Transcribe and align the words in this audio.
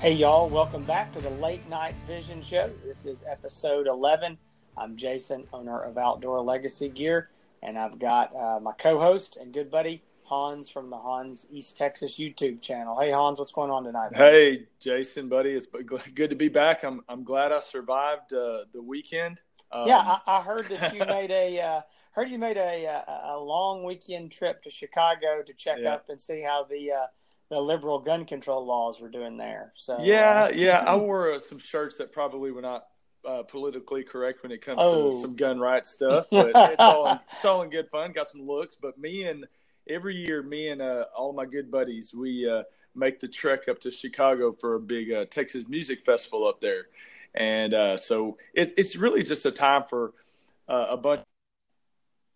Hey, 0.00 0.12
y'all, 0.12 0.48
welcome 0.48 0.84
back 0.84 1.10
to 1.10 1.20
the 1.20 1.30
Late 1.30 1.68
Night 1.68 1.96
Vision 2.06 2.40
Show. 2.40 2.70
This 2.84 3.04
is 3.04 3.24
episode 3.28 3.88
11. 3.88 4.38
I'm 4.76 4.96
Jason, 4.96 5.44
owner 5.52 5.82
of 5.82 5.98
Outdoor 5.98 6.40
Legacy 6.40 6.88
Gear, 6.88 7.30
and 7.64 7.76
I've 7.76 7.98
got 7.98 8.34
uh, 8.36 8.60
my 8.60 8.70
co 8.78 9.00
host 9.00 9.38
and 9.38 9.52
good 9.52 9.72
buddy, 9.72 10.04
Hans 10.22 10.68
from 10.68 10.88
the 10.88 10.96
Hans 10.96 11.48
East 11.50 11.76
Texas 11.76 12.16
YouTube 12.16 12.62
channel. 12.62 12.96
Hey, 12.96 13.10
Hans, 13.10 13.40
what's 13.40 13.50
going 13.50 13.72
on 13.72 13.82
tonight? 13.82 14.14
Hey, 14.14 14.68
Jason, 14.78 15.28
buddy. 15.28 15.50
It's 15.50 15.66
good 15.66 16.30
to 16.30 16.36
be 16.36 16.48
back. 16.48 16.84
I'm, 16.84 17.02
I'm 17.08 17.24
glad 17.24 17.50
I 17.50 17.58
survived 17.58 18.32
uh, 18.32 18.66
the 18.72 18.80
weekend. 18.80 19.40
Um, 19.72 19.88
yeah, 19.88 19.98
I, 19.98 20.20
I, 20.28 20.42
heard 20.42 20.66
that 20.68 20.94
you 20.94 21.00
made 21.06 21.32
a. 21.32 21.60
Uh, 21.60 21.80
heard 22.12 22.30
you 22.30 22.38
made 22.38 22.56
a, 22.56 22.84
a, 22.84 23.34
a 23.34 23.38
long 23.40 23.82
weekend 23.82 24.30
trip 24.30 24.62
to 24.62 24.70
Chicago 24.70 25.42
to 25.44 25.52
check 25.54 25.78
yeah. 25.80 25.94
up 25.94 26.08
and 26.08 26.20
see 26.20 26.40
how 26.40 26.62
the 26.62 26.92
uh, 26.92 27.06
the 27.50 27.60
liberal 27.60 27.98
gun 27.98 28.24
control 28.24 28.64
laws 28.64 29.00
were 29.00 29.08
doing 29.08 29.36
there. 29.36 29.72
So 29.74 29.98
yeah, 30.00 30.44
uh, 30.44 30.52
yeah, 30.54 30.84
I 30.86 30.96
wore 30.96 31.32
uh, 31.32 31.38
some 31.38 31.58
shirts 31.58 31.96
that 31.98 32.12
probably 32.12 32.50
were 32.50 32.62
not 32.62 32.86
uh, 33.24 33.42
politically 33.42 34.04
correct 34.04 34.42
when 34.42 34.52
it 34.52 34.62
comes 34.62 34.78
oh. 34.80 35.10
to 35.10 35.20
some 35.20 35.36
gun 35.36 35.58
rights 35.58 35.90
stuff, 35.94 36.26
but 36.30 36.52
it's 36.54 36.78
all 36.78 37.08
in, 37.08 37.18
it's 37.32 37.44
all 37.44 37.62
in 37.62 37.70
good 37.70 37.88
fun. 37.90 38.12
Got 38.12 38.28
some 38.28 38.42
looks, 38.42 38.74
but 38.74 38.98
me 38.98 39.24
and 39.24 39.46
every 39.88 40.16
year, 40.16 40.42
me 40.42 40.68
and 40.68 40.82
uh, 40.82 41.06
all 41.16 41.32
my 41.32 41.46
good 41.46 41.70
buddies, 41.70 42.14
we 42.14 42.48
uh, 42.48 42.62
make 42.94 43.20
the 43.20 43.28
trek 43.28 43.68
up 43.68 43.80
to 43.80 43.90
Chicago 43.90 44.52
for 44.52 44.74
a 44.74 44.80
big 44.80 45.12
uh, 45.12 45.24
Texas 45.26 45.68
music 45.68 46.04
festival 46.04 46.46
up 46.46 46.60
there, 46.60 46.88
and 47.34 47.98
so 47.98 48.36
it, 48.52 48.74
it's 48.76 48.96
really 48.96 49.22
just 49.22 49.46
a 49.46 49.50
time 49.50 49.84
for 49.88 50.12
a 50.68 50.98
bunch, 50.98 51.22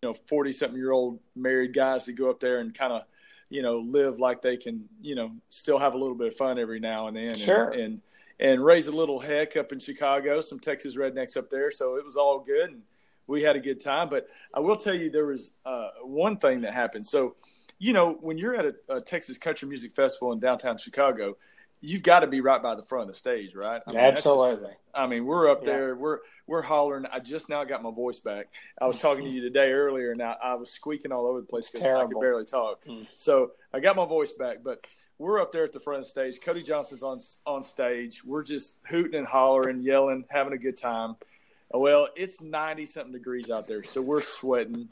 you 0.01 0.09
know, 0.09 0.15
forty 0.27 0.51
something 0.51 0.77
year 0.77 0.91
old 0.91 1.19
married 1.35 1.73
guys 1.73 2.05
to 2.05 2.13
go 2.13 2.31
up 2.31 2.39
there 2.39 2.59
and 2.59 2.73
kind 2.73 2.91
of 2.91 3.03
you 3.53 3.61
know, 3.61 3.77
live 3.77 4.19
like 4.19 4.41
they 4.41 4.57
can, 4.57 4.83
you 4.99 5.13
know, 5.13 5.31
still 5.49 5.77
have 5.77 5.93
a 5.93 5.97
little 5.97 6.15
bit 6.15 6.29
of 6.29 6.35
fun 6.35 6.57
every 6.57 6.79
now 6.79 7.05
and 7.05 7.15
then. 7.15 7.35
Sure. 7.35 7.69
And, 7.69 7.81
and, 7.81 8.01
and 8.39 8.65
raise 8.65 8.87
a 8.87 8.91
little 8.91 9.19
heck 9.19 9.55
up 9.55 9.71
in 9.71 9.77
Chicago, 9.77 10.41
some 10.41 10.59
Texas 10.59 10.95
rednecks 10.95 11.37
up 11.37 11.51
there. 11.51 11.69
So 11.69 11.95
it 11.97 12.03
was 12.03 12.17
all 12.17 12.39
good. 12.39 12.71
And 12.71 12.81
we 13.27 13.43
had 13.43 13.55
a 13.55 13.59
good 13.59 13.79
time. 13.79 14.09
But 14.09 14.25
I 14.55 14.59
will 14.59 14.75
tell 14.75 14.95
you, 14.95 15.11
there 15.11 15.27
was 15.27 15.51
uh, 15.67 15.89
one 16.01 16.37
thing 16.37 16.61
that 16.61 16.73
happened. 16.73 17.05
So, 17.05 17.35
you 17.77 17.93
know, 17.93 18.13
when 18.21 18.39
you're 18.39 18.55
at 18.55 18.65
a, 18.65 18.95
a 18.95 18.99
Texas 18.99 19.37
Country 19.37 19.67
Music 19.67 19.93
Festival 19.95 20.31
in 20.31 20.39
downtown 20.39 20.79
Chicago, 20.79 21.37
you've 21.83 22.01
got 22.01 22.21
to 22.21 22.27
be 22.27 22.39
right 22.39 22.63
by 22.63 22.75
the 22.75 22.83
front 22.83 23.09
of 23.09 23.13
the 23.13 23.19
stage, 23.19 23.53
right? 23.53 23.81
I 23.85 23.91
mean, 23.91 23.99
Absolutely. 23.99 24.71
I 24.95 25.05
mean, 25.05 25.25
we're 25.25 25.51
up 25.51 25.61
yeah. 25.61 25.71
there, 25.71 25.95
we're 25.95 26.19
we're 26.47 26.61
hollering. 26.61 27.05
I 27.11 27.19
just 27.19 27.49
now 27.49 27.63
got 27.65 27.83
my 27.83 27.91
voice 27.91 28.19
back. 28.19 28.47
I 28.81 28.87
was 28.87 28.97
talking 28.97 29.25
to 29.25 29.29
you 29.29 29.41
today 29.41 29.71
earlier, 29.71 30.11
and 30.11 30.21
I, 30.21 30.35
I 30.41 30.53
was 30.55 30.71
squeaking 30.71 31.11
all 31.11 31.27
over 31.27 31.41
the 31.41 31.47
place 31.47 31.69
because 31.69 31.85
I 31.85 32.05
could 32.05 32.19
barely 32.19 32.45
talk. 32.45 32.85
Mm. 32.85 33.05
So 33.15 33.51
I 33.73 33.81
got 33.81 33.95
my 33.95 34.05
voice 34.05 34.31
back, 34.31 34.57
but 34.63 34.87
we're 35.17 35.41
up 35.41 35.51
there 35.51 35.65
at 35.65 35.73
the 35.73 35.79
front 35.79 35.99
of 35.99 36.05
the 36.05 36.09
stage. 36.09 36.39
Cody 36.41 36.63
Johnson's 36.63 37.03
on 37.03 37.19
on 37.45 37.63
stage. 37.63 38.23
We're 38.23 38.43
just 38.43 38.79
hooting 38.87 39.15
and 39.15 39.27
hollering, 39.27 39.81
yelling, 39.81 40.23
having 40.29 40.53
a 40.53 40.57
good 40.57 40.77
time. 40.77 41.17
Well, 41.69 42.07
it's 42.15 42.39
ninety 42.39 42.85
something 42.85 43.13
degrees 43.13 43.49
out 43.49 43.67
there, 43.67 43.83
so 43.83 44.01
we're 44.01 44.21
sweating. 44.21 44.89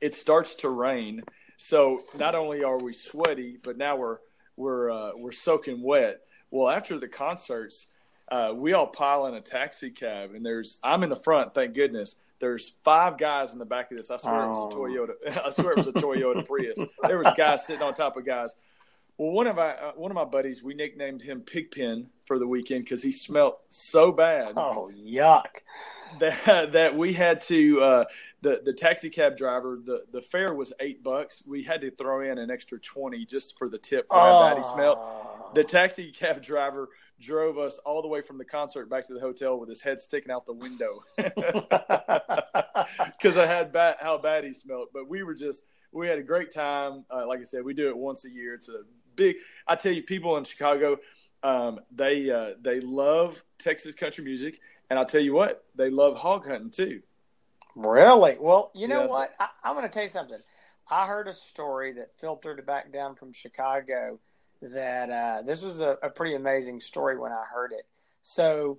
It 0.00 0.14
starts 0.14 0.54
to 0.56 0.70
rain, 0.70 1.24
so 1.58 2.02
not 2.16 2.34
only 2.34 2.64
are 2.64 2.78
we 2.78 2.94
sweaty, 2.94 3.58
but 3.62 3.76
now 3.76 3.96
we're 3.96 4.18
we're 4.56 4.90
uh, 4.90 5.12
we're 5.16 5.32
soaking 5.32 5.82
wet. 5.82 6.20
Well, 6.50 6.68
after 6.68 6.98
the 6.98 7.08
concerts, 7.08 7.94
uh, 8.28 8.52
we 8.54 8.72
all 8.72 8.86
pile 8.86 9.26
in 9.26 9.34
a 9.34 9.40
taxi 9.40 9.90
cab, 9.90 10.34
and 10.34 10.44
there's 10.44 10.78
I'm 10.82 11.02
in 11.02 11.10
the 11.10 11.16
front, 11.16 11.54
thank 11.54 11.74
goodness. 11.74 12.16
There's 12.38 12.70
five 12.82 13.18
guys 13.18 13.52
in 13.52 13.60
the 13.60 13.64
back 13.64 13.90
of 13.92 13.96
this. 13.96 14.10
I 14.10 14.16
swear 14.16 14.42
oh. 14.42 14.46
it 14.46 14.48
was 14.48 14.74
a 14.74 14.76
Toyota. 14.76 15.44
I 15.46 15.50
swear 15.50 15.72
it 15.72 15.78
was 15.78 15.86
a 15.86 15.92
Toyota 15.92 16.46
Prius. 16.48 16.78
There 17.02 17.18
was 17.18 17.32
guys 17.36 17.66
sitting 17.66 17.82
on 17.82 17.94
top 17.94 18.16
of 18.16 18.26
guys. 18.26 18.54
Well, 19.16 19.30
one 19.30 19.46
of 19.46 19.56
my 19.56 19.68
uh, 19.68 19.92
one 19.92 20.10
of 20.10 20.14
my 20.14 20.24
buddies, 20.24 20.62
we 20.62 20.74
nicknamed 20.74 21.22
him 21.22 21.42
Pigpen 21.42 22.08
for 22.26 22.38
the 22.38 22.46
weekend 22.46 22.84
because 22.84 23.02
he 23.02 23.12
smelled 23.12 23.54
so 23.68 24.10
bad. 24.10 24.54
Oh, 24.56 24.90
yuck! 24.96 25.46
That 26.18 26.72
that 26.72 26.96
we 26.96 27.12
had 27.12 27.40
to 27.42 27.80
uh, 27.80 28.04
the 28.42 28.60
the 28.64 28.72
taxi 28.72 29.08
cab 29.08 29.36
driver 29.36 29.80
the 29.84 30.02
the 30.12 30.20
fare 30.20 30.52
was 30.54 30.72
eight 30.80 31.02
bucks. 31.02 31.42
We 31.46 31.62
had 31.62 31.80
to 31.80 31.90
throw 31.90 32.20
in 32.28 32.38
an 32.38 32.50
extra 32.50 32.78
twenty 32.78 33.24
just 33.24 33.56
for 33.56 33.68
the 33.68 33.78
tip 33.78 34.08
for 34.10 34.18
how 34.18 34.40
bad 34.42 34.56
he 34.58 34.62
smelled. 34.62 34.98
The 35.54 35.64
taxi 35.64 36.10
cab 36.10 36.42
driver 36.42 36.90
drove 37.20 37.56
us 37.56 37.78
all 37.78 38.02
the 38.02 38.08
way 38.08 38.20
from 38.20 38.36
the 38.36 38.44
concert 38.44 38.90
back 38.90 39.06
to 39.06 39.14
the 39.14 39.20
hotel 39.20 39.58
with 39.58 39.68
his 39.68 39.80
head 39.80 40.00
sticking 40.00 40.32
out 40.32 40.44
the 40.44 40.52
window 40.52 41.04
because 41.16 41.38
I 43.38 43.46
had 43.46 43.72
bad, 43.72 43.96
how 44.00 44.18
bad 44.18 44.42
he 44.44 44.52
smelled. 44.52 44.88
But 44.92 45.08
we 45.08 45.22
were 45.22 45.34
just 45.34 45.62
we 45.92 46.08
had 46.08 46.18
a 46.18 46.22
great 46.22 46.50
time. 46.50 47.04
Uh, 47.10 47.26
like 47.26 47.40
I 47.40 47.44
said, 47.44 47.64
we 47.64 47.74
do 47.74 47.88
it 47.88 47.96
once 47.96 48.24
a 48.24 48.30
year. 48.30 48.54
It's 48.54 48.68
a 48.68 48.82
big. 49.14 49.36
I 49.68 49.76
tell 49.76 49.92
you, 49.92 50.02
people 50.02 50.36
in 50.36 50.44
Chicago, 50.44 50.98
um, 51.42 51.80
they 51.94 52.30
uh, 52.30 52.54
they 52.60 52.80
love 52.80 53.40
Texas 53.58 53.94
country 53.94 54.24
music, 54.24 54.58
and 54.90 54.98
I'll 54.98 55.06
tell 55.06 55.20
you 55.20 55.34
what, 55.34 55.64
they 55.76 55.90
love 55.90 56.16
hog 56.16 56.48
hunting 56.48 56.70
too. 56.70 57.02
Really? 57.74 58.36
Well, 58.38 58.70
you 58.74 58.88
know 58.88 59.02
yeah. 59.02 59.08
what? 59.08 59.34
I, 59.38 59.48
I'm 59.64 59.74
going 59.74 59.86
to 59.86 59.92
tell 59.92 60.02
you 60.02 60.08
something. 60.08 60.38
I 60.90 61.06
heard 61.06 61.28
a 61.28 61.32
story 61.32 61.92
that 61.94 62.18
filtered 62.18 62.64
back 62.66 62.92
down 62.92 63.14
from 63.14 63.32
Chicago 63.32 64.18
that 64.60 65.10
uh, 65.10 65.42
this 65.42 65.62
was 65.62 65.80
a, 65.80 65.96
a, 66.02 66.10
pretty 66.10 66.34
amazing 66.34 66.80
story 66.80 67.18
when 67.18 67.32
I 67.32 67.44
heard 67.52 67.72
it. 67.72 67.86
So 68.20 68.78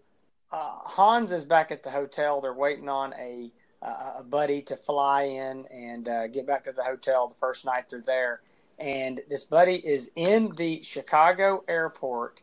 uh, 0.52 0.78
Hans 0.84 1.32
is 1.32 1.44
back 1.44 1.72
at 1.72 1.84
the 1.84 1.90
hotel. 1.90 2.40
They're 2.40 2.54
waiting 2.54 2.88
on 2.88 3.14
a 3.14 3.52
a 3.84 4.24
buddy 4.24 4.62
to 4.62 4.78
fly 4.78 5.24
in 5.24 5.66
and 5.68 6.08
uh, 6.08 6.28
get 6.28 6.48
back 6.48 6.64
to 6.64 6.72
the 6.72 6.84
hotel 6.84 7.28
the 7.28 7.36
first 7.36 7.66
night 7.66 7.90
they're 7.90 8.02
there. 8.02 8.42
And 8.80 9.22
this 9.30 9.44
buddy 9.44 9.76
is 9.76 10.12
in 10.16 10.56
the 10.56 10.82
Chicago 10.84 11.64
airport, 11.68 12.40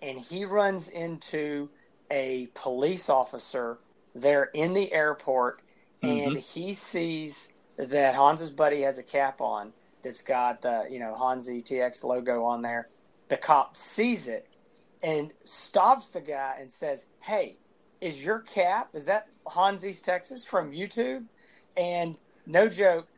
and 0.00 0.18
he 0.18 0.44
runs 0.44 0.90
into 0.90 1.70
a 2.10 2.48
police 2.54 3.08
officer 3.08 3.78
there 4.14 4.50
in 4.52 4.74
the 4.74 4.92
airport 4.92 5.60
mm-hmm. 6.02 6.28
and 6.28 6.36
he 6.38 6.74
sees 6.74 7.52
that 7.76 8.14
Hans's 8.14 8.50
buddy 8.50 8.82
has 8.82 8.98
a 8.98 9.02
cap 9.02 9.40
on 9.40 9.72
that's 10.02 10.22
got 10.22 10.62
the 10.62 10.86
you 10.90 10.98
know 10.98 11.14
Hans 11.14 11.48
ETX 11.48 12.04
logo 12.04 12.44
on 12.44 12.62
there. 12.62 12.88
The 13.28 13.36
cop 13.36 13.76
sees 13.76 14.28
it 14.28 14.48
and 15.02 15.32
stops 15.44 16.10
the 16.10 16.20
guy 16.20 16.56
and 16.60 16.72
says, 16.72 17.06
"Hey, 17.20 17.56
is 18.00 18.24
your 18.24 18.40
cap 18.40 18.90
is 18.92 19.04
that 19.06 19.28
Hans 19.46 19.86
East 19.86 20.04
Texas 20.04 20.44
from 20.44 20.72
YouTube?" 20.72 21.24
And 21.76 22.18
no 22.46 22.68
joke, 22.68 23.08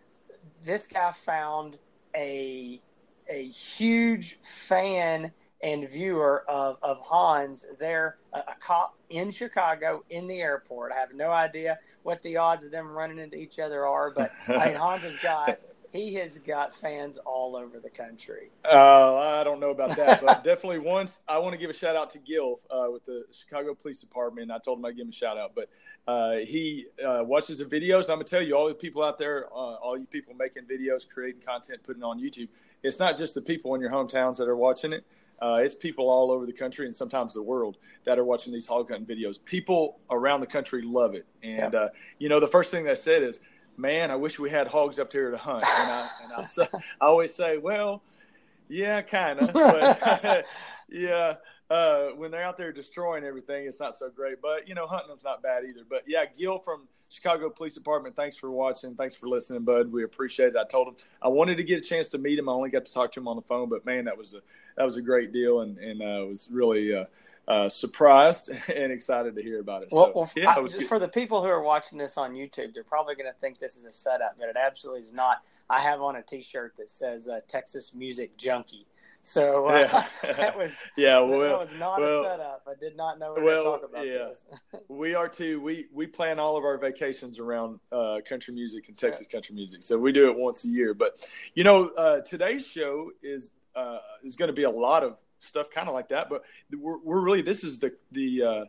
this 0.65 0.87
guy 0.87 1.12
found 1.12 1.78
a 2.15 2.81
a 3.28 3.45
huge 3.47 4.39
fan 4.43 5.33
and 5.65 5.89
viewer 5.89 6.45
of, 6.47 6.77
of 6.83 7.01
Hans 7.01 7.67
there, 7.81 8.19
a, 8.35 8.39
a, 8.39 8.55
cop 8.61 8.95
in 9.09 9.31
Chicago 9.31 10.05
in 10.11 10.27
the 10.27 10.41
airport. 10.41 10.93
I 10.93 10.97
have 10.97 11.15
no 11.15 11.31
idea 11.31 11.79
what 12.03 12.23
the 12.23 12.37
odds 12.37 12.67
of 12.67 12.71
them 12.71 12.87
running 12.87 13.19
into 13.19 13.39
each 13.39 13.59
other 13.59 13.87
are, 13.87 14.11
but 14.11 14.31
I 14.47 14.67
mean, 14.67 14.75
Hans 14.77 15.03
has 15.03 15.17
got. 15.17 15.59
He 15.91 16.15
has 16.15 16.39
got 16.39 16.75
fans 16.75 17.19
all 17.19 17.55
over 17.55 17.79
the 17.79 17.89
country. 17.89 18.51
Uh, 18.65 19.15
I 19.17 19.45
don't 19.45 19.61
know 19.61 19.71
about 19.71 19.97
that, 19.97 20.21
but 20.21 20.43
definitely 20.43 20.81
once 20.81 21.21
I 21.29 21.39
want 21.39 21.53
to 21.53 21.57
give 21.57 21.71
a 21.71 21.73
shout 21.73 21.95
out 21.95 22.11
to 22.11 22.19
Gil 22.19 22.59
uh, 22.69 22.89
with 22.91 23.07
the 23.07 23.25
Chicago 23.31 23.77
Police 23.77 24.01
Department. 24.01 24.51
I 24.51 24.59
told 24.59 24.81
him 24.81 24.87
I'd 24.87 24.97
give 24.97 25.05
him 25.05 25.11
a 25.11 25.13
shout 25.13 25.39
out, 25.39 25.53
but 25.55 25.69
uh, 26.09 26.39
he 26.39 26.87
uh, 27.01 27.23
watches 27.25 27.61
the 27.61 27.65
videos. 27.65 28.11
I'm 28.11 28.17
gonna 28.17 28.25
tell 28.25 28.43
you, 28.43 28.57
all 28.57 28.67
the 28.67 28.75
people 28.75 29.05
out 29.05 29.19
there, 29.19 29.47
uh, 29.53 29.55
all 29.55 29.97
you 29.97 30.07
people 30.07 30.35
making 30.35 30.65
videos, 30.65 31.09
creating 31.09 31.43
content, 31.43 31.85
putting 31.85 32.03
on 32.03 32.21
YouTube. 32.21 32.49
It's 32.83 32.99
not 32.99 33.17
just 33.17 33.37
the 33.37 33.41
people 33.41 33.77
in 33.77 33.81
your 33.81 33.91
hometowns 33.91 34.39
that 34.39 34.49
are 34.49 34.57
watching 34.57 34.93
it. 34.93 35.05
Uh, 35.44 35.56
it's 35.56 35.75
people 35.75 36.09
all 36.09 36.31
over 36.31 36.47
the 36.47 36.53
country 36.53 36.87
and 36.87 36.97
sometimes 36.97 37.34
the 37.34 37.43
world 37.43 37.77
that 38.05 38.19
are 38.19 38.25
watching 38.25 38.53
these 38.53 38.66
hog 38.66 38.91
hunting 38.91 39.06
videos. 39.06 39.44
People 39.44 39.99
around 40.10 40.41
the 40.41 40.47
country 40.47 40.81
love 40.81 41.15
it. 41.15 41.27
And, 41.43 41.75
yeah. 41.75 41.81
uh, 41.81 41.88
you 42.19 42.31
know, 42.31 42.41
the 42.41 42.49
first 42.49 42.71
thing 42.71 42.84
they 42.84 42.94
said 42.94 43.22
is, 43.22 43.41
man, 43.77 44.10
I 44.10 44.16
wish 44.16 44.38
we 44.38 44.49
had 44.49 44.66
hogs 44.66 44.99
up 44.99 45.12
here 45.12 45.31
to 45.31 45.36
hunt. 45.36 45.65
And 45.65 45.92
I, 45.92 46.09
and 46.22 46.33
I, 46.33 46.78
I 47.03 47.07
always 47.07 47.34
say, 47.34 47.59
well, 47.59 48.03
yeah, 48.69 49.03
kind 49.03 49.41
of. 49.41 50.45
Yeah, 50.89 51.34
uh, 51.71 52.09
when 52.16 52.31
they're 52.31 52.43
out 52.43 52.57
there 52.57 52.72
destroying 52.72 53.25
everything, 53.25 53.66
it's 53.66 53.81
not 53.81 53.97
so 53.97 54.11
great. 54.11 54.41
But, 54.43 54.69
you 54.69 54.75
know, 54.75 54.87
hunting 54.87 55.09
them's 55.09 55.25
not 55.25 55.43
bad 55.43 55.65
either. 55.65 55.83
But, 55.89 56.03
yeah, 56.07 56.25
Gil 56.27 56.59
from 56.59 56.89
Chicago 57.09 57.51
Police 57.51 57.75
Department, 57.75 58.16
thanks 58.16 58.37
for 58.37 58.51
watching. 58.51 58.95
Thanks 58.95 59.15
for 59.15 59.28
listening, 59.28 59.63
bud. 59.63 59.91
We 59.93 60.05
appreciate 60.05 60.49
it. 60.49 60.57
I 60.57 60.65
told 60.65 60.89
him 60.89 60.97
I 61.22 61.28
wanted 61.28 61.57
to 61.57 61.65
get 61.65 61.78
a 61.78 61.83
chance 61.83 62.09
to 62.11 62.19
meet 62.19 62.39
him. 62.39 62.49
I 62.49 62.53
only 62.53 62.71
got 62.71 62.84
to 62.87 62.93
talk 62.93 63.13
to 63.13 63.21
him 63.21 63.28
on 63.28 63.37
the 63.37 63.43
phone, 63.43 63.69
but, 63.69 63.84
man, 63.84 64.05
that 64.05 64.16
was 64.16 64.34
a– 64.34 64.41
that 64.77 64.84
was 64.84 64.97
a 64.97 65.03
great 65.03 65.33
deal, 65.33 65.61
and 65.61 65.78
and 65.78 66.03
uh, 66.03 66.27
was 66.27 66.49
really 66.51 66.95
uh, 66.95 67.05
uh, 67.49 67.69
surprised 67.69 68.51
and 68.75 68.93
excited 68.93 69.34
to 69.37 69.43
hear 69.43 69.60
about 69.60 69.83
it. 69.83 69.89
Well, 69.91 70.07
so, 70.07 70.13
well 70.15 70.31
yeah, 70.37 70.55
I, 70.57 70.84
for 70.84 70.99
the 70.99 71.09
people 71.09 71.43
who 71.43 71.49
are 71.49 71.63
watching 71.63 71.99
this 71.99 72.17
on 72.17 72.33
YouTube, 72.33 72.75
they're 72.75 72.84
probably 72.84 73.15
going 73.15 73.31
to 73.31 73.39
think 73.41 73.59
this 73.59 73.77
is 73.77 73.84
a 73.84 73.93
setup, 73.93 74.37
but 74.39 74.49
it 74.49 74.57
absolutely 74.57 75.03
is 75.03 75.13
not. 75.13 75.43
I 75.71 75.81
have 75.81 76.03
on 76.03 76.17
a 76.17 76.22
T-shirt 76.22 76.77
that 76.77 76.91
says 76.91 77.28
uh, 77.28 77.41
"Texas 77.47 77.95
Music 77.95 78.37
Junkie." 78.37 78.87
So 79.24 79.68
uh, 79.68 80.06
yeah. 80.22 80.32
that 80.34 80.56
was 80.56 80.76
yeah, 80.97 81.18
well, 81.18 81.41
that 81.41 81.59
was 81.59 81.72
not 81.74 81.98
well, 81.98 82.24
a 82.24 82.30
setup. 82.30 82.68
I 82.68 82.74
did 82.78 82.94
not 82.94 83.18
know 83.18 83.32
we 83.34 83.41
were 83.41 83.47
well, 83.47 83.62
to 83.62 83.71
talk 83.80 83.91
about 83.91 84.06
yeah. 84.06 84.12
this. 84.12 84.47
we 84.88 85.15
are 85.15 85.28
too. 85.28 85.62
We 85.62 85.86
we 85.92 86.06
plan 86.06 86.38
all 86.38 86.59
of 86.59 86.65
our 86.65 86.76
vacations 86.76 87.38
around 87.38 87.80
uh, 87.91 88.21
country 88.28 88.53
music 88.53 88.88
and 88.88 88.98
Texas 88.98 89.26
country 89.26 89.54
music, 89.54 89.82
so 89.82 89.98
we 89.98 90.12
do 90.12 90.30
it 90.30 90.36
once 90.36 90.66
a 90.66 90.68
year. 90.68 90.92
But 90.92 91.26
you 91.54 91.65
know, 91.65 91.88
uh, 91.97 92.21
today's 92.21 92.66
show 92.66 93.12
is 93.22 93.53
uh, 93.74 93.98
is 94.22 94.36
going 94.36 94.48
to 94.48 94.54
be 94.54 94.65
a 94.65 94.71
lot 94.71 95.03
of 95.03 95.16
stuff 95.38 95.71
kind 95.71 95.88
of 95.88 95.94
like 95.94 96.10
that. 96.10 96.28
But 96.28 96.44
we're, 96.78 96.98
we're 96.98 97.21
really 97.21 97.41
this 97.41 97.65
is 97.65 97.78
the 97.78 97.94
the 98.12 98.42
uh, 98.42 98.65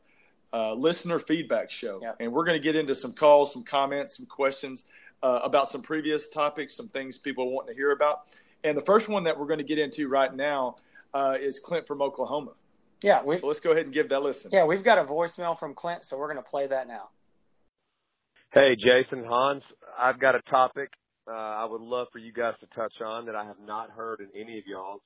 uh, 0.53 0.73
listener 0.73 1.19
feedback 1.19 1.69
show, 1.69 1.99
yeah. 2.01 2.13
and 2.21 2.31
we're 2.31 2.45
going 2.45 2.57
to 2.57 2.63
get 2.63 2.77
into 2.77 2.95
some 2.95 3.11
calls, 3.11 3.51
some 3.51 3.63
comments, 3.63 4.15
some 4.15 4.25
questions 4.25 4.85
uh, 5.21 5.41
about 5.43 5.67
some 5.67 5.81
previous 5.81 6.29
topics, 6.29 6.75
some 6.75 6.87
things 6.87 7.17
people 7.17 7.51
want 7.51 7.67
to 7.67 7.73
hear 7.73 7.91
about. 7.91 8.27
And 8.65 8.77
the 8.77 8.81
first 8.81 9.07
one 9.07 9.23
that 9.23 9.39
we're 9.39 9.47
going 9.47 9.59
to 9.59 9.63
get 9.63 9.79
into 9.79 10.07
right 10.07 10.33
now 10.33 10.75
uh, 11.13 11.35
is 11.39 11.59
Clint 11.59 11.88
from 11.88 12.01
Oklahoma. 12.01 12.51
Yeah, 13.01 13.21
so 13.38 13.47
let's 13.47 13.59
go 13.59 13.71
ahead 13.71 13.85
and 13.85 13.94
give 13.94 14.09
that 14.09 14.23
listen. 14.23 14.50
Yeah, 14.51 14.65
we've 14.65 14.83
got 14.83 14.97
a 14.97 15.03
voicemail 15.03 15.57
from 15.57 15.73
Clint, 15.73 16.06
so 16.06 16.17
we're 16.17 16.31
going 16.31 16.44
to 16.44 16.50
play 16.50 16.65
that 16.67 16.88
now. 16.88 17.09
Hey, 18.53 18.75
Jason 18.75 19.23
Hans, 19.25 19.63
I've 20.00 20.19
got 20.19 20.33
a 20.33 20.41
topic 20.50 20.89
uh, 21.27 21.31
I 21.33 21.65
would 21.65 21.81
love 21.81 22.07
for 22.12 22.19
you 22.19 22.31
guys 22.31 22.53
to 22.59 22.67
touch 22.75 22.94
on 23.03 23.25
that 23.25 23.35
I 23.35 23.45
have 23.45 23.59
not 23.65 23.89
heard 23.89 24.19
in 24.19 24.29
any 24.39 24.59
of 24.59 24.65
y'all's 24.67 25.01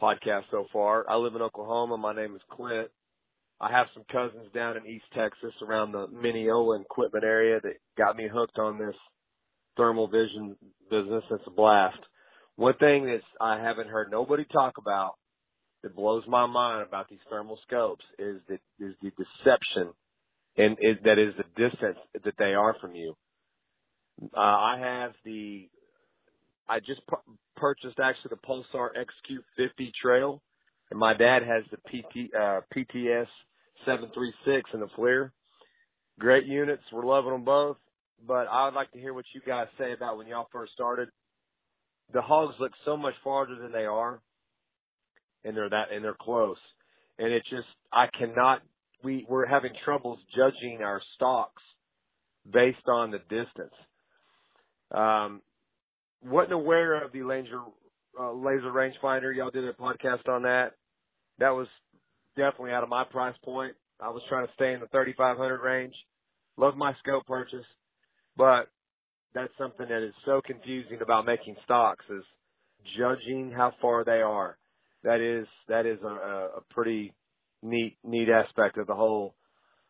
podcasts 0.00 0.50
so 0.50 0.66
far. 0.72 1.08
I 1.08 1.16
live 1.16 1.34
in 1.34 1.42
Oklahoma. 1.42 1.96
My 1.96 2.14
name 2.14 2.34
is 2.36 2.42
Clint. 2.50 2.88
I 3.60 3.70
have 3.70 3.86
some 3.94 4.04
cousins 4.10 4.52
down 4.54 4.76
in 4.76 4.86
East 4.86 5.06
Texas 5.16 5.52
around 5.62 5.92
the 5.92 6.06
Mineola 6.08 6.80
equipment 6.80 7.24
area 7.24 7.60
that 7.62 7.74
got 7.96 8.16
me 8.16 8.28
hooked 8.32 8.58
on 8.58 8.78
this 8.78 8.94
thermal 9.76 10.06
vision 10.06 10.56
business. 10.90 11.24
It's 11.30 11.44
a 11.46 11.50
blast. 11.50 11.98
One 12.56 12.74
thing 12.74 13.06
that 13.06 13.20
I 13.40 13.60
haven't 13.60 13.88
heard 13.88 14.10
nobody 14.10 14.44
talk 14.44 14.74
about 14.78 15.14
that 15.82 15.94
blows 15.96 16.22
my 16.28 16.46
mind 16.46 16.86
about 16.86 17.08
these 17.08 17.18
thermal 17.28 17.58
scopes 17.66 18.04
is 18.18 18.40
the 18.48 18.54
is 18.84 18.94
the 19.02 19.10
deception 19.10 19.92
and 20.56 20.76
is, 20.80 20.96
that 21.04 21.18
is 21.18 21.34
the 21.36 21.68
distance 21.68 21.98
that 22.12 22.34
they 22.38 22.54
are 22.54 22.76
from 22.80 22.94
you. 22.94 23.14
Uh, 24.36 24.40
I 24.40 24.76
have 24.80 25.12
the 25.24 25.68
I 26.68 26.78
just 26.78 27.00
purchased 27.56 27.98
actually 27.98 28.30
the 28.30 28.46
Pulsar 28.46 28.90
XQ50 28.96 29.90
Trail, 30.00 30.42
and 30.90 30.98
my 30.98 31.14
dad 31.14 31.42
has 31.42 31.64
the 31.70 31.76
PT 31.76 32.34
uh, 32.34 32.60
PTS 32.74 33.26
736 33.84 34.70
and 34.72 34.82
the 34.82 34.88
FLIR. 34.96 35.30
Great 36.18 36.46
units. 36.46 36.82
We're 36.92 37.04
loving 37.04 37.32
them 37.32 37.44
both. 37.44 37.76
But 38.26 38.46
I 38.50 38.64
would 38.64 38.74
like 38.74 38.90
to 38.92 38.98
hear 38.98 39.12
what 39.12 39.26
you 39.34 39.42
guys 39.46 39.66
say 39.76 39.92
about 39.92 40.16
when 40.16 40.28
y'all 40.28 40.48
first 40.52 40.72
started. 40.72 41.08
The 42.12 42.22
hogs 42.22 42.54
look 42.60 42.72
so 42.84 42.96
much 42.96 43.14
farther 43.22 43.56
than 43.56 43.72
they 43.72 43.86
are, 43.86 44.20
and 45.44 45.56
they're 45.56 45.70
that 45.70 45.92
and 45.92 46.04
they're 46.04 46.16
close. 46.18 46.58
And 47.18 47.32
it 47.32 47.42
just 47.50 47.68
I 47.92 48.06
cannot. 48.18 48.62
We 49.02 49.26
we're 49.28 49.46
having 49.46 49.72
troubles 49.84 50.18
judging 50.36 50.82
our 50.82 51.00
stocks 51.14 51.62
based 52.50 52.88
on 52.88 53.10
the 53.10 53.18
distance. 53.18 53.74
Um, 54.90 55.42
wasn't 56.24 56.52
aware 56.52 57.04
of 57.04 57.12
the 57.12 57.22
laser 57.22 57.60
uh, 58.18 58.32
laser 58.32 58.70
rangefinder. 58.70 59.34
Y'all 59.34 59.50
did 59.50 59.64
a 59.64 59.72
podcast 59.72 60.28
on 60.28 60.42
that. 60.42 60.72
That 61.38 61.50
was 61.50 61.66
definitely 62.36 62.72
out 62.72 62.82
of 62.82 62.88
my 62.88 63.04
price 63.04 63.34
point. 63.44 63.74
I 64.00 64.10
was 64.10 64.22
trying 64.28 64.46
to 64.46 64.52
stay 64.54 64.72
in 64.72 64.80
the 64.80 64.86
3500 64.88 65.60
range. 65.60 65.94
Love 66.56 66.76
my 66.76 66.92
scope 67.00 67.26
purchase, 67.26 67.66
but 68.36 68.68
that's 69.34 69.52
something 69.58 69.86
that 69.88 70.06
is 70.06 70.14
so 70.24 70.40
confusing 70.44 70.98
about 71.02 71.26
making 71.26 71.56
stocks 71.64 72.04
is 72.10 72.22
judging 72.98 73.52
how 73.54 73.72
far 73.80 74.04
they 74.04 74.22
are. 74.22 74.56
That 75.02 75.20
is 75.20 75.46
that 75.68 75.86
is 75.86 75.98
a, 76.02 76.58
a 76.58 76.60
pretty 76.70 77.12
neat 77.62 77.96
neat 78.04 78.28
aspect 78.28 78.78
of 78.78 78.86
the 78.86 78.94
whole 78.94 79.34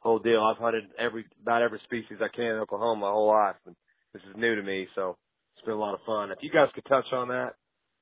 whole 0.00 0.18
deal. 0.18 0.42
I've 0.42 0.60
hunted 0.60 0.84
every 0.98 1.24
about 1.42 1.62
every 1.62 1.80
species 1.84 2.18
I 2.20 2.34
can 2.34 2.46
in 2.46 2.58
Oklahoma 2.58 3.00
my 3.02 3.10
whole 3.10 3.28
life, 3.28 3.56
and 3.66 3.76
this 4.12 4.22
is 4.22 4.36
new 4.36 4.56
to 4.56 4.62
me, 4.62 4.86
so 4.94 5.16
it's 5.56 5.64
been 5.64 5.74
a 5.74 5.78
lot 5.78 5.94
of 5.94 6.00
fun. 6.06 6.30
If 6.30 6.38
you 6.42 6.50
guys 6.50 6.68
could 6.74 6.84
touch 6.86 7.06
on 7.12 7.28
that, 7.28 7.54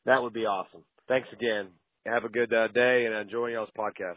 that 0.06 0.22
would 0.22 0.32
be 0.32 0.46
awesome. 0.46 0.84
Thanks 1.08 1.28
again. 1.32 1.68
Have 2.06 2.24
a 2.24 2.28
good 2.28 2.52
uh, 2.52 2.68
day 2.68 3.04
and 3.06 3.14
enjoy 3.14 3.48
y'all's 3.48 3.68
podcast. 3.78 4.16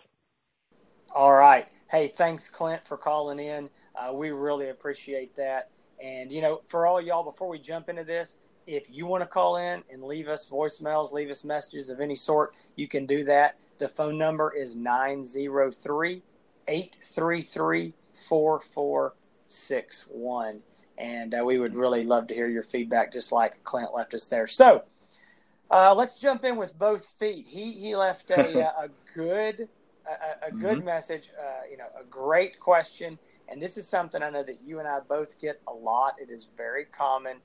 All 1.13 1.33
right. 1.33 1.68
Hey, 1.89 2.12
thanks, 2.16 2.50
Clint, 2.50 2.86
for 2.86 2.98
calling 2.98 3.39
in. 3.39 3.69
Uh, 3.95 4.13
we 4.13 4.31
really 4.31 4.69
appreciate 4.69 5.36
that. 5.36 5.69
And, 6.03 6.31
you 6.31 6.42
know, 6.42 6.62
for 6.65 6.88
all 6.88 7.00
y'all, 7.01 7.24
before 7.24 7.47
we 7.47 7.59
jump 7.59 7.89
into 7.89 8.03
this, 8.03 8.39
if 8.68 8.88
you 8.89 9.06
want 9.06 9.21
to 9.21 9.27
call 9.27 9.57
in 9.57 9.83
and 9.92 10.03
leave 10.03 10.27
us 10.27 10.50
voicemails, 10.50 11.12
leave 11.12 11.30
us 11.30 11.44
messages 11.44 11.89
of 11.89 12.00
any 12.00 12.15
sort, 12.15 12.56
you 12.75 12.88
can 12.88 13.06
do 13.06 13.24
that. 13.25 13.59
The 13.77 13.88
phone 13.88 14.18
number 14.18 14.51
is 14.51 14.74
903 14.75 16.24
833 16.68 17.94
4461 18.13 20.63
and 20.97 21.36
uh, 21.36 21.44
we 21.44 21.57
would 21.57 21.75
really 21.75 22.03
love 22.03 22.27
to 22.27 22.33
hear 22.33 22.48
your 22.48 22.63
feedback, 22.63 23.12
just 23.12 23.31
like 23.31 23.63
Clint 23.63 23.94
left 23.94 24.13
us 24.13 24.27
there. 24.27 24.48
So 24.48 24.83
uh, 25.69 25.94
let's 25.95 26.19
jump 26.19 26.45
in 26.45 26.56
with 26.56 26.77
both 26.77 27.06
feet. 27.06 27.45
He 27.48 27.71
he 27.71 27.95
left 27.95 28.30
a, 28.31 28.69
a 28.83 28.89
good 29.13 29.68
a, 30.07 30.48
a 30.48 30.51
good 30.51 30.77
mm-hmm. 30.77 30.86
message, 30.86 31.30
uh, 31.39 31.68
you 31.69 31.77
know, 31.77 31.88
a 32.00 32.03
great 32.06 32.59
question, 32.59 33.18
and 33.50 33.62
this 33.62 33.77
is 33.77 33.88
something 33.88 34.21
I 34.24 34.30
know 34.30 34.44
that 34.44 34.62
you 34.63 34.80
and 34.80 34.88
I 34.88 35.00
both 35.00 35.39
get 35.39 35.62
a 35.68 35.74
lot. 35.74 36.15
It 36.19 36.30
is 36.30 36.47
very 36.57 36.86
common, 36.86 37.38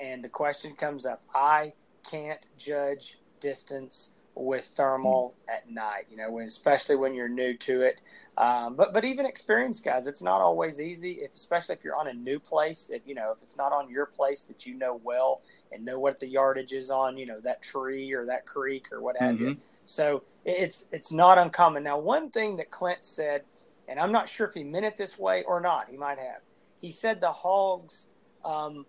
and 0.00 0.22
the 0.22 0.28
question 0.28 0.74
comes 0.74 1.06
up: 1.06 1.22
I 1.34 1.72
can't 2.08 2.40
judge 2.58 3.18
distance 3.40 4.10
with 4.34 4.64
thermal 4.64 5.34
at 5.48 5.70
night. 5.70 6.06
You 6.10 6.16
know, 6.16 6.30
when, 6.30 6.46
especially 6.46 6.96
when 6.96 7.14
you're 7.14 7.28
new 7.28 7.54
to 7.58 7.82
it. 7.82 8.00
Um, 8.38 8.76
but 8.76 8.92
but 8.92 9.04
even 9.04 9.24
experienced 9.24 9.84
guys, 9.84 10.06
it's 10.06 10.22
not 10.22 10.40
always 10.40 10.80
easy. 10.80 11.12
If 11.22 11.34
especially 11.34 11.74
if 11.74 11.84
you're 11.84 11.96
on 11.96 12.08
a 12.08 12.12
new 12.12 12.38
place, 12.38 12.90
if 12.90 13.02
you 13.06 13.14
know 13.14 13.32
if 13.34 13.42
it's 13.42 13.56
not 13.56 13.72
on 13.72 13.88
your 13.88 14.06
place 14.06 14.42
that 14.42 14.66
you 14.66 14.74
know 14.74 15.00
well 15.02 15.42
and 15.72 15.84
know 15.84 15.98
what 15.98 16.20
the 16.20 16.26
yardage 16.26 16.72
is 16.72 16.90
on, 16.90 17.16
you 17.16 17.26
know 17.26 17.40
that 17.40 17.62
tree 17.62 18.12
or 18.12 18.26
that 18.26 18.46
creek 18.46 18.92
or 18.92 19.00
what 19.00 19.16
have 19.16 19.36
mm-hmm. 19.36 19.48
you. 19.48 19.56
So 19.86 20.22
it's 20.44 20.86
it's 20.92 21.10
not 21.10 21.38
uncommon. 21.38 21.82
Now, 21.82 21.98
one 21.98 22.30
thing 22.30 22.56
that 22.58 22.70
Clint 22.70 23.04
said, 23.04 23.42
and 23.88 24.00
I'm 24.00 24.12
not 24.12 24.28
sure 24.28 24.46
if 24.46 24.54
he 24.54 24.64
meant 24.64 24.84
it 24.84 24.96
this 24.96 25.18
way 25.18 25.44
or 25.44 25.60
not. 25.60 25.88
He 25.88 25.96
might 25.96 26.18
have. 26.18 26.42
He 26.78 26.90
said 26.90 27.20
the 27.20 27.30
hogs 27.30 28.06
um, 28.44 28.86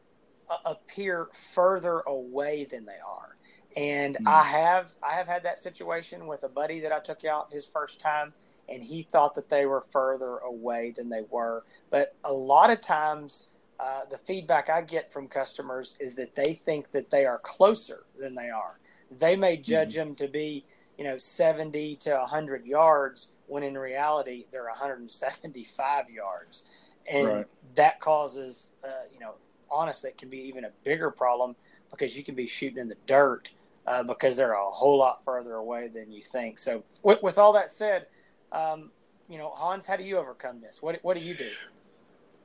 appear 0.66 1.30
further 1.54 2.00
away 2.02 2.66
than 2.66 2.86
they 2.86 3.00
are. 3.06 3.38
And 3.76 4.16
mm. 4.16 4.28
I 4.28 4.44
have 4.44 4.94
I 5.04 5.14
have 5.14 5.28
had 5.28 5.44
that 5.44 5.60
situation 5.60 6.28
with 6.28 6.44
a 6.44 6.50
buddy 6.50 6.80
that 6.82 6.92
I 6.92 7.00
took 7.00 7.26
out 7.26 7.52
his 7.52 7.66
first 7.66 8.00
time, 8.00 8.34
and 8.70 8.84
he 8.84 9.04
thought 9.04 9.36
that 9.36 9.50
they 9.50 9.66
were 9.66 9.84
further 9.92 10.38
away 10.38 10.94
than 10.96 11.10
they 11.10 11.24
were. 11.30 11.64
But 11.90 12.16
a 12.24 12.34
lot 12.34 12.70
of 12.70 12.82
times, 12.82 13.48
uh, 13.80 14.06
the 14.10 14.18
feedback 14.18 14.70
I 14.70 14.82
get 14.82 15.12
from 15.12 15.28
customers 15.28 15.96
is 16.00 16.16
that 16.16 16.36
they 16.36 16.54
think 16.54 16.92
that 16.92 17.10
they 17.10 17.26
are 17.26 17.40
closer 17.40 18.06
than 18.18 18.36
they 18.36 18.50
are. 18.50 18.80
They 19.12 19.36
may 19.36 19.58
judge 19.58 19.94
mm. 19.94 19.98
them 19.98 20.16
to 20.16 20.28
be, 20.28 20.66
you 20.98 21.04
know, 21.04 21.18
70 21.18 21.98
to 21.98 22.12
100 22.12 22.66
yards 22.66 23.30
when 23.48 23.64
in 23.64 23.78
reality 23.78 24.46
they're 24.52 24.66
175 24.66 26.10
yards, 26.10 26.64
and 27.10 27.28
right. 27.28 27.48
that 27.76 28.00
causes, 28.00 28.72
uh, 28.84 29.06
you 29.14 29.20
know, 29.20 29.36
honestly, 29.72 30.10
it 30.10 30.18
can 30.18 30.30
be 30.30 30.40
even 30.40 30.66
a 30.66 30.72
bigger 30.84 31.10
problem 31.10 31.56
because 31.90 32.18
you 32.18 32.24
can 32.24 32.36
be 32.36 32.46
shooting 32.46 32.78
in 32.78 32.88
the 32.88 32.98
dirt 33.06 33.52
uh, 33.86 34.04
because 34.04 34.36
they're 34.36 34.54
a 34.54 34.70
whole 34.70 34.98
lot 34.98 35.24
further 35.24 35.56
away 35.56 35.88
than 35.88 36.12
you 36.12 36.22
think. 36.22 36.60
So, 36.60 36.84
with, 37.04 37.24
with 37.24 37.38
all 37.38 37.54
that 37.54 37.72
said, 37.72 38.08
um, 38.52 38.92
you 39.30 39.38
know, 39.38 39.50
Hans, 39.50 39.86
how 39.86 39.96
do 39.96 40.04
you 40.04 40.18
overcome 40.18 40.62
this? 40.62 40.82
What 40.82 41.00
what 41.04 41.18
do 41.18 41.24
you 41.24 41.36
do? 41.36 41.50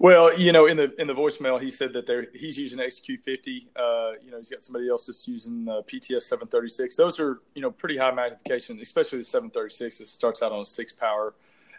Well, 0.03 0.37
you 0.37 0.51
know, 0.51 0.67
in 0.67 0.77
the 0.77 0.93
in 1.01 1.07
the 1.07 1.15
voicemail, 1.15 1.63
he 1.63 1.71
said 1.71 1.93
that 1.93 2.09
they're, 2.09 2.27
he's 2.35 2.59
using 2.59 2.81
XQ50. 2.81 3.67
Uh, 3.77 4.15
you 4.21 4.33
know, 4.33 4.37
he's 4.37 4.51
got 4.51 4.61
somebody 4.61 4.89
else 4.89 5.07
that's 5.07 5.29
using 5.29 5.69
uh, 5.69 5.83
PTS 5.83 6.23
736. 6.23 6.97
Those 6.97 7.21
are 7.21 7.39
you 7.55 7.63
know 7.63 7.71
pretty 7.71 7.97
high 7.97 8.11
magnification, 8.11 8.81
especially 8.83 9.19
the 9.19 9.25
736. 9.25 10.01
It 10.01 10.09
starts 10.09 10.43
out 10.43 10.51
on 10.51 10.61
a 10.61 10.65
six 10.65 10.93
power. 10.93 11.35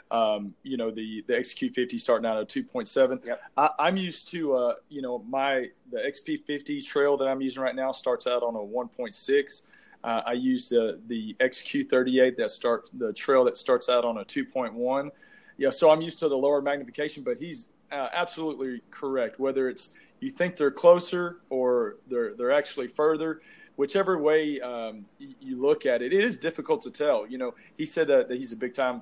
Um, 0.10 0.54
you 0.64 0.78
know, 0.78 0.90
the 0.90 1.26
the 1.28 1.34
XQ50 1.34 2.00
starting 2.00 2.26
out 2.26 2.38
at 2.38 2.48
2.7. 2.48 3.28
Yep. 3.28 3.42
I, 3.58 3.90
am 3.90 3.98
used 3.98 4.30
to 4.30 4.56
uh, 4.56 4.76
you 4.88 5.02
know 5.02 5.20
my 5.28 5.68
the 5.92 5.98
XP50 5.98 6.82
trail 6.86 7.18
that 7.18 7.28
I'm 7.28 7.42
using 7.42 7.62
right 7.62 7.76
now 7.76 7.92
starts 7.92 8.26
out 8.26 8.42
on 8.42 8.56
a 8.56 8.60
1.6. 8.60 9.62
Uh, 10.02 10.22
I 10.26 10.32
used 10.32 10.70
the 10.70 11.36
XQ38 11.42 12.38
that 12.38 12.52
start 12.52 12.90
the 12.94 13.12
trail 13.12 13.44
that 13.44 13.58
starts 13.58 13.90
out 13.90 14.06
on 14.06 14.20
a 14.20 14.24
2.1. 14.24 15.10
Yeah, 15.58 15.70
so 15.72 15.92
I'm 15.92 16.02
used 16.02 16.20
to 16.20 16.30
the 16.30 16.38
lower 16.38 16.62
magnification, 16.62 17.24
but 17.24 17.38
he's 17.38 17.68
uh, 17.94 18.10
absolutely 18.14 18.82
correct. 18.92 19.40
Whether 19.40 19.70
it's 19.70 19.94
you 20.20 20.32
think 20.32 20.56
they're 20.56 20.72
closer 20.72 21.38
or 21.50 21.98
they're 22.10 22.34
they're 22.34 22.52
actually 22.52 22.88
further, 22.88 23.42
whichever 23.76 24.18
way 24.18 24.60
um, 24.62 25.06
you, 25.20 25.60
look 25.60 25.86
at 25.86 26.02
it, 26.02 26.14
it 26.14 26.24
is 26.24 26.38
difficult 26.38 26.82
to 26.84 26.92
tell. 26.92 27.28
You 27.28 27.38
know, 27.38 27.56
he 27.78 27.86
said 27.86 28.08
that, 28.08 28.30
that 28.30 28.38
he's 28.38 28.52
a 28.52 28.56
big 28.56 28.74
time, 28.74 29.02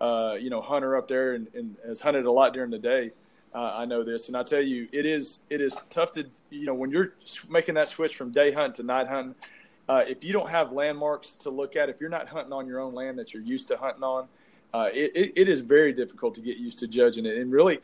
uh, 0.00 0.36
you 0.40 0.50
know, 0.50 0.60
hunter 0.60 0.96
up 0.96 1.08
there 1.08 1.34
and, 1.34 1.48
and, 1.54 1.76
has 1.86 2.00
hunted 2.00 2.24
a 2.24 2.30
lot 2.30 2.52
during 2.52 2.70
the 2.70 2.78
day. 2.78 3.12
Uh, 3.54 3.72
I 3.76 3.84
know 3.84 4.02
this, 4.02 4.28
and 4.28 4.36
I 4.36 4.42
tell 4.42 4.62
you, 4.62 4.88
it 4.92 5.04
is 5.04 5.40
it 5.50 5.60
is 5.60 5.76
tough 5.90 6.12
to 6.12 6.24
you 6.50 6.64
know 6.64 6.74
when 6.74 6.90
you're 6.90 7.12
making 7.50 7.74
that 7.74 7.88
switch 7.88 8.16
from 8.16 8.32
day 8.32 8.50
hunt 8.50 8.76
to 8.76 8.82
night 8.82 9.08
hunting. 9.08 9.34
Uh, 9.88 10.04
if 10.08 10.24
you 10.24 10.32
don't 10.32 10.48
have 10.48 10.72
landmarks 10.72 11.32
to 11.32 11.50
look 11.50 11.76
at, 11.76 11.90
if 11.90 12.00
you're 12.00 12.08
not 12.08 12.28
hunting 12.28 12.52
on 12.52 12.66
your 12.66 12.80
own 12.80 12.94
land 12.94 13.18
that 13.18 13.34
you're 13.34 13.42
used 13.42 13.68
to 13.68 13.76
hunting 13.76 14.04
on, 14.04 14.26
uh, 14.72 14.88
it, 14.94 15.12
it, 15.14 15.32
it 15.36 15.48
is 15.48 15.60
very 15.60 15.92
difficult 15.92 16.34
to 16.36 16.40
get 16.40 16.56
used 16.56 16.78
to 16.78 16.86
judging 16.86 17.26
it. 17.26 17.36
And 17.36 17.52
really, 17.52 17.80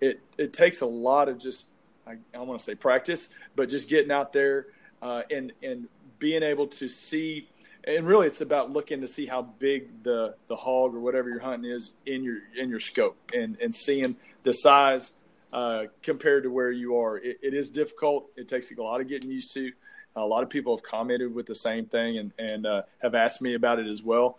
it 0.00 0.20
it 0.36 0.52
takes 0.52 0.80
a 0.80 0.86
lot 0.86 1.28
of 1.28 1.38
just 1.38 1.66
I, 2.06 2.16
I 2.34 2.38
want 2.38 2.60
to 2.60 2.64
say 2.64 2.74
practice, 2.74 3.28
but 3.54 3.68
just 3.68 3.88
getting 3.88 4.10
out 4.10 4.32
there 4.32 4.66
uh, 5.02 5.22
and 5.30 5.52
and 5.62 5.88
being 6.18 6.42
able 6.42 6.66
to 6.66 6.88
see 6.88 7.48
and 7.84 8.06
really 8.06 8.26
it's 8.26 8.40
about 8.40 8.70
looking 8.70 9.00
to 9.00 9.08
see 9.08 9.26
how 9.26 9.42
big 9.42 10.02
the 10.02 10.34
the 10.48 10.56
hog 10.56 10.94
or 10.94 11.00
whatever 11.00 11.28
you're 11.28 11.40
hunting 11.40 11.70
is 11.70 11.92
in 12.06 12.22
your 12.22 12.38
in 12.56 12.68
your 12.68 12.80
scope 12.80 13.16
and 13.34 13.58
and 13.60 13.74
seeing 13.74 14.16
the 14.42 14.52
size 14.52 15.12
uh, 15.52 15.84
compared 16.02 16.42
to 16.42 16.50
where 16.50 16.70
you 16.70 16.98
are. 16.98 17.16
It, 17.16 17.38
it 17.42 17.54
is 17.54 17.70
difficult. 17.70 18.28
It 18.36 18.48
takes 18.48 18.76
a 18.76 18.82
lot 18.82 19.00
of 19.00 19.08
getting 19.08 19.30
used 19.30 19.52
to. 19.54 19.72
A 20.16 20.26
lot 20.26 20.42
of 20.42 20.50
people 20.50 20.76
have 20.76 20.82
commented 20.82 21.34
with 21.34 21.46
the 21.46 21.54
same 21.54 21.86
thing 21.86 22.18
and 22.18 22.32
and 22.38 22.66
uh, 22.66 22.82
have 23.00 23.14
asked 23.14 23.40
me 23.40 23.54
about 23.54 23.78
it 23.78 23.86
as 23.86 24.02
well. 24.02 24.38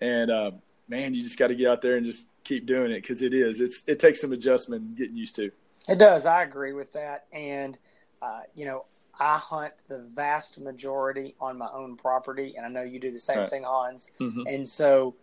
And 0.00 0.30
uh, 0.30 0.50
man, 0.88 1.14
you 1.14 1.22
just 1.22 1.38
got 1.38 1.48
to 1.48 1.54
get 1.54 1.68
out 1.68 1.80
there 1.82 1.96
and 1.96 2.04
just 2.04 2.26
keep 2.44 2.66
doing 2.66 2.90
it 2.90 3.02
because 3.02 3.22
it 3.22 3.34
is. 3.34 3.60
It's 3.60 3.88
it 3.88 3.98
takes 3.98 4.20
some 4.20 4.32
adjustment 4.32 4.82
and 4.82 4.96
getting 4.96 5.16
used 5.16 5.36
to. 5.36 5.50
It 5.88 5.98
does. 5.98 6.26
I 6.26 6.42
agree 6.42 6.72
with 6.72 6.92
that. 6.92 7.26
And 7.32 7.78
uh, 8.22 8.40
you 8.54 8.64
know, 8.64 8.84
I 9.18 9.36
hunt 9.36 9.74
the 9.88 9.98
vast 10.14 10.60
majority 10.60 11.34
on 11.40 11.58
my 11.58 11.68
own 11.72 11.96
property, 11.96 12.54
and 12.56 12.64
I 12.64 12.68
know 12.68 12.82
you 12.82 12.98
do 12.98 13.10
the 13.10 13.20
same 13.20 13.38
right. 13.38 13.50
thing, 13.50 13.64
Hans. 13.64 14.10
Mm-hmm. 14.20 14.42
And 14.46 14.66
so 14.66 15.14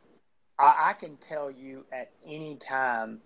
I, 0.60 0.90
I, 0.90 0.94
can 0.94 1.18
tell 1.18 1.50
you 1.50 1.86
at 1.92 2.12
any 2.26 2.56
time 2.56 3.22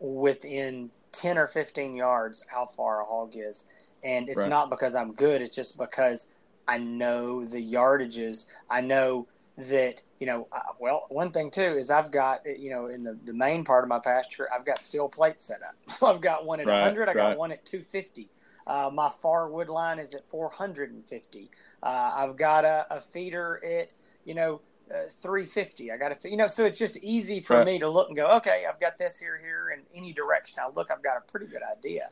within 0.00 0.90
10 1.12 1.38
or 1.38 1.46
15 1.46 1.94
yards 1.94 2.44
how 2.48 2.66
far 2.66 3.02
a 3.02 3.04
hog 3.04 3.34
is. 3.36 3.64
And 4.02 4.28
it's 4.28 4.42
right. 4.42 4.50
not 4.50 4.70
because 4.70 4.94
I'm 4.94 5.12
good, 5.12 5.40
it's 5.40 5.54
just 5.54 5.78
because 5.78 6.28
I 6.68 6.78
know 6.78 7.44
the 7.44 7.72
yardages. 7.72 8.46
I 8.68 8.80
know 8.80 9.26
that, 9.56 10.02
you 10.18 10.26
know, 10.26 10.48
well, 10.80 11.06
one 11.10 11.30
thing 11.30 11.50
too 11.50 11.60
is 11.60 11.90
I've 11.90 12.10
got, 12.10 12.40
you 12.58 12.70
know, 12.70 12.86
in 12.86 13.04
the, 13.04 13.16
the 13.24 13.32
main 13.32 13.64
part 13.64 13.84
of 13.84 13.88
my 13.88 13.98
pasture, 13.98 14.48
I've 14.52 14.64
got 14.64 14.82
steel 14.82 15.08
plates 15.08 15.44
set 15.44 15.60
up. 15.62 15.76
So 15.90 16.06
I've 16.06 16.20
got 16.20 16.44
one 16.44 16.60
at 16.60 16.66
right, 16.66 16.80
100, 16.80 17.08
I 17.08 17.14
got 17.14 17.38
one 17.38 17.52
at 17.52 17.64
250. 17.64 18.28
Uh, 18.66 18.90
my 18.92 19.08
far 19.08 19.48
wood 19.48 19.68
line 19.68 19.98
is 19.98 20.14
at 20.14 20.28
450. 20.28 21.50
Uh, 21.82 21.86
I've 21.86 22.36
got 22.36 22.64
a, 22.64 22.86
a, 22.90 23.00
feeder 23.00 23.60
at, 23.64 23.90
you 24.24 24.34
know, 24.34 24.60
uh, 24.90 25.06
350. 25.08 25.92
I 25.92 25.96
got 25.98 26.12
a, 26.12 26.30
you 26.30 26.36
know, 26.36 26.46
so 26.46 26.64
it's 26.64 26.78
just 26.78 26.96
easy 26.98 27.40
for 27.40 27.58
right. 27.58 27.66
me 27.66 27.78
to 27.78 27.88
look 27.88 28.08
and 28.08 28.16
go, 28.16 28.36
okay, 28.36 28.64
I've 28.68 28.80
got 28.80 28.98
this 28.98 29.18
here, 29.18 29.38
here, 29.38 29.70
in 29.70 29.82
any 29.94 30.12
direction 30.12 30.60
I 30.62 30.70
look, 30.74 30.90
I've 30.90 31.02
got 31.02 31.16
a 31.18 31.20
pretty 31.30 31.46
good 31.46 31.62
idea. 31.62 32.08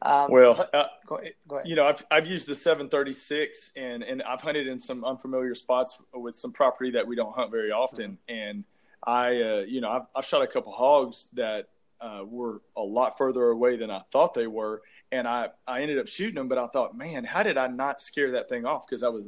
Um, 0.00 0.30
well, 0.30 0.68
uh, 0.72 0.86
go 1.06 1.16
ahead, 1.16 1.32
go 1.48 1.56
ahead. 1.56 1.68
you 1.68 1.74
know, 1.74 1.84
I've, 1.84 2.04
I've 2.10 2.26
used 2.26 2.46
the 2.46 2.54
736 2.54 3.72
and, 3.76 4.02
and 4.02 4.22
I've 4.22 4.40
hunted 4.40 4.68
in 4.68 4.78
some 4.78 5.04
unfamiliar 5.04 5.54
spots 5.54 6.02
with 6.14 6.36
some 6.36 6.52
property 6.52 6.92
that 6.92 7.06
we 7.06 7.16
don't 7.16 7.34
hunt 7.34 7.50
very 7.50 7.72
often. 7.72 8.18
Mm-hmm. 8.28 8.38
And 8.38 8.64
I, 9.04 9.42
uh, 9.42 9.64
you 9.66 9.80
know, 9.80 9.90
I've, 9.90 10.02
I've, 10.14 10.24
shot 10.24 10.42
a 10.42 10.46
couple 10.46 10.72
hogs 10.72 11.28
that 11.32 11.68
uh, 12.00 12.22
were 12.24 12.62
a 12.76 12.82
lot 12.82 13.18
further 13.18 13.48
away 13.48 13.76
than 13.76 13.90
I 13.90 14.02
thought 14.12 14.34
they 14.34 14.46
were 14.46 14.82
and 15.12 15.26
I 15.26 15.48
I 15.66 15.82
ended 15.82 15.98
up 15.98 16.08
shooting 16.08 16.34
them. 16.34 16.48
But 16.48 16.58
I 16.58 16.66
thought, 16.66 16.96
man, 16.96 17.24
how 17.24 17.42
did 17.42 17.56
I 17.56 17.66
not 17.68 18.00
scare 18.00 18.32
that 18.32 18.48
thing 18.48 18.66
off? 18.66 18.86
Because 18.86 19.02
I 19.02 19.08
was 19.08 19.24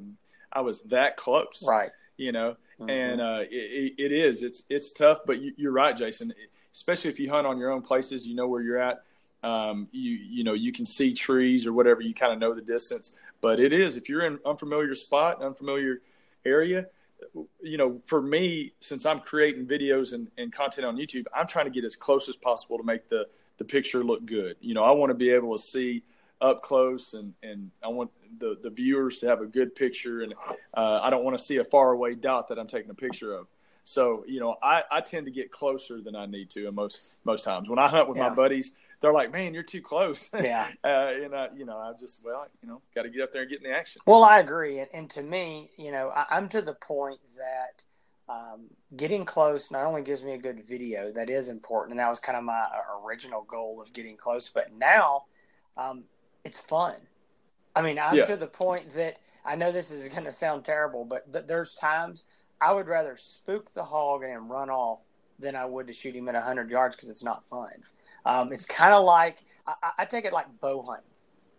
I 0.52 0.60
was 0.60 0.82
that 0.84 1.16
close, 1.16 1.64
right? 1.66 1.90
You 2.16 2.32
know, 2.32 2.56
mm-hmm. 2.78 2.90
and 2.90 3.20
uh, 3.20 3.40
it, 3.50 3.94
it 3.98 4.12
is 4.12 4.42
it's 4.42 4.64
it's 4.68 4.92
tough. 4.92 5.20
But 5.26 5.40
you, 5.40 5.68
are 5.68 5.72
right, 5.72 5.96
Jason. 5.96 6.32
Especially 6.72 7.10
if 7.10 7.18
you 7.18 7.28
hunt 7.28 7.46
on 7.46 7.58
your 7.58 7.70
own 7.70 7.82
places, 7.82 8.26
you 8.26 8.36
know 8.36 8.46
where 8.46 8.62
you're 8.62 8.78
at. 8.78 9.02
Um, 9.42 9.88
you 9.92 10.12
you 10.12 10.44
know 10.44 10.52
you 10.52 10.73
can 10.73 10.87
see 10.87 11.14
trees 11.14 11.66
or 11.66 11.73
whatever. 11.73 12.00
You 12.00 12.14
kind 12.14 12.32
of 12.32 12.38
know 12.38 12.54
the 12.54 12.62
distance. 12.62 13.18
But 13.40 13.59
it 13.59 13.73
is 13.73 13.97
if 13.97 14.09
you're 14.09 14.26
in 14.26 14.38
unfamiliar 14.44 14.94
spot, 14.94 15.42
unfamiliar 15.42 16.00
area. 16.44 16.87
You 17.62 17.76
know, 17.76 18.00
for 18.06 18.23
me, 18.23 18.73
since 18.80 19.04
I'm 19.04 19.20
creating 19.20 19.66
videos 19.66 20.14
and, 20.14 20.28
and 20.38 20.50
content 20.50 20.87
on 20.87 20.97
YouTube, 20.97 21.26
I'm 21.35 21.47
trying 21.47 21.66
to 21.66 21.70
get 21.70 21.85
as 21.85 21.94
close 21.94 22.30
as 22.30 22.37
possible 22.37 22.78
to 22.78 22.85
make 22.85 23.09
the 23.09 23.26
the 23.59 23.64
picture 23.64 24.02
look 24.02 24.25
good. 24.25 24.56
You 24.61 24.75
know, 24.75 24.82
I 24.82 24.90
want 24.92 25.11
to 25.11 25.14
be 25.14 25.30
able 25.30 25.56
to 25.56 25.62
see 25.62 26.02
up 26.40 26.62
close 26.62 27.14
and, 27.14 27.35
and 27.42 27.70
I 27.85 27.88
want 27.88 28.11
the, 28.38 28.56
the 28.62 28.70
viewers 28.70 29.18
to 29.18 29.28
have 29.28 29.42
a 29.42 29.47
good 29.47 29.75
picture 29.75 30.23
and 30.23 30.35
uh, 30.75 31.00
I 31.02 31.11
don't 31.11 31.25
want 31.25 31.37
to 31.37 31.44
see 31.44 31.59
a 31.59 31.64
far 31.64 31.92
away 31.92 32.14
dot 32.14 32.49
that 32.49 32.59
I'm 32.59 32.66
taking 32.66 32.90
a 32.90 32.94
picture 32.94 33.35
of. 33.35 33.47
So, 33.85 34.25
you 34.26 34.40
know, 34.40 34.56
I, 34.62 34.85
I 34.90 35.00
tend 35.00 35.26
to 35.26 35.32
get 35.32 35.50
closer 35.50 36.00
than 36.00 36.16
I 36.16 36.26
need 36.26 36.49
to 36.50 36.66
and 36.66 36.75
most, 36.75 37.16
most 37.25 37.44
times 37.44 37.68
when 37.68 37.78
I 37.78 37.88
hunt 37.88 38.09
with 38.09 38.16
yeah. 38.16 38.28
my 38.28 38.35
buddies, 38.35 38.73
they're 39.00 39.12
like, 39.12 39.33
man, 39.33 39.54
you're 39.54 39.62
too 39.62 39.83
close. 39.83 40.28
Yeah. 40.40 40.69
uh, 40.85 41.12
and 41.14 41.35
I, 41.35 41.49
you 41.57 41.64
know, 41.64 41.78
I 41.78 41.92
just, 41.99 42.25
well, 42.25 42.47
you 42.62 42.69
know, 42.69 42.83
got 42.95 43.02
to 43.02 43.11
get 43.11 43.23
up 43.23 43.33
there 43.33 43.42
and 43.42 43.50
get 43.50 43.62
in 43.62 43.71
the 43.71 43.76
action. 43.76 44.00
Well, 44.07 44.25
I 44.25 44.40
agree. 44.40 44.78
And, 44.78 44.88
and 44.92 45.11
to 45.11 45.23
me, 45.23 45.71
you 45.76 45.92
know, 45.92 46.11
I, 46.11 46.26
I'm 46.30 46.49
to 46.50 46.62
the 46.62 46.75
point 46.75 47.21
that, 47.37 47.83
um, 48.30 48.66
getting 48.97 49.25
close 49.25 49.71
not 49.71 49.85
only 49.85 50.02
gives 50.02 50.23
me 50.23 50.33
a 50.33 50.38
good 50.38 50.64
video 50.66 51.11
that 51.12 51.28
is 51.28 51.49
important 51.49 51.92
and 51.92 52.00
that 52.00 52.09
was 52.09 52.21
kind 52.21 52.38
of 52.38 52.45
my 52.45 52.61
uh, 52.61 53.04
original 53.04 53.42
goal 53.42 53.83
of 53.83 53.92
getting 53.92 54.16
close 54.16 54.49
but 54.49 54.73
now 54.76 55.25
um, 55.76 56.04
it's 56.45 56.61
fun 56.61 56.95
i 57.75 57.83
mean 57.83 57.99
i'm 57.99 58.14
yeah. 58.14 58.25
to 58.25 58.37
the 58.37 58.47
point 58.47 58.88
that 58.90 59.19
i 59.45 59.57
know 59.57 59.73
this 59.73 59.90
is 59.90 60.09
going 60.09 60.25
to 60.25 60.30
sound 60.30 60.64
terrible 60.64 61.04
but 61.04 61.33
th- 61.33 61.47
there's 61.47 61.75
times 61.75 62.25
i 62.61 62.73
would 62.73 62.87
rather 62.87 63.16
spook 63.16 63.73
the 63.73 63.83
hog 63.83 64.23
and 64.23 64.49
run 64.49 64.71
off 64.71 65.00
than 65.40 65.57
i 65.57 65.64
would 65.64 65.88
to 65.88 65.92
shoot 65.92 66.14
him 66.14 66.28
at 66.28 66.35
100 66.35 66.71
yards 66.71 66.95
because 66.95 67.11
it's 67.11 67.25
not 67.25 67.45
fun 67.45 67.73
um, 68.24 68.52
it's 68.52 68.66
kind 68.66 68.94
of 68.94 69.04
like 69.04 69.42
I, 69.66 69.92
I, 69.98 70.04
take 70.04 70.24
it 70.24 70.32
like 70.32 70.46
bow 70.60 70.82
hunting. 70.82 71.04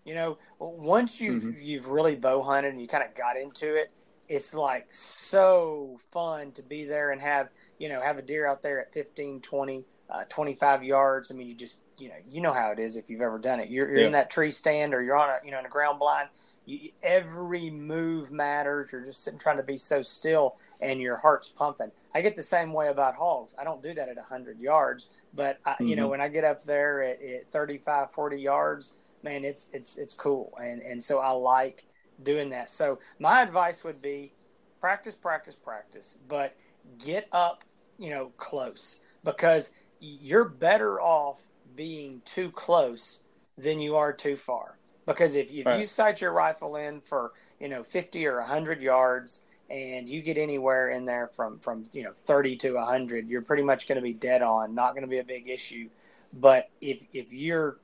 You 0.06 0.16
know 0.16 0.38
once 0.60 1.22
you've 1.22 1.44
mm-hmm. 1.44 1.62
you've 1.62 1.88
really 1.88 2.16
bow 2.16 2.42
hunted 2.42 2.74
and 2.74 2.82
you 2.82 2.88
kind 2.88 3.04
of 3.04 3.14
got 3.16 3.38
into 3.38 3.76
it 3.76 3.92
it's 4.32 4.54
like 4.54 4.88
so 4.90 6.00
fun 6.12 6.54
to 6.54 6.64
be 6.64 6.86
there 6.86 7.12
and 7.12 7.22
have 7.22 7.50
you 7.78 7.90
know 7.90 8.02
have 8.02 8.18
a 8.18 8.22
deer 8.22 8.48
out 8.48 8.62
there 8.62 8.80
at 8.80 8.94
15 8.94 9.42
20 9.42 9.84
uh, 10.10 10.24
25 10.30 10.84
yards. 10.84 11.32
I 11.32 11.34
mean 11.36 11.48
you 11.48 11.54
just 11.54 11.80
you 11.98 12.08
know 12.08 12.16
you 12.28 12.42
know 12.42 12.54
how 12.54 12.72
it 12.72 12.80
is 12.80 12.96
if 12.96 13.10
you've 13.10 13.22
ever 13.22 13.38
done 13.38 13.60
it. 13.60 13.70
You're, 13.70 13.90
you're 13.90 14.00
yeah. 14.00 14.06
in 14.08 14.12
that 14.14 14.32
tree 14.32 14.52
stand 14.52 14.94
or 14.94 15.04
you're 15.04 15.18
on 15.18 15.30
a 15.30 15.40
you 15.46 15.52
know 15.52 15.60
in 15.60 15.66
a 15.66 15.70
ground 15.70 16.00
blind 16.00 16.30
you, 16.66 16.92
every 17.04 17.70
move 17.70 18.32
matters. 18.32 18.92
You're 18.92 19.04
just 19.04 19.24
sitting 19.24 19.40
trying 19.40 19.58
to 19.58 19.64
be 19.64 19.78
so 19.78 20.02
still 20.02 20.56
and 20.82 21.02
your 21.02 21.18
heart's 21.18 21.50
pumping. 21.50 21.92
I 22.16 22.22
get 22.22 22.36
the 22.36 22.44
same 22.44 22.74
way 22.74 22.88
about 22.88 23.16
hogs. 23.16 23.54
I 23.60 23.64
don't 23.64 23.84
do 23.84 23.94
that 23.94 24.10
at 24.10 24.16
100 24.16 24.60
yards 24.60 25.08
but 25.34 25.60
I, 25.66 25.72
mm-hmm. 25.72 25.88
you 25.88 25.96
know 25.96 26.04
mm-hmm. 26.04 26.12
when 26.12 26.22
i 26.22 26.28
get 26.28 26.44
up 26.44 26.64
there 26.64 27.04
at, 27.04 27.22
at 27.22 27.52
35 27.52 28.12
40 28.12 28.42
yards 28.42 28.92
man 29.24 29.46
it's 29.46 29.70
it's 29.74 29.98
it's 29.98 30.14
cool 30.14 30.54
and 30.60 30.82
and 30.82 31.02
so 31.04 31.20
i 31.20 31.32
like 31.32 31.86
doing 32.24 32.50
that. 32.50 32.70
So 32.70 33.00
my 33.20 33.42
advice 33.42 33.84
would 33.84 34.02
be 34.02 34.34
practice, 34.80 35.16
practice, 35.16 35.56
practice, 35.56 36.18
but 36.28 36.56
get 36.98 37.28
up, 37.32 37.64
you 37.98 38.10
know, 38.10 38.32
close 38.38 39.00
because 39.24 39.72
you're 40.00 40.46
better 40.46 41.00
off 41.00 41.42
being 41.76 42.22
too 42.26 42.52
close 42.52 43.22
than 43.58 43.80
you 43.80 43.96
are 43.96 44.14
too 44.14 44.36
far. 44.36 44.78
Because 45.06 45.36
if, 45.36 45.52
if 45.52 45.66
right. 45.66 45.80
you 45.80 45.86
sight 45.86 46.22
your 46.22 46.32
rifle 46.32 46.76
in 46.76 47.02
for, 47.02 47.34
you 47.60 47.70
know, 47.70 47.84
50 47.84 48.26
or 48.26 48.40
100 48.40 48.82
yards 48.82 49.42
and 49.72 50.10
you 50.10 50.22
get 50.22 50.38
anywhere 50.38 50.90
in 50.90 51.06
there 51.06 51.28
from, 51.28 51.60
from 51.60 51.86
you 51.94 52.04
know, 52.04 52.12
30 52.16 52.58
to 52.58 52.74
100, 52.74 53.28
you're 53.28 53.42
pretty 53.42 53.64
much 53.64 53.88
going 53.88 53.96
to 53.96 54.02
be 54.02 54.14
dead 54.14 54.42
on, 54.42 54.76
not 54.76 54.92
going 54.92 55.04
to 55.04 55.10
be 55.10 55.20
a 55.20 55.24
big 55.24 55.50
issue. 55.50 55.90
But 56.34 56.70
if, 56.82 57.04
if 57.14 57.32
you're 57.32 57.78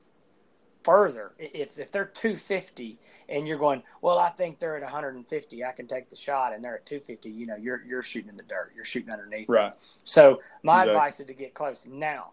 further, 0.84 1.32
if, 1.38 1.78
if 1.78 1.90
they're 1.90 2.04
250 2.04 2.98
and 3.28 3.46
you're 3.46 3.58
going, 3.58 3.82
well, 4.00 4.18
I 4.18 4.30
think 4.30 4.58
they're 4.58 4.76
at 4.76 4.82
150. 4.82 5.64
I 5.64 5.72
can 5.72 5.86
take 5.86 6.08
the 6.08 6.16
shot, 6.16 6.54
and 6.54 6.64
they're 6.64 6.76
at 6.76 6.86
250. 6.86 7.30
You 7.30 7.46
know, 7.46 7.56
you're 7.56 7.82
you're 7.84 8.02
shooting 8.02 8.30
in 8.30 8.36
the 8.38 8.42
dirt. 8.44 8.72
You're 8.74 8.86
shooting 8.86 9.10
underneath. 9.10 9.48
Right. 9.48 9.64
Them. 9.64 9.72
So 10.04 10.40
my 10.62 10.76
exactly. 10.76 10.94
advice 10.94 11.20
is 11.20 11.26
to 11.26 11.34
get 11.34 11.52
close. 11.52 11.84
Now, 11.86 12.30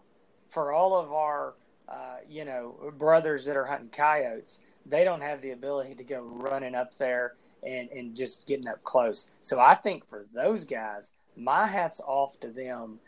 for 0.48 0.72
all 0.72 0.96
of 0.96 1.12
our, 1.12 1.54
uh, 1.86 2.16
you 2.28 2.46
know, 2.46 2.94
brothers 2.96 3.44
that 3.44 3.58
are 3.58 3.66
hunting 3.66 3.90
coyotes, 3.90 4.60
they 4.86 5.04
don't 5.04 5.20
have 5.20 5.42
the 5.42 5.50
ability 5.50 5.96
to 5.96 6.04
go 6.04 6.22
running 6.22 6.74
up 6.74 6.96
there 6.96 7.34
and 7.62 7.88
and 7.90 8.16
just 8.16 8.46
getting 8.46 8.68
up 8.68 8.82
close. 8.84 9.30
So 9.40 9.60
I 9.60 9.74
think 9.74 10.08
for 10.08 10.24
those 10.34 10.64
guys, 10.64 11.12
my 11.36 11.66
hats 11.66 12.00
off 12.06 12.38
to 12.40 12.48
them. 12.48 12.98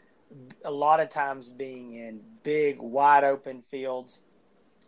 A 0.67 0.71
lot 0.71 1.01
of 1.01 1.09
times 1.09 1.49
being 1.49 1.95
in 1.95 2.21
big, 2.43 2.79
wide 2.79 3.25
open 3.25 3.63
fields 3.63 4.21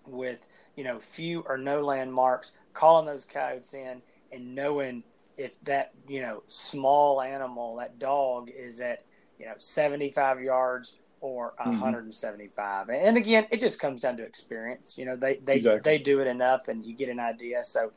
with 0.07 0.47
you 0.77 0.85
know 0.85 1.01
few 1.01 1.41
or 1.49 1.57
no 1.57 1.81
landmarks 1.81 2.53
calling 2.75 3.07
those 3.07 3.25
coyotes 3.25 3.73
in 3.73 4.03
and 4.33 4.55
knowing 4.55 5.03
if 5.37 5.63
that 5.65 5.93
you 6.07 6.21
know 6.21 6.43
small 6.47 7.23
animal, 7.23 7.77
that 7.77 7.99
dog, 7.99 8.51
is 8.51 8.81
at 8.81 9.03
you 9.39 9.47
know 9.47 9.55
75 9.57 10.43
yards 10.43 10.97
or 11.21 11.55
175. 11.63 12.87
Mm-hmm. 12.87 13.07
And 13.07 13.17
again, 13.17 13.47
it 13.51 13.61
just 13.61 13.79
comes 13.81 14.03
down 14.03 14.17
to 14.19 14.23
experience. 14.23 14.97
You 14.99 15.07
know, 15.07 15.17
they 15.17 15.37
they 15.37 15.57
exactly. 15.57 15.81
they 15.83 15.99
do 15.99 16.21
it 16.21 16.27
enough, 16.27 16.69
and 16.69 16.85
you 16.85 16.95
get 16.95 17.09
an 17.09 17.21
idea. 17.21 17.65
So 17.65 17.93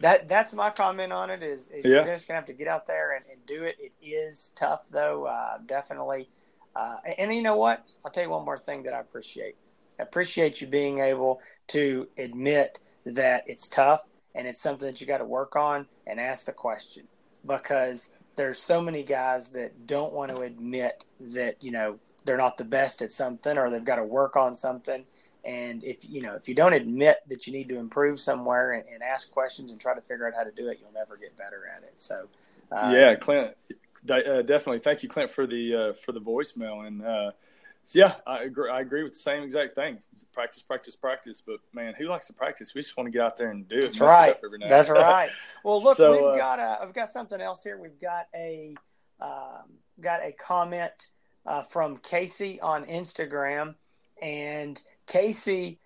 that 0.00 0.28
that's 0.28 0.52
my 0.52 0.70
comment 0.70 1.12
on 1.12 1.30
it. 1.30 1.42
Is, 1.42 1.68
is 1.68 1.84
yeah. 1.84 2.04
you're 2.04 2.14
just 2.14 2.28
gonna 2.28 2.38
have 2.38 2.46
to 2.46 2.52
get 2.52 2.68
out 2.68 2.86
there 2.86 3.16
and, 3.16 3.24
and 3.30 3.44
do 3.46 3.62
it. 3.64 3.76
It 3.78 3.92
is 4.04 4.52
tough 4.56 4.88
though, 4.88 5.26
uh, 5.26 5.58
definitely. 5.64 6.28
Uh, 6.74 6.96
and, 7.04 7.14
and 7.18 7.34
you 7.34 7.42
know 7.42 7.56
what? 7.56 7.84
I'll 8.04 8.10
tell 8.10 8.22
you 8.22 8.30
one 8.30 8.44
more 8.44 8.58
thing 8.58 8.82
that 8.84 8.92
I 8.92 9.00
appreciate. 9.00 9.56
I 9.98 10.02
appreciate 10.02 10.60
you 10.60 10.66
being 10.66 10.98
able 10.98 11.40
to 11.68 12.08
admit 12.18 12.80
that 13.06 13.44
it's 13.46 13.68
tough 13.68 14.02
and 14.34 14.46
it's 14.46 14.60
something 14.60 14.86
that 14.86 15.00
you 15.00 15.06
got 15.06 15.18
to 15.18 15.24
work 15.24 15.56
on 15.56 15.86
and 16.06 16.20
ask 16.20 16.44
the 16.44 16.52
question 16.52 17.04
because 17.46 18.10
there's 18.36 18.58
so 18.58 18.80
many 18.80 19.02
guys 19.02 19.48
that 19.50 19.86
don't 19.86 20.12
want 20.12 20.34
to 20.34 20.42
admit 20.42 21.04
that 21.20 21.62
you 21.62 21.70
know 21.70 21.98
they're 22.24 22.36
not 22.36 22.58
the 22.58 22.64
best 22.64 23.00
at 23.00 23.12
something 23.12 23.56
or 23.56 23.70
they've 23.70 23.84
got 23.84 23.96
to 23.96 24.04
work 24.04 24.36
on 24.36 24.54
something 24.54 25.04
and 25.46 25.84
if 25.84 26.08
you 26.08 26.20
know 26.20 26.34
if 26.34 26.48
you 26.48 26.54
don't 26.54 26.72
admit 26.72 27.18
that 27.28 27.46
you 27.46 27.52
need 27.52 27.68
to 27.68 27.78
improve 27.78 28.18
somewhere 28.20 28.72
and, 28.72 28.84
and 28.92 29.02
ask 29.02 29.30
questions 29.30 29.70
and 29.70 29.80
try 29.80 29.94
to 29.94 30.00
figure 30.02 30.26
out 30.26 30.34
how 30.34 30.42
to 30.42 30.52
do 30.52 30.68
it 30.68 30.78
you'll 30.80 30.92
never 30.92 31.16
get 31.16 31.36
better 31.36 31.62
at 31.74 31.82
it 31.82 31.94
so 31.96 32.26
uh, 32.72 32.90
yeah 32.92 33.14
clint 33.14 33.54
Uh, 34.10 34.42
definitely. 34.42 34.78
Thank 34.78 35.02
you, 35.02 35.08
Clint, 35.08 35.30
for 35.30 35.46
the 35.46 35.74
uh, 35.74 35.92
for 35.94 36.12
the 36.12 36.20
voicemail. 36.20 36.86
And 36.86 37.04
uh, 37.04 37.32
yeah, 37.92 38.14
I 38.26 38.42
agree. 38.42 38.70
I 38.70 38.80
agree 38.80 39.02
with 39.02 39.14
the 39.14 39.20
same 39.20 39.42
exact 39.42 39.74
thing. 39.74 39.98
Practice, 40.32 40.62
practice, 40.62 40.96
practice. 40.96 41.42
But 41.44 41.58
man, 41.72 41.94
who 41.96 42.06
likes 42.06 42.26
to 42.28 42.32
practice? 42.32 42.74
We 42.74 42.82
just 42.82 42.96
want 42.96 43.06
to 43.06 43.10
get 43.10 43.22
out 43.22 43.36
there 43.36 43.50
and 43.50 43.68
do 43.68 43.78
it. 43.78 43.82
That's 43.82 44.00
right. 44.00 44.36
That's 44.68 44.88
right. 44.90 45.30
Well, 45.64 45.80
look, 45.80 45.96
so, 45.96 46.12
we've 46.12 46.34
uh, 46.34 46.36
got 46.36 46.60
a, 46.60 46.78
I've 46.82 46.92
got 46.94 47.10
something 47.10 47.40
else 47.40 47.62
here. 47.62 47.78
We've 47.78 48.00
got 48.00 48.26
a 48.34 48.74
um, 49.20 49.78
got 50.00 50.22
a 50.22 50.32
comment 50.32 51.08
uh, 51.46 51.62
from 51.62 51.98
Casey 51.98 52.60
on 52.60 52.84
Instagram, 52.84 53.74
and 54.20 54.80
Casey 55.06 55.78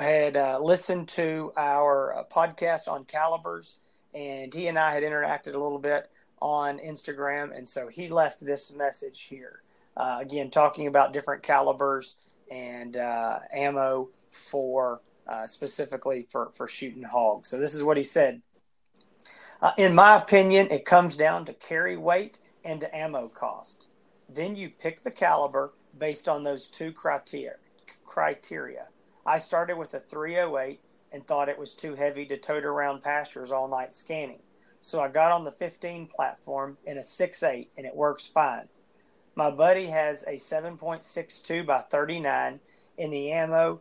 had 0.00 0.36
uh, 0.36 0.58
listened 0.60 1.08
to 1.08 1.52
our 1.56 2.18
uh, 2.18 2.24
podcast 2.24 2.88
on 2.88 3.04
calibers, 3.04 3.76
and 4.14 4.52
he 4.52 4.68
and 4.68 4.78
I 4.78 4.92
had 4.92 5.02
interacted 5.02 5.54
a 5.54 5.58
little 5.58 5.78
bit 5.78 6.10
on 6.40 6.78
Instagram, 6.78 7.56
and 7.56 7.68
so 7.68 7.88
he 7.88 8.08
left 8.08 8.44
this 8.44 8.72
message 8.72 9.22
here. 9.22 9.62
Uh, 9.96 10.18
again, 10.20 10.50
talking 10.50 10.86
about 10.86 11.12
different 11.12 11.42
calibers 11.42 12.16
and 12.50 12.96
uh, 12.96 13.38
ammo 13.52 14.10
for 14.30 15.00
uh, 15.26 15.46
specifically 15.46 16.26
for, 16.30 16.50
for 16.54 16.68
shooting 16.68 17.02
hogs. 17.02 17.48
So 17.48 17.58
this 17.58 17.74
is 17.74 17.82
what 17.82 17.96
he 17.96 18.02
said. 18.02 18.42
Uh, 19.60 19.72
in 19.78 19.94
my 19.94 20.16
opinion, 20.16 20.68
it 20.70 20.84
comes 20.84 21.16
down 21.16 21.46
to 21.46 21.54
carry 21.54 21.96
weight 21.96 22.38
and 22.64 22.80
to 22.80 22.96
ammo 22.96 23.28
cost. 23.28 23.86
Then 24.28 24.54
you 24.54 24.68
pick 24.70 25.02
the 25.02 25.10
caliber 25.10 25.72
based 25.98 26.28
on 26.28 26.44
those 26.44 26.68
two 26.68 26.92
criteria. 26.92 27.54
Criteria. 28.06 28.86
I 29.24 29.38
started 29.38 29.76
with 29.76 29.94
a 29.94 30.00
308 30.00 30.80
and 31.12 31.26
thought 31.26 31.48
it 31.48 31.58
was 31.58 31.74
too 31.74 31.94
heavy 31.94 32.26
to 32.26 32.36
tote 32.36 32.64
around 32.64 33.02
pastures 33.02 33.52
all 33.52 33.68
night 33.68 33.94
scanning. 33.94 34.42
So 34.80 35.00
I 35.00 35.08
got 35.08 35.32
on 35.32 35.44
the 35.44 35.52
15 35.52 36.06
platform 36.06 36.78
in 36.84 36.98
a 36.98 37.02
6.8 37.02 37.68
and 37.76 37.86
it 37.86 37.94
works 37.94 38.26
fine. 38.26 38.68
My 39.34 39.50
buddy 39.50 39.86
has 39.86 40.22
a 40.22 40.36
7.62 40.36 41.66
by 41.66 41.82
39 41.82 42.60
and 42.98 43.12
the 43.12 43.32
ammo 43.32 43.80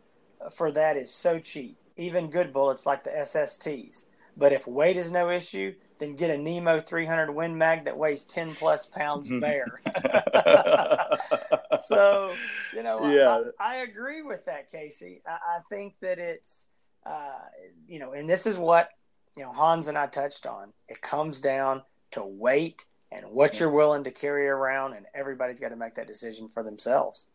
for 0.51 0.71
that 0.71 0.97
is 0.97 1.11
so 1.13 1.39
cheap. 1.39 1.77
Even 1.97 2.29
good 2.29 2.51
bullets 2.51 2.85
like 2.85 3.03
the 3.03 3.11
SSTs. 3.11 4.05
But 4.37 4.51
if 4.51 4.67
weight 4.67 4.97
is 4.97 5.09
no 5.09 5.29
issue, 5.29 5.73
then 5.97 6.15
get 6.15 6.29
a 6.29 6.37
Nemo 6.37 6.79
300 6.79 7.31
Win 7.31 7.57
Mag 7.57 7.85
that 7.85 7.97
weighs 7.97 8.25
10 8.25 8.55
plus 8.55 8.85
pounds 8.85 9.29
bare. 9.39 9.79
so, 11.77 12.33
you 12.73 12.83
know, 12.83 13.09
yeah. 13.09 13.51
I, 13.59 13.73
I, 13.73 13.75
agree 13.83 14.21
with 14.21 14.45
that, 14.45 14.71
Casey. 14.71 15.21
I, 15.27 15.31
I 15.31 15.59
think 15.69 15.95
that 16.01 16.19
it's, 16.19 16.67
uh, 17.05 17.39
you 17.87 17.99
know, 17.99 18.13
and 18.13 18.29
this 18.29 18.45
is 18.45 18.57
what 18.57 18.89
you 19.35 19.43
know, 19.43 19.51
Hans 19.51 19.87
and 19.87 19.97
I 19.97 20.07
touched 20.07 20.45
on. 20.45 20.71
It 20.87 21.01
comes 21.01 21.39
down 21.39 21.83
to 22.11 22.23
weight 22.23 22.85
and 23.11 23.25
what 23.27 23.59
you're 23.59 23.69
willing 23.69 24.03
to 24.05 24.11
carry 24.11 24.47
around, 24.47 24.93
and 24.93 25.05
everybody's 25.13 25.59
got 25.59 25.69
to 25.69 25.75
make 25.75 25.95
that 25.95 26.07
decision 26.07 26.47
for 26.47 26.63
themselves. 26.63 27.25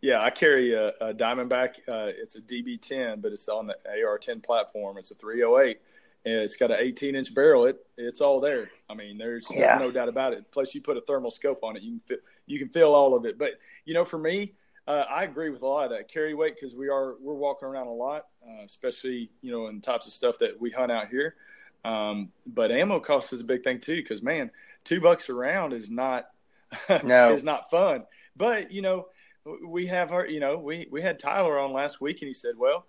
Yeah, 0.00 0.22
I 0.22 0.30
carry 0.30 0.74
a, 0.74 0.88
a 1.00 1.14
Diamondback. 1.14 1.70
Uh, 1.88 2.10
it's 2.16 2.36
a 2.36 2.40
DB10, 2.40 3.20
but 3.20 3.32
it's 3.32 3.48
on 3.48 3.66
the 3.66 3.76
AR10 3.88 4.42
platform. 4.42 4.96
It's 4.96 5.10
a 5.10 5.14
308, 5.14 5.66
and 5.66 5.76
it's 6.24 6.56
got 6.56 6.70
an 6.70 6.78
18 6.80 7.14
inch 7.14 7.34
barrel. 7.34 7.64
It 7.66 7.84
it's 7.96 8.20
all 8.20 8.40
there. 8.40 8.70
I 8.88 8.94
mean, 8.94 9.18
there's 9.18 9.46
yeah. 9.50 9.78
no 9.78 9.90
doubt 9.90 10.08
about 10.08 10.32
it. 10.32 10.50
Plus, 10.50 10.74
you 10.74 10.80
put 10.80 10.96
a 10.96 11.00
thermal 11.00 11.30
scope 11.30 11.62
on 11.62 11.76
it, 11.76 11.82
you 11.82 11.92
can 11.92 12.00
feel, 12.00 12.18
you 12.46 12.58
can 12.58 12.68
feel 12.68 12.94
all 12.94 13.14
of 13.14 13.24
it. 13.24 13.38
But 13.38 13.58
you 13.84 13.94
know, 13.94 14.04
for 14.04 14.18
me, 14.18 14.54
uh, 14.86 15.04
I 15.08 15.24
agree 15.24 15.50
with 15.50 15.62
a 15.62 15.66
lot 15.66 15.84
of 15.84 15.90
that 15.90 16.08
carry 16.08 16.34
weight 16.34 16.54
because 16.54 16.74
we 16.74 16.88
are 16.88 17.16
we're 17.20 17.34
walking 17.34 17.68
around 17.68 17.88
a 17.88 17.92
lot, 17.92 18.26
uh, 18.46 18.64
especially 18.64 19.30
you 19.42 19.52
know 19.52 19.66
in 19.66 19.80
types 19.80 20.06
of 20.06 20.12
stuff 20.12 20.38
that 20.38 20.60
we 20.60 20.70
hunt 20.70 20.90
out 20.90 21.08
here. 21.08 21.34
Um, 21.84 22.32
but 22.46 22.72
ammo 22.72 22.98
cost 22.98 23.32
is 23.32 23.40
a 23.40 23.44
big 23.44 23.62
thing 23.62 23.80
too 23.80 23.96
because 23.96 24.22
man, 24.22 24.50
two 24.84 25.00
bucks 25.00 25.28
a 25.28 25.34
round 25.34 25.72
is 25.72 25.90
not 25.90 26.28
no 27.04 27.34
is 27.34 27.44
not 27.44 27.70
fun. 27.70 28.04
But 28.36 28.72
you 28.72 28.82
know 28.82 29.08
we 29.66 29.86
have 29.86 30.12
our 30.12 30.26
you 30.26 30.40
know 30.40 30.58
we 30.58 30.88
we 30.90 31.02
had 31.02 31.18
Tyler 31.18 31.58
on 31.58 31.72
last 31.72 32.00
week 32.00 32.22
and 32.22 32.28
he 32.28 32.34
said, 32.34 32.56
well, 32.56 32.86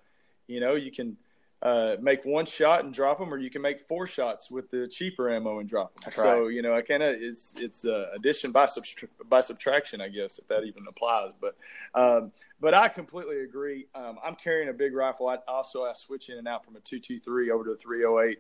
you 0.48 0.60
know 0.60 0.76
you 0.76 0.92
can 0.92 1.18
uh, 1.62 1.98
make 2.02 2.24
one 2.24 2.46
shot 2.46 2.86
and 2.86 2.94
drop 2.94 3.20
them, 3.20 3.34
or 3.34 3.38
you 3.38 3.50
can 3.50 3.62
make 3.62 3.86
four 3.88 4.08
shots 4.08 4.50
with 4.50 4.72
the 4.72 4.88
cheaper 4.88 5.30
ammo 5.30 5.60
and 5.60 5.68
drop 5.68 5.94
them. 5.94 6.02
That's 6.06 6.16
so 6.16 6.44
right. 6.44 6.54
you 6.54 6.62
know, 6.62 6.74
I 6.74 6.82
kind 6.82 7.04
of 7.04 7.16
it's 7.20 7.60
it's 7.60 7.86
uh, 7.86 8.08
addition 8.16 8.52
by 8.52 8.66
subtra- 8.66 9.10
by 9.28 9.42
subtraction, 9.42 10.00
I 10.00 10.08
guess, 10.08 10.40
if 10.40 10.48
that 10.48 10.64
even 10.64 10.86
applies. 10.88 11.32
But 11.42 11.58
um, 11.94 12.32
but 12.62 12.74
I 12.74 12.88
completely 12.88 13.42
agree. 13.42 13.88
Um, 13.94 14.20
I'm 14.24 14.36
carrying 14.36 14.70
a 14.70 14.74
big 14.74 14.94
rifle. 14.94 15.28
I 15.28 15.40
also 15.50 15.84
I 15.84 15.94
switch 15.94 16.30
in 16.30 16.38
and 16.38 16.48
out 16.48 16.64
from 16.64 16.78
a 16.78 16.80
two 16.80 17.00
two 17.00 17.20
three 17.20 17.52
over 17.52 17.66
to 17.66 17.72
a 17.72 17.78
three 17.78 18.06
oh 18.06 18.20
eight, 18.22 18.40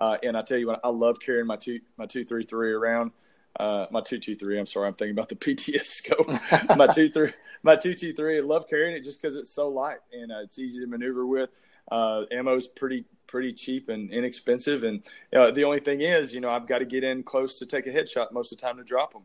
uh, 0.00 0.18
and 0.22 0.36
I 0.36 0.42
tell 0.42 0.58
you 0.58 0.68
what, 0.68 0.80
I 0.84 0.90
love 0.90 1.18
carrying 1.18 1.46
my 1.46 1.56
two 1.56 1.80
my 1.96 2.06
two 2.06 2.24
three 2.24 2.44
three 2.44 2.72
around. 2.72 3.10
Uh, 3.58 3.86
my 3.90 4.00
two 4.00 4.20
two 4.20 4.36
three. 4.36 4.60
I'm 4.60 4.66
sorry, 4.66 4.86
I'm 4.86 4.94
thinking 4.94 5.18
about 5.18 5.28
the 5.28 5.34
PTS 5.34 5.86
scope. 5.86 6.28
my 6.76 6.86
two 6.86 7.10
three, 7.10 7.32
my 7.64 7.74
two 7.74 7.94
two 7.94 8.12
three. 8.12 8.38
I 8.38 8.42
love 8.42 8.68
carrying 8.70 8.94
it 8.94 9.02
just 9.02 9.20
because 9.20 9.34
it's 9.34 9.50
so 9.50 9.68
light 9.68 9.98
and 10.12 10.30
uh, 10.30 10.38
it's 10.44 10.60
easy 10.60 10.78
to 10.78 10.86
maneuver 10.86 11.26
with. 11.26 11.50
Uh, 11.90 12.24
is 12.30 12.68
pretty 12.68 13.04
pretty 13.26 13.52
cheap 13.52 13.88
and 13.88 14.12
inexpensive, 14.12 14.84
and 14.84 15.02
uh, 15.34 15.50
the 15.50 15.64
only 15.64 15.80
thing 15.80 16.00
is, 16.00 16.32
you 16.32 16.40
know, 16.40 16.50
I've 16.50 16.66
got 16.66 16.78
to 16.78 16.84
get 16.84 17.04
in 17.04 17.22
close 17.22 17.56
to 17.60 17.66
take 17.66 17.86
a 17.86 17.90
headshot 17.90 18.32
most 18.32 18.52
of 18.52 18.58
the 18.58 18.66
time 18.66 18.76
to 18.76 18.84
drop 18.84 19.12
them, 19.12 19.22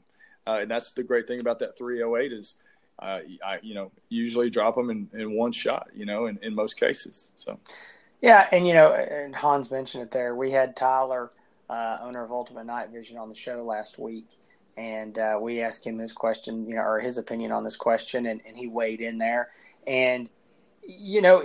uh, 0.47 0.59
and 0.61 0.71
that's 0.71 0.91
the 0.91 1.03
great 1.03 1.27
thing 1.27 1.39
about 1.39 1.59
that 1.59 1.77
308 1.77 2.31
is. 2.31 2.55
Uh, 2.97 3.19
I, 3.45 3.59
you 3.61 3.75
know, 3.75 3.91
usually 4.07 4.49
drop 4.49 4.75
them 4.75 4.89
in, 4.89 5.09
in 5.13 5.35
one 5.35 5.51
shot, 5.51 5.89
you 5.93 6.05
know, 6.05 6.27
in, 6.27 6.39
in 6.41 6.55
most 6.55 6.79
cases. 6.79 7.33
So, 7.35 7.59
yeah. 8.21 8.47
And, 8.51 8.65
you 8.65 8.73
know, 8.73 8.93
and 8.93 9.35
Hans 9.35 9.69
mentioned 9.69 10.03
it 10.03 10.11
there. 10.11 10.33
We 10.33 10.51
had 10.51 10.75
Tyler, 10.75 11.29
uh, 11.69 11.97
owner 12.01 12.23
of 12.23 12.31
Ultimate 12.31 12.65
Night 12.65 12.89
Vision 12.89 13.17
on 13.17 13.29
the 13.29 13.35
show 13.35 13.63
last 13.63 13.99
week. 13.99 14.27
And 14.77 15.17
uh, 15.17 15.37
we 15.41 15.61
asked 15.61 15.85
him 15.85 15.99
his 15.99 16.13
question, 16.13 16.67
you 16.67 16.75
know, 16.75 16.81
or 16.81 16.99
his 16.99 17.17
opinion 17.17 17.51
on 17.51 17.63
this 17.63 17.77
question, 17.77 18.25
and, 18.25 18.41
and 18.45 18.57
he 18.57 18.67
weighed 18.67 19.01
in 19.01 19.17
there. 19.17 19.49
And, 19.87 20.29
you 20.83 21.21
know, 21.21 21.43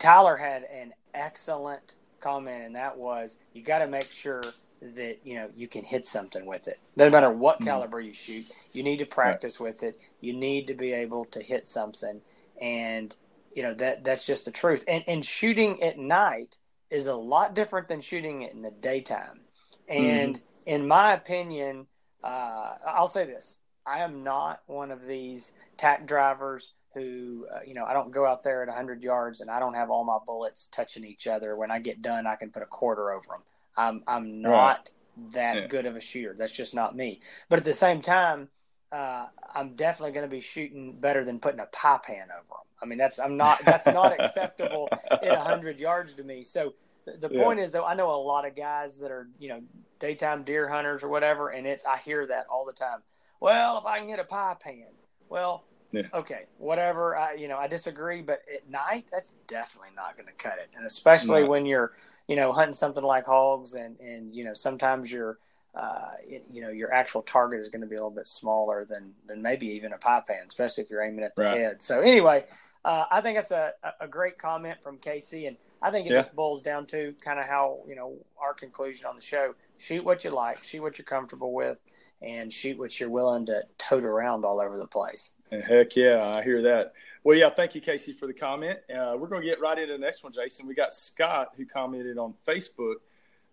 Tyler 0.00 0.36
had 0.36 0.64
an 0.64 0.92
excellent 1.14 1.94
comment, 2.20 2.64
and 2.64 2.74
that 2.74 2.96
was 2.96 3.36
you 3.52 3.62
got 3.62 3.78
to 3.78 3.86
make 3.86 4.10
sure 4.10 4.42
that 4.82 5.18
you 5.24 5.34
know 5.34 5.48
you 5.54 5.68
can 5.68 5.84
hit 5.84 6.06
something 6.06 6.46
with 6.46 6.66
it. 6.66 6.80
No 6.96 7.08
matter 7.10 7.30
what 7.30 7.56
mm-hmm. 7.56 7.66
caliber 7.66 8.00
you 8.00 8.12
shoot, 8.12 8.46
you 8.72 8.82
need 8.82 8.98
to 8.98 9.06
practice 9.06 9.60
right. 9.60 9.68
with 9.68 9.82
it. 9.82 10.00
You 10.20 10.32
need 10.32 10.66
to 10.68 10.74
be 10.74 10.92
able 10.92 11.26
to 11.26 11.40
hit 11.40 11.68
something, 11.68 12.20
and 12.60 13.14
you 13.54 13.62
know 13.62 13.74
that 13.74 14.02
that's 14.02 14.26
just 14.26 14.46
the 14.46 14.50
truth. 14.50 14.84
And 14.88 15.04
and 15.06 15.24
shooting 15.24 15.82
at 15.82 15.98
night 15.98 16.56
is 16.88 17.06
a 17.06 17.14
lot 17.14 17.54
different 17.54 17.86
than 17.86 18.00
shooting 18.00 18.42
it 18.42 18.52
in 18.52 18.62
the 18.62 18.70
daytime. 18.70 19.40
And 19.86 20.36
mm-hmm. 20.36 20.42
in 20.66 20.88
my 20.88 21.12
opinion, 21.12 21.86
uh, 22.24 22.74
I'll 22.86 23.06
say 23.06 23.26
this: 23.26 23.58
I 23.86 23.98
am 23.98 24.24
not 24.24 24.62
one 24.66 24.90
of 24.90 25.04
these 25.04 25.52
tack 25.76 26.06
drivers 26.06 26.72
who, 26.94 27.46
uh, 27.54 27.60
you 27.66 27.74
know, 27.74 27.84
I 27.84 27.92
don't 27.92 28.10
go 28.10 28.26
out 28.26 28.42
there 28.42 28.62
at 28.62 28.68
100 28.68 29.02
yards 29.02 29.40
and 29.40 29.50
I 29.50 29.60
don't 29.60 29.74
have 29.74 29.90
all 29.90 30.04
my 30.04 30.18
bullets 30.26 30.66
touching 30.72 31.04
each 31.04 31.26
other. 31.26 31.56
When 31.56 31.70
I 31.70 31.78
get 31.78 32.02
done, 32.02 32.26
I 32.26 32.36
can 32.36 32.50
put 32.50 32.62
a 32.62 32.66
quarter 32.66 33.12
over 33.12 33.26
them. 33.28 33.42
I'm, 33.76 34.02
I'm 34.06 34.42
not 34.42 34.50
right. 34.50 35.32
that 35.32 35.54
yeah. 35.56 35.66
good 35.68 35.86
of 35.86 35.96
a 35.96 36.00
shooter. 36.00 36.34
That's 36.36 36.52
just 36.52 36.74
not 36.74 36.96
me. 36.96 37.20
But 37.48 37.60
at 37.60 37.64
the 37.64 37.72
same 37.72 38.00
time, 38.00 38.48
uh, 38.92 39.26
I'm 39.54 39.76
definitely 39.76 40.12
going 40.12 40.28
to 40.28 40.30
be 40.30 40.40
shooting 40.40 40.98
better 40.98 41.24
than 41.24 41.38
putting 41.38 41.60
a 41.60 41.66
pie 41.66 42.00
pan 42.02 42.28
over 42.32 42.48
them. 42.48 42.66
I 42.82 42.86
mean, 42.86 42.98
that's 42.98 43.18
I'm 43.18 43.36
not 43.36 43.64
that's 43.64 43.86
not 43.86 44.12
acceptable 44.20 44.88
at 45.10 45.22
100 45.22 45.78
yards 45.78 46.14
to 46.14 46.24
me. 46.24 46.42
So 46.42 46.74
the, 47.04 47.28
the 47.28 47.34
yeah. 47.34 47.42
point 47.42 47.60
is, 47.60 47.72
though, 47.72 47.84
I 47.84 47.94
know 47.94 48.10
a 48.10 48.16
lot 48.16 48.46
of 48.46 48.56
guys 48.56 48.98
that 49.00 49.10
are 49.10 49.28
you 49.38 49.48
know 49.48 49.60
daytime 49.98 50.42
deer 50.42 50.68
hunters 50.68 51.02
or 51.02 51.08
whatever, 51.08 51.50
and 51.50 51.66
it's 51.66 51.84
I 51.84 51.98
hear 51.98 52.26
that 52.26 52.46
all 52.50 52.64
the 52.64 52.72
time. 52.72 53.00
Well, 53.38 53.78
if 53.78 53.86
I 53.86 54.00
can 54.00 54.08
hit 54.08 54.18
a 54.18 54.24
pie 54.24 54.56
pan, 54.60 54.88
well, 55.28 55.64
yeah. 55.92 56.02
Okay, 56.14 56.46
whatever. 56.58 57.16
I, 57.16 57.34
you 57.34 57.48
know, 57.48 57.58
I 57.58 57.66
disagree, 57.66 58.22
but 58.22 58.42
at 58.52 58.68
night, 58.68 59.06
that's 59.10 59.32
definitely 59.46 59.90
not 59.96 60.16
going 60.16 60.26
to 60.26 60.32
cut 60.32 60.58
it, 60.58 60.70
and 60.76 60.86
especially 60.86 61.42
no. 61.42 61.48
when 61.48 61.66
you're, 61.66 61.92
you 62.28 62.36
know, 62.36 62.52
hunting 62.52 62.74
something 62.74 63.02
like 63.02 63.26
hogs, 63.26 63.74
and 63.74 63.98
and 64.00 64.34
you 64.34 64.44
know, 64.44 64.54
sometimes 64.54 65.10
your, 65.10 65.38
uh, 65.74 66.12
it, 66.22 66.44
you 66.50 66.62
know, 66.62 66.70
your 66.70 66.92
actual 66.92 67.22
target 67.22 67.60
is 67.60 67.68
going 67.68 67.82
to 67.82 67.86
be 67.86 67.96
a 67.96 67.98
little 67.98 68.10
bit 68.10 68.28
smaller 68.28 68.84
than 68.84 69.12
than 69.26 69.42
maybe 69.42 69.66
even 69.68 69.92
a 69.92 69.98
pie 69.98 70.22
pan, 70.26 70.44
especially 70.48 70.84
if 70.84 70.90
you're 70.90 71.02
aiming 71.02 71.24
at 71.24 71.34
the 71.36 71.44
right. 71.44 71.58
head. 71.58 71.82
So 71.82 72.00
anyway, 72.00 72.44
uh, 72.84 73.04
I 73.10 73.20
think 73.20 73.36
that's 73.36 73.50
a 73.50 73.72
a 74.00 74.08
great 74.08 74.38
comment 74.38 74.78
from 74.82 74.98
Casey, 74.98 75.46
and 75.46 75.56
I 75.82 75.90
think 75.90 76.06
it 76.06 76.12
yeah. 76.12 76.18
just 76.18 76.34
boils 76.36 76.62
down 76.62 76.86
to 76.86 77.14
kind 77.20 77.40
of 77.40 77.46
how 77.46 77.80
you 77.88 77.96
know 77.96 78.16
our 78.40 78.54
conclusion 78.54 79.06
on 79.06 79.16
the 79.16 79.22
show: 79.22 79.54
shoot 79.78 80.04
what 80.04 80.24
you 80.24 80.30
like, 80.30 80.62
shoot 80.62 80.82
what 80.82 80.98
you're 80.98 81.04
comfortable 81.04 81.52
with 81.52 81.78
and 82.22 82.52
shoot 82.52 82.78
what 82.78 82.98
you're 82.98 83.10
willing 83.10 83.46
to 83.46 83.62
tote 83.78 84.04
around 84.04 84.44
all 84.44 84.60
over 84.60 84.78
the 84.78 84.86
place. 84.86 85.32
Heck 85.50 85.96
yeah, 85.96 86.22
I 86.22 86.42
hear 86.42 86.62
that. 86.62 86.92
Well, 87.24 87.36
yeah, 87.36 87.50
thank 87.50 87.74
you, 87.74 87.80
Casey, 87.80 88.12
for 88.12 88.26
the 88.26 88.32
comment. 88.32 88.78
Uh, 88.88 89.16
we're 89.18 89.28
going 89.28 89.42
to 89.42 89.48
get 89.48 89.60
right 89.60 89.78
into 89.78 89.94
the 89.94 89.98
next 89.98 90.22
one, 90.22 90.32
Jason. 90.32 90.66
We 90.66 90.74
got 90.74 90.92
Scott 90.92 91.52
who 91.56 91.66
commented 91.66 92.18
on 92.18 92.34
Facebook. 92.46 92.96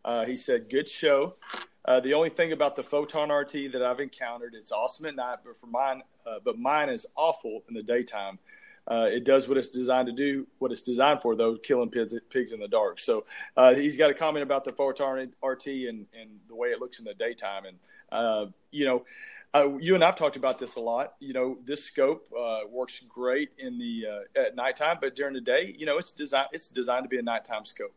Uh, 0.05 0.25
he 0.25 0.37
said, 0.37 0.69
"Good 0.69 0.87
show." 0.87 1.35
Uh, 1.85 2.01
the 2.01 2.13
only 2.13 2.29
thing 2.29 2.51
about 2.51 2.75
the 2.75 2.83
Photon 2.83 3.31
RT 3.31 3.71
that 3.71 3.81
I've 3.81 4.01
encountered, 4.01 4.53
it's 4.53 4.73
awesome 4.73 5.05
at 5.05 5.15
night, 5.15 5.39
but 5.45 5.57
for 5.57 5.67
mine, 5.67 6.03
uh, 6.25 6.39
but 6.43 6.59
mine 6.59 6.89
is 6.89 7.05
awful 7.15 7.63
in 7.69 7.73
the 7.73 7.83
daytime. 7.83 8.39
Uh, 8.87 9.09
it 9.11 9.23
does 9.23 9.47
what 9.47 9.57
it's 9.57 9.69
designed 9.69 10.07
to 10.07 10.13
do, 10.13 10.47
what 10.59 10.71
it's 10.71 10.81
designed 10.81 11.21
for, 11.21 11.35
though, 11.35 11.55
killing 11.55 11.89
pigs, 11.89 12.13
pigs 12.29 12.51
in 12.51 12.59
the 12.59 12.67
dark. 12.67 12.99
So 12.99 13.25
uh, 13.55 13.73
he's 13.73 13.97
got 13.97 14.09
a 14.09 14.13
comment 14.13 14.43
about 14.43 14.63
the 14.63 14.71
Photon 14.71 15.33
RT 15.43 15.67
and, 15.67 16.05
and 16.17 16.39
the 16.47 16.55
way 16.55 16.69
it 16.69 16.79
looks 16.79 16.99
in 16.99 17.05
the 17.05 17.13
daytime. 17.13 17.65
And, 17.65 17.77
uh, 18.11 18.47
you 18.71 18.85
know, 18.85 19.05
uh, 19.53 19.77
you 19.79 19.95
and 19.95 20.03
I've 20.03 20.15
talked 20.15 20.35
about 20.35 20.59
this 20.59 20.75
a 20.75 20.79
lot. 20.79 21.13
You 21.19 21.33
know, 21.33 21.57
this 21.65 21.83
scope 21.83 22.27
uh, 22.37 22.61
works 22.69 22.99
great 23.07 23.51
in 23.57 23.77
the 23.77 24.05
uh, 24.09 24.39
at 24.41 24.55
nighttime, 24.55 24.97
but 24.99 25.15
during 25.15 25.33
the 25.33 25.41
day, 25.41 25.75
you 25.77 25.85
know, 25.85 25.97
it's 25.97 26.11
designed 26.11 26.49
it's 26.51 26.67
designed 26.67 27.03
to 27.03 27.09
be 27.09 27.17
a 27.17 27.23
nighttime 27.23 27.65
scope. 27.65 27.93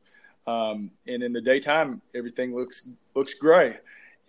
Um, 0.46 0.90
and 1.06 1.22
in 1.22 1.32
the 1.32 1.40
daytime, 1.40 2.00
everything 2.14 2.54
looks 2.54 2.88
looks 3.14 3.34
gray 3.34 3.78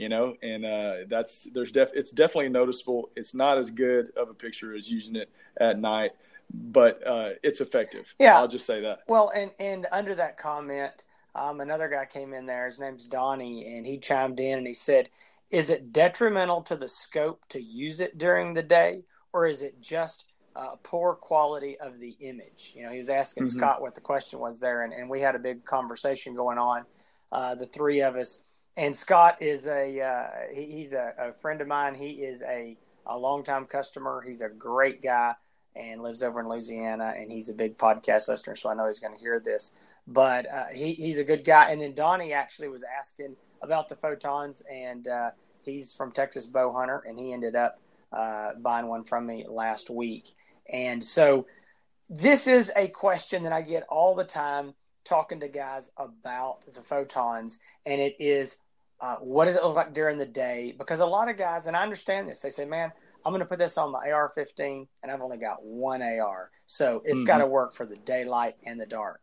you 0.01 0.09
know, 0.09 0.35
and 0.41 0.65
uh, 0.65 0.93
that's 1.07 1.43
there's 1.43 1.71
def 1.71 1.89
it's 1.93 2.09
definitely 2.09 2.49
noticeable. 2.49 3.11
It's 3.15 3.35
not 3.35 3.59
as 3.59 3.69
good 3.69 4.11
of 4.17 4.29
a 4.29 4.33
picture 4.33 4.73
as 4.73 4.91
using 4.91 5.15
it 5.15 5.29
at 5.57 5.79
night, 5.79 6.13
but 6.51 7.05
uh, 7.05 7.33
it's 7.43 7.61
effective. 7.61 8.11
Yeah, 8.17 8.37
I'll 8.37 8.47
just 8.47 8.65
say 8.65 8.81
that. 8.81 9.01
Well, 9.07 9.31
and 9.35 9.51
and 9.59 9.85
under 9.91 10.15
that 10.15 10.39
comment, 10.39 10.91
um, 11.35 11.61
another 11.61 11.87
guy 11.87 12.05
came 12.05 12.33
in 12.33 12.47
there. 12.47 12.65
His 12.65 12.79
name's 12.79 13.03
Donnie, 13.03 13.77
and 13.77 13.85
he 13.85 13.99
chimed 13.99 14.39
in 14.39 14.57
and 14.57 14.65
he 14.65 14.73
said, 14.73 15.09
"Is 15.51 15.69
it 15.69 15.91
detrimental 15.91 16.61
to 16.63 16.75
the 16.75 16.89
scope 16.89 17.45
to 17.49 17.61
use 17.61 17.99
it 17.99 18.17
during 18.17 18.53
the 18.53 18.63
day, 18.63 19.03
or 19.33 19.45
is 19.45 19.61
it 19.61 19.81
just 19.81 20.25
uh, 20.55 20.75
poor 20.83 21.13
quality 21.13 21.77
of 21.79 21.99
the 21.99 22.15
image?" 22.19 22.73
You 22.75 22.83
know, 22.83 22.91
he 22.91 22.97
was 22.97 23.09
asking 23.09 23.43
mm-hmm. 23.43 23.57
Scott 23.57 23.81
what 23.81 23.95
the 23.95 24.01
question 24.01 24.39
was 24.39 24.59
there, 24.59 24.83
and, 24.83 24.93
and 24.93 25.09
we 25.09 25.21
had 25.21 25.35
a 25.35 25.39
big 25.39 25.65
conversation 25.65 26.35
going 26.35 26.57
on. 26.57 26.85
Uh, 27.31 27.55
the 27.55 27.67
three 27.67 28.01
of 28.01 28.15
us, 28.15 28.43
and 28.77 28.95
Scott 28.95 29.41
is 29.41 29.67
a 29.67 30.01
uh, 30.01 30.27
he, 30.53 30.65
he's 30.65 30.93
a, 30.93 31.13
a 31.17 31.33
friend 31.33 31.61
of 31.61 31.67
mine. 31.67 31.95
He 31.95 32.11
is 32.23 32.41
a 32.41 32.77
a 33.05 33.17
longtime 33.17 33.65
customer. 33.65 34.23
He's 34.25 34.41
a 34.41 34.49
great 34.49 35.01
guy 35.01 35.35
and 35.75 36.01
lives 36.01 36.23
over 36.23 36.39
in 36.41 36.49
Louisiana, 36.49 37.13
and 37.17 37.31
he's 37.31 37.49
a 37.49 37.53
big 37.53 37.77
podcast 37.77 38.27
listener, 38.27 38.55
so 38.55 38.69
I 38.69 38.73
know 38.73 38.87
he's 38.87 38.99
going 38.99 39.13
to 39.13 39.19
hear 39.19 39.39
this. 39.39 39.73
But 40.07 40.51
uh, 40.51 40.65
he, 40.73 40.93
he's 40.93 41.19
a 41.19 41.23
good 41.23 41.45
guy. 41.45 41.71
And 41.71 41.81
then 41.81 41.93
Donnie 41.93 42.33
actually 42.33 42.67
was 42.67 42.83
asking 42.83 43.35
about 43.61 43.89
the 43.89 43.95
photons, 43.95 44.61
and 44.71 45.07
uh, 45.07 45.31
he's 45.63 45.93
from 45.93 46.11
Texas 46.11 46.45
Bow 46.45 46.71
Hunter, 46.71 47.03
and 47.07 47.17
he 47.17 47.33
ended 47.33 47.55
up 47.55 47.79
uh, 48.11 48.53
buying 48.55 48.87
one 48.87 49.03
from 49.03 49.25
me 49.25 49.45
last 49.47 49.89
week. 49.89 50.31
And 50.71 51.03
so 51.03 51.47
this 52.09 52.47
is 52.47 52.71
a 52.75 52.87
question 52.87 53.43
that 53.43 53.53
I 53.53 53.61
get 53.61 53.83
all 53.83 54.15
the 54.15 54.23
time 54.23 54.73
talking 55.03 55.39
to 55.39 55.47
guys 55.47 55.91
about 55.97 56.65
the 56.65 56.81
photons, 56.81 57.59
and 57.85 58.01
it 58.01 58.15
is 58.19 58.59
uh, 59.01 59.15
what 59.15 59.45
does 59.45 59.55
it 59.55 59.63
look 59.63 59.75
like 59.75 59.93
during 59.93 60.19
the 60.19 60.25
day? 60.25 60.75
Because 60.77 60.99
a 60.99 61.05
lot 61.05 61.27
of 61.27 61.35
guys, 61.35 61.65
and 61.65 61.75
I 61.75 61.81
understand 61.81 62.29
this, 62.29 62.39
they 62.41 62.51
say, 62.51 62.65
man, 62.65 62.91
I'm 63.25 63.31
going 63.31 63.41
to 63.41 63.47
put 63.47 63.57
this 63.57 63.77
on 63.77 63.91
my 63.91 64.11
AR 64.11 64.29
15 64.29 64.87
and 65.01 65.11
I've 65.11 65.21
only 65.21 65.37
got 65.37 65.57
one 65.63 66.01
AR. 66.03 66.51
So 66.67 67.01
it's 67.03 67.19
mm-hmm. 67.19 67.27
got 67.27 67.39
to 67.39 67.47
work 67.47 67.73
for 67.73 67.85
the 67.85 67.97
daylight 67.97 68.55
and 68.65 68.79
the 68.79 68.85
dark. 68.85 69.21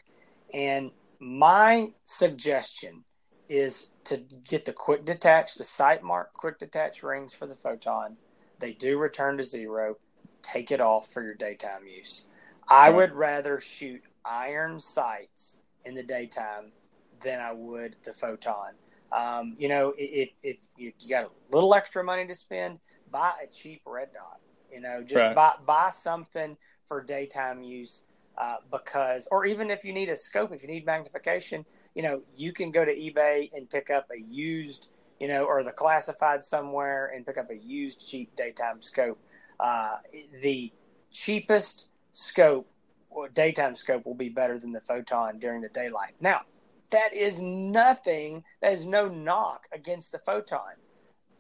And 0.53 0.91
my 1.21 1.93
suggestion 2.05 3.05
is 3.49 3.91
to 4.05 4.19
get 4.45 4.65
the 4.65 4.73
quick 4.73 5.05
detach, 5.05 5.55
the 5.55 5.65
Sightmark 5.65 6.27
quick 6.35 6.59
detach 6.59 7.03
rings 7.03 7.35
for 7.35 7.47
the 7.47 7.55
photon. 7.55 8.17
They 8.59 8.73
do 8.73 8.99
return 8.99 9.39
to 9.39 9.45
zero. 9.45 9.97
Take 10.43 10.71
it 10.71 10.81
off 10.81 11.13
for 11.13 11.23
your 11.23 11.35
daytime 11.35 11.87
use. 11.87 12.27
I 12.69 12.91
would 12.91 13.13
rather 13.13 13.61
shoot 13.61 14.03
iron 14.25 14.79
sights 14.79 15.59
in 15.85 15.95
the 15.95 16.03
daytime 16.03 16.73
than 17.21 17.41
I 17.41 17.53
would 17.53 17.97
the 18.03 18.13
photon. 18.13 18.73
Um, 19.11 19.57
you 19.59 19.69
know, 19.69 19.95
if, 19.97 20.31
if 20.43 20.59
you 20.77 20.93
got 21.09 21.25
a 21.25 21.31
little 21.51 21.75
extra 21.75 22.05
money 22.05 22.27
to 22.27 22.35
spend, 22.35 22.79
buy 23.11 23.33
a 23.43 23.47
cheap 23.47 23.83
red 23.87 24.13
dot. 24.13 24.41
You 24.71 24.81
know, 24.81 25.03
just 25.03 25.15
right. 25.15 25.35
buy 25.35 25.55
buy 25.65 25.91
something 25.91 26.57
for 26.87 27.03
daytime 27.03 27.63
use 27.63 28.03
uh, 28.39 28.57
because, 28.71 29.29
or 29.31 29.47
even 29.47 29.71
if 29.71 29.85
you 29.85 29.93
need 29.93 30.09
a 30.09 30.17
scope, 30.17 30.53
if 30.53 30.63
you 30.63 30.69
need 30.69 30.87
magnification, 30.87 31.65
you 31.95 32.03
know, 32.03 32.23
you 32.35 32.53
can 32.53 32.71
go 32.71 32.85
to 32.85 32.95
eBay 32.95 33.51
and 33.55 33.69
pick 33.69 33.91
up 33.91 34.07
a 34.11 34.21
used, 34.21 34.89
you 35.19 35.29
know, 35.29 35.45
or 35.45 35.63
the 35.63 35.73
classified 35.73 36.43
somewhere 36.43 37.13
and 37.15 37.27
pick 37.27 37.39
up 37.39 37.51
a 37.51 37.57
used 37.57 38.07
cheap 38.07 38.35
daytime 38.37 38.81
scope. 38.81 39.19
Uh, 39.59 39.97
the 40.41 40.73
cheapest 41.11 41.91
scope 42.13 42.69
or 43.11 43.29
daytime 43.29 43.75
scope 43.75 44.07
will 44.07 44.15
be 44.15 44.29
better 44.29 44.59
than 44.59 44.73
the 44.73 44.81
photon 44.81 45.39
during 45.39 45.61
the 45.61 45.69
daylight. 45.71 46.15
Now, 46.21 46.43
that 46.91 47.13
is 47.13 47.41
nothing, 47.41 48.45
that 48.63 48.73
is 48.73 48.85
no 48.85 49.09
knock 49.09 49.67
against 49.73 50.13
the 50.13 50.19
photon 50.21 50.73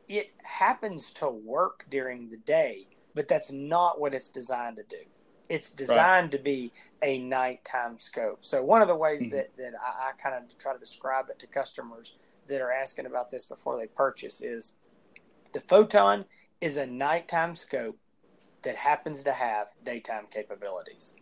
it 0.08 0.32
happens 0.42 1.11
to 1.12 1.28
work 1.28 1.87
during 1.90 2.30
the 2.30 2.38
day, 2.38 2.87
but 3.14 3.28
that's 3.28 3.52
not 3.52 4.00
what 4.00 4.14
it's 4.14 4.28
designed 4.28 4.76
to 4.76 4.82
do. 4.84 5.04
It's 5.48 5.70
designed 5.70 6.24
right. 6.24 6.32
to 6.32 6.38
be 6.38 6.72
a 7.02 7.18
nighttime 7.18 7.98
scope. 7.98 8.44
So 8.44 8.62
one 8.62 8.82
of 8.82 8.88
the 8.88 8.96
ways 8.96 9.22
mm-hmm. 9.22 9.37
that, 9.37 9.56
that 9.56 9.72
I, 9.74 10.08
I 10.08 10.12
kind 10.22 10.34
of 10.34 10.58
try 10.58 10.72
to 10.72 10.78
describe 10.78 11.26
it 11.30 11.38
to 11.40 11.46
customers 11.46 12.16
that 12.46 12.61
are 12.61 12.72
asking 12.72 13.06
about 13.06 13.30
this 13.30 13.44
before 13.44 13.76
they 13.78 13.87
purchase 13.87 14.40
is 14.42 14.76
the 15.52 15.61
photon 15.61 16.24
is 16.61 16.76
a 16.76 16.87
nighttime 16.87 17.56
scope 17.56 17.98
that 18.62 18.74
happens 18.74 19.22
to 19.22 19.32
have 19.32 19.68
daytime 19.84 20.26
capabilities. 20.30 21.14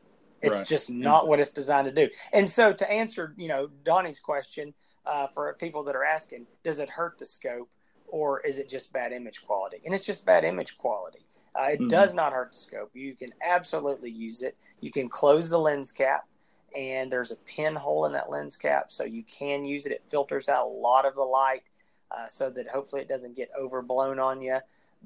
It's 0.43 0.59
right. 0.59 0.67
just 0.67 0.91
not 0.91 1.09
exactly. 1.09 1.29
what 1.29 1.41
it's 1.41 1.51
designed 1.51 1.87
to 1.87 1.93
do. 1.93 2.13
And 2.33 2.49
so 2.49 2.73
to 2.73 2.91
answer, 2.91 3.35
you 3.37 3.49
know, 3.49 3.69
Donnie's 3.85 4.21
question 4.21 4.75
uh, 5.05 5.27
for 5.29 5.53
people 5.55 5.85
that 5.85 5.97
are 5.97 6.05
asking, 6.05 6.47
does 6.63 6.79
it 6.79 6.91
hurt 6.91 7.19
the 7.19 7.27
scope? 7.27 7.69
or 8.09 8.41
is 8.41 8.59
it 8.59 8.69
just 8.69 8.93
bad 8.93 9.13
image 9.13 9.45
quality? 9.45 9.79
And 9.85 9.95
it's 9.95 10.05
just 10.05 10.25
bad 10.25 10.45
image 10.45 10.79
quality. 10.79 11.26
Uh, 11.59 11.69
it 11.69 11.79
mm-hmm. 11.79 11.89
does 11.89 12.13
not 12.13 12.33
hurt 12.33 12.53
the 12.53 12.59
scope. 12.59 12.91
You 12.95 13.15
can 13.15 13.31
absolutely 13.43 14.11
use 14.11 14.43
it. 14.43 14.57
You 14.81 14.91
can 14.91 15.09
close 15.09 15.49
the 15.49 15.59
lens 15.59 15.91
cap, 15.91 16.27
and 16.77 17.11
there's 17.11 17.31
a 17.31 17.37
pinhole 17.37 18.05
in 18.07 18.13
that 18.13 18.29
lens 18.29 18.57
cap, 18.57 18.93
so 18.93 19.05
you 19.05 19.23
can 19.25 19.65
use 19.65 19.87
it. 19.87 19.93
It 19.93 20.03
filters 20.09 20.49
out 20.49 20.67
a 20.67 20.69
lot 20.69 21.07
of 21.07 21.15
the 21.15 21.23
light, 21.23 21.63
uh, 22.11 22.27
so 22.29 22.51
that 22.51 22.69
hopefully 22.69 23.03
it 23.03 23.09
doesn't 23.09 23.37
get 23.37 23.51
overblown 23.59 24.19
on 24.19 24.43
you. 24.43 24.59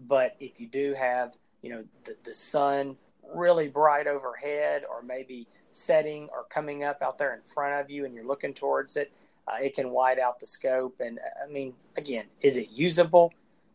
But 0.08 0.34
if 0.40 0.60
you 0.60 0.66
do 0.66 0.94
have, 0.94 1.34
you 1.62 1.70
know, 1.70 1.84
the, 2.04 2.16
the 2.24 2.34
sun 2.34 2.96
really 3.32 3.68
bright 3.68 4.08
overhead, 4.08 4.84
or 4.90 5.02
maybe 5.02 5.46
setting 5.70 6.28
or 6.32 6.44
coming 6.44 6.82
up 6.82 7.00
out 7.00 7.16
there 7.16 7.34
in 7.34 7.42
front 7.42 7.80
of 7.80 7.90
you, 7.90 8.04
and 8.04 8.14
you're 8.14 8.26
looking 8.26 8.54
towards 8.54 8.96
it, 8.96 9.12
uh, 9.46 9.56
it 9.62 9.74
can 9.74 9.90
wide 9.90 10.18
out 10.18 10.40
the 10.40 10.46
scope. 10.46 11.00
And 11.00 11.20
I 11.46 11.50
mean, 11.50 11.74
again, 11.96 12.24
is 12.40 12.56
it 12.56 12.70
usable? 12.70 13.32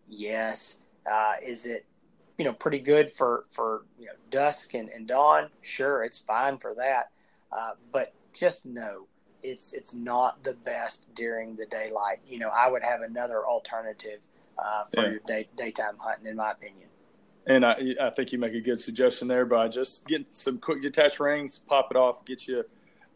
Yes. 0.10 0.80
Uh, 1.10 1.36
is 1.42 1.66
it, 1.68 1.86
you 2.38 2.46
know, 2.46 2.54
pretty 2.54 2.80
good 2.80 3.12
for, 3.12 3.46
for, 3.52 3.86
you 4.00 4.06
know, 4.06 4.14
dusk 4.30 4.74
and, 4.74 4.90
and 4.90 5.08
dawn? 5.08 5.50
Sure. 5.62 6.04
It's 6.04 6.18
fine 6.18 6.58
for 6.58 6.74
that. 6.76 7.12
Uh, 7.52 7.72
but 7.92 8.14
just 8.34 8.66
know 8.66 9.08
it's, 9.44 9.74
it's 9.74 9.94
not 9.94 10.44
the 10.44 10.54
best 10.54 11.06
during 11.16 11.56
the 11.56 11.66
daylight. 11.66 12.20
You 12.28 12.40
know, 12.40 12.50
I 12.50 12.70
would 12.70 12.84
have 12.84 13.02
another 13.02 13.46
alternative 13.46 14.20
uh, 14.58 14.86
for 14.94 15.04
yeah. 15.04 15.10
your 15.12 15.20
day, 15.28 15.48
daytime 15.56 15.98
hunting, 15.98 16.28
in 16.28 16.36
my 16.36 16.52
opinion. 16.52 16.90
And 17.48 17.64
I, 17.64 17.96
I 18.02 18.10
think 18.10 18.32
you 18.32 18.40
make 18.40 18.56
a 18.56 18.60
good 18.60 18.80
suggestion 18.80 19.28
there 19.28 19.46
by 19.46 19.68
just 19.68 20.08
getting 20.08 20.26
some 20.32 20.58
quick 20.58 20.82
detach 20.82 21.20
rings, 21.20 21.60
pop 21.60 21.90
it 21.92 21.98
off, 21.98 22.26
get 22.26 22.48
you 22.48 22.64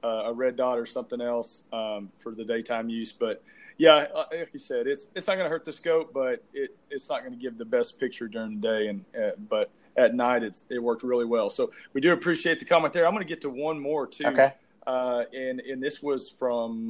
uh, 0.04 0.24
a 0.26 0.34
red 0.34 0.56
dot 0.56 0.78
or 0.78 0.86
something 0.86 1.20
else 1.20 1.64
um, 1.74 2.12
for 2.20 2.34
the 2.34 2.46
daytime 2.46 2.90
use. 2.90 3.12
But 3.12 3.44
yeah, 3.80 4.08
uh, 4.14 4.26
like 4.32 4.50
you 4.52 4.60
said, 4.60 4.88
it's 4.88 5.08
it's 5.16 5.26
not 5.26 5.36
going 5.36 5.46
to 5.46 5.50
hurt 5.50 5.64
the 5.64 5.72
scope, 5.72 6.12
but 6.14 6.44
it 6.54 6.76
it's 6.92 7.10
not 7.10 7.22
going 7.22 7.32
to 7.32 7.40
give 7.40 7.58
the 7.58 7.66
best 7.66 7.98
picture 7.98 8.28
during 8.28 8.60
the 8.60 8.68
day. 8.68 8.88
And 8.88 9.06
uh, 9.18 9.32
but 9.50 9.72
at 9.96 10.14
night, 10.14 10.44
it's 10.44 10.66
it 10.70 10.84
worked 10.84 11.02
really 11.02 11.24
well. 11.24 11.50
So 11.50 11.72
we 11.94 12.02
do 12.02 12.12
appreciate 12.12 12.60
the 12.60 12.66
comment 12.66 12.94
there. 12.94 13.08
I'm 13.08 13.14
going 13.14 13.26
to 13.26 13.28
get 13.28 13.42
to 13.42 13.50
one 13.50 13.80
more 13.80 14.06
too. 14.06 14.28
Okay. 14.28 14.54
Uh, 14.86 15.24
and 15.34 15.62
and 15.62 15.82
this 15.82 16.04
was 16.04 16.30
from 16.30 16.88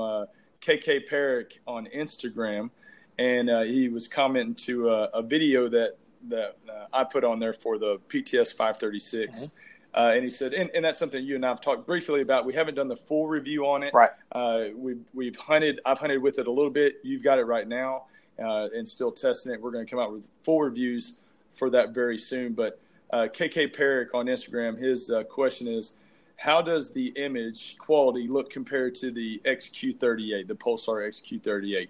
KK 0.62 0.98
uh, 0.98 1.00
Perrick 1.08 1.60
on 1.68 1.88
Instagram, 1.96 2.72
and 3.20 3.52
uh, 3.52 3.62
he 3.62 3.88
was 3.88 4.08
commenting 4.08 4.56
to 4.66 4.90
a, 4.90 5.04
a 5.14 5.22
video 5.22 5.70
that 5.70 5.96
that 6.30 6.58
I 6.92 7.04
put 7.04 7.24
on 7.24 7.40
there 7.40 7.54
for 7.54 7.78
the 7.78 8.00
PTS 8.10 8.52
536. 8.54 9.32
Mm-hmm 9.32 9.56
uh, 9.94 10.12
and 10.14 10.24
he 10.24 10.30
said, 10.30 10.54
and, 10.54 10.70
and, 10.76 10.86
that's 10.86 11.00
something 11.00 11.24
you 11.24 11.36
and 11.36 11.46
I 11.46 11.50
have 11.50 11.62
talked 11.62 11.88
briefly 11.88 12.22
about. 12.22 12.46
We 12.46 12.54
haven't 12.54 12.76
done 12.76 12.88
the 12.88 12.96
full 12.96 13.28
review 13.28 13.66
on 13.66 13.82
it. 13.82 13.92
Right. 13.94 14.12
Uh, 14.32 14.66
we've, 14.76 15.04
we've 15.16 15.36
hunted, 15.36 15.80
I've 15.84 15.98
hunted 15.98 16.22
with 16.22 16.38
it 16.38 16.46
a 16.46 16.52
little 16.52 16.70
bit. 16.70 16.98
You've 17.04 17.24
got 17.24 17.40
it 17.40 17.46
right 17.46 17.68
now 17.68 18.04
uh, 18.38 18.68
and 18.76 18.88
still 18.88 19.12
testing 19.12 19.52
it. 19.52 19.62
We're 19.62 19.72
going 19.72 19.86
to 19.86 19.90
come 19.90 20.00
out 20.00 20.12
with 20.12 20.28
full 20.44 20.62
reviews 20.62 21.14
for 21.56 21.72
that 21.72 21.90
very 21.90 22.20
soon. 22.20 22.54
But 22.54 22.80
KK 23.12 23.66
uh, 23.66 23.76
Perrick 23.76 24.14
on 24.14 24.28
Instagram, 24.28 24.78
his 24.78 25.10
uh, 25.10 25.24
question 25.24 25.68
is, 25.68 25.94
how 26.36 26.62
does 26.62 26.92
the 26.92 27.08
image 27.18 27.76
quality 27.78 28.28
look 28.28 28.50
compared 28.50 28.94
to 28.96 29.12
the 29.12 29.42
XQ38, 29.44 30.48
the 30.48 30.56
Pulsar 30.56 31.06
XQ38? 31.08 31.90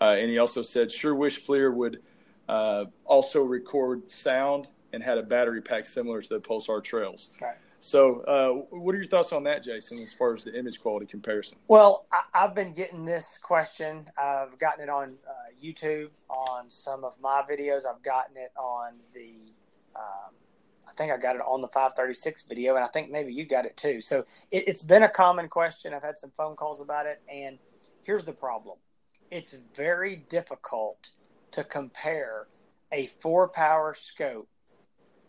Uh, 0.00 0.16
and 0.18 0.30
he 0.30 0.38
also 0.38 0.62
said, 0.62 0.90
sure 0.90 1.14
wish 1.14 1.44
FLIR 1.44 1.74
would 1.74 2.00
also 3.04 3.42
record 3.42 4.08
sound 4.08 4.70
and 4.92 5.02
had 5.02 5.18
a 5.18 5.22
battery 5.22 5.60
pack 5.60 5.86
similar 5.86 6.22
to 6.22 6.28
the 6.28 6.40
Pulsar 6.40 6.82
Trails. 6.82 7.30
Right. 7.40 7.56
So, 7.80 8.20
uh, 8.20 8.76
what 8.76 8.94
are 8.94 8.98
your 8.98 9.08
thoughts 9.08 9.32
on 9.32 9.42
that, 9.42 9.64
Jason, 9.64 9.98
as 9.98 10.12
far 10.12 10.34
as 10.34 10.44
the 10.44 10.56
image 10.56 10.80
quality 10.80 11.04
comparison? 11.04 11.58
Well, 11.66 12.06
I, 12.12 12.42
have 12.42 12.54
been 12.54 12.72
getting 12.72 13.04
this 13.04 13.36
question. 13.42 14.08
I've 14.16 14.56
gotten 14.60 14.84
it 14.84 14.88
on 14.88 15.16
uh, 15.28 15.32
YouTube 15.60 16.10
on 16.28 16.70
some 16.70 17.02
of 17.02 17.14
my 17.20 17.42
videos. 17.50 17.82
I've 17.84 18.02
gotten 18.04 18.36
it 18.36 18.52
on 18.56 18.92
the, 19.12 19.52
um, 19.96 20.32
I 20.88 20.92
think 20.96 21.10
I 21.10 21.16
got 21.16 21.34
it 21.34 21.42
on 21.42 21.60
the 21.60 21.66
536 21.66 22.42
video, 22.42 22.76
and 22.76 22.84
I 22.84 22.88
think 22.88 23.10
maybe 23.10 23.32
you 23.32 23.44
got 23.44 23.66
it 23.66 23.76
too. 23.76 24.00
So 24.00 24.20
it, 24.52 24.68
it's 24.68 24.82
been 24.82 25.02
a 25.02 25.08
common 25.08 25.48
question. 25.48 25.92
I've 25.92 26.04
had 26.04 26.18
some 26.18 26.30
phone 26.36 26.54
calls 26.54 26.80
about 26.80 27.06
it, 27.06 27.20
and 27.28 27.58
here's 28.02 28.24
the 28.24 28.32
problem: 28.32 28.78
it's 29.32 29.56
very 29.74 30.24
difficult 30.28 31.10
to 31.50 31.64
compare 31.64 32.46
a 32.92 33.06
four 33.06 33.48
power 33.48 33.92
scope 33.94 34.48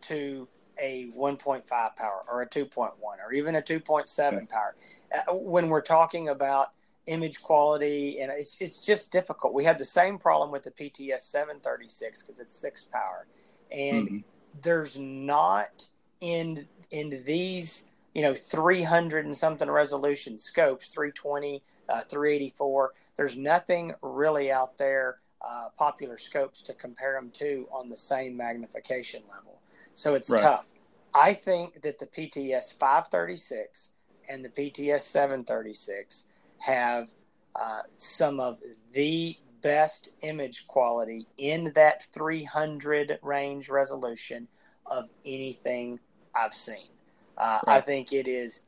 to 0.04 0.48
a 0.80 1.12
1.5 1.16 1.96
power 1.96 2.24
or 2.32 2.42
a 2.42 2.48
2.1 2.48 2.92
or 3.00 3.34
even 3.34 3.56
a 3.56 3.62
2.7 3.62 4.34
okay. 4.34 4.46
power 4.48 4.76
uh, 5.14 5.34
when 5.34 5.70
we're 5.70 5.82
talking 5.82 6.30
about 6.30 6.72
image 7.08 7.42
quality 7.42 8.20
and 8.22 8.32
it's, 8.32 8.62
it's 8.62 8.78
just 8.78 9.12
difficult 9.12 9.54
we 9.54 9.64
had 9.64 9.78
the 9.78 9.86
same 9.86 10.18
problem 10.18 10.52
with 10.52 10.64
the 10.64 10.72
pts 10.72 11.22
736 11.22 12.24
because 12.24 12.40
it's 12.40 12.56
six 12.56 12.84
power 12.84 13.28
and 13.72 14.08
mm-hmm. 14.08 14.18
there's 14.62 14.98
not 14.98 15.86
in 16.22 16.66
in 16.92 17.22
these 17.26 17.86
you 18.14 18.22
know 18.22 18.34
300 18.34 19.26
and 19.26 19.38
something 19.38 19.70
resolution 19.70 20.40
scopes 20.40 20.88
320 20.90 21.62
uh, 21.90 22.02
384 22.02 22.94
there's 23.16 23.36
nothing 23.36 23.94
really 24.02 24.52
out 24.52 24.78
there 24.78 25.20
uh, 25.46 25.68
popular 25.78 26.18
scopes 26.18 26.62
to 26.62 26.74
compare 26.74 27.20
them 27.20 27.30
to 27.32 27.68
on 27.70 27.88
the 27.88 27.98
same 27.98 28.38
magnification 28.38 29.22
level 29.30 29.60
so 29.96 30.16
it's 30.16 30.30
right. 30.30 30.42
tough 30.42 30.72
i 31.14 31.34
think 31.34 31.82
that 31.82 32.00
the 32.00 32.06
pts 32.06 32.78
536 32.78 33.92
and 34.30 34.44
the 34.44 34.50
pts 34.50 35.02
736 35.02 36.26
have 36.60 37.10
uh, 37.56 37.82
some 37.98 38.40
of 38.40 38.60
the 38.94 39.38
best 39.62 40.10
image 40.22 40.68
quality 40.68 41.28
in 41.38 41.72
that 41.76 42.04
300 42.06 43.20
range 43.22 43.70
resolution 43.70 44.48
of 44.86 45.10
anything 45.26 46.00
I've 46.36 46.54
seen. 46.54 46.90
Uh, 47.38 47.60
right. 47.66 47.78
I 47.78 47.82
think 47.82 48.14
it 48.14 48.28
is 48.28 48.64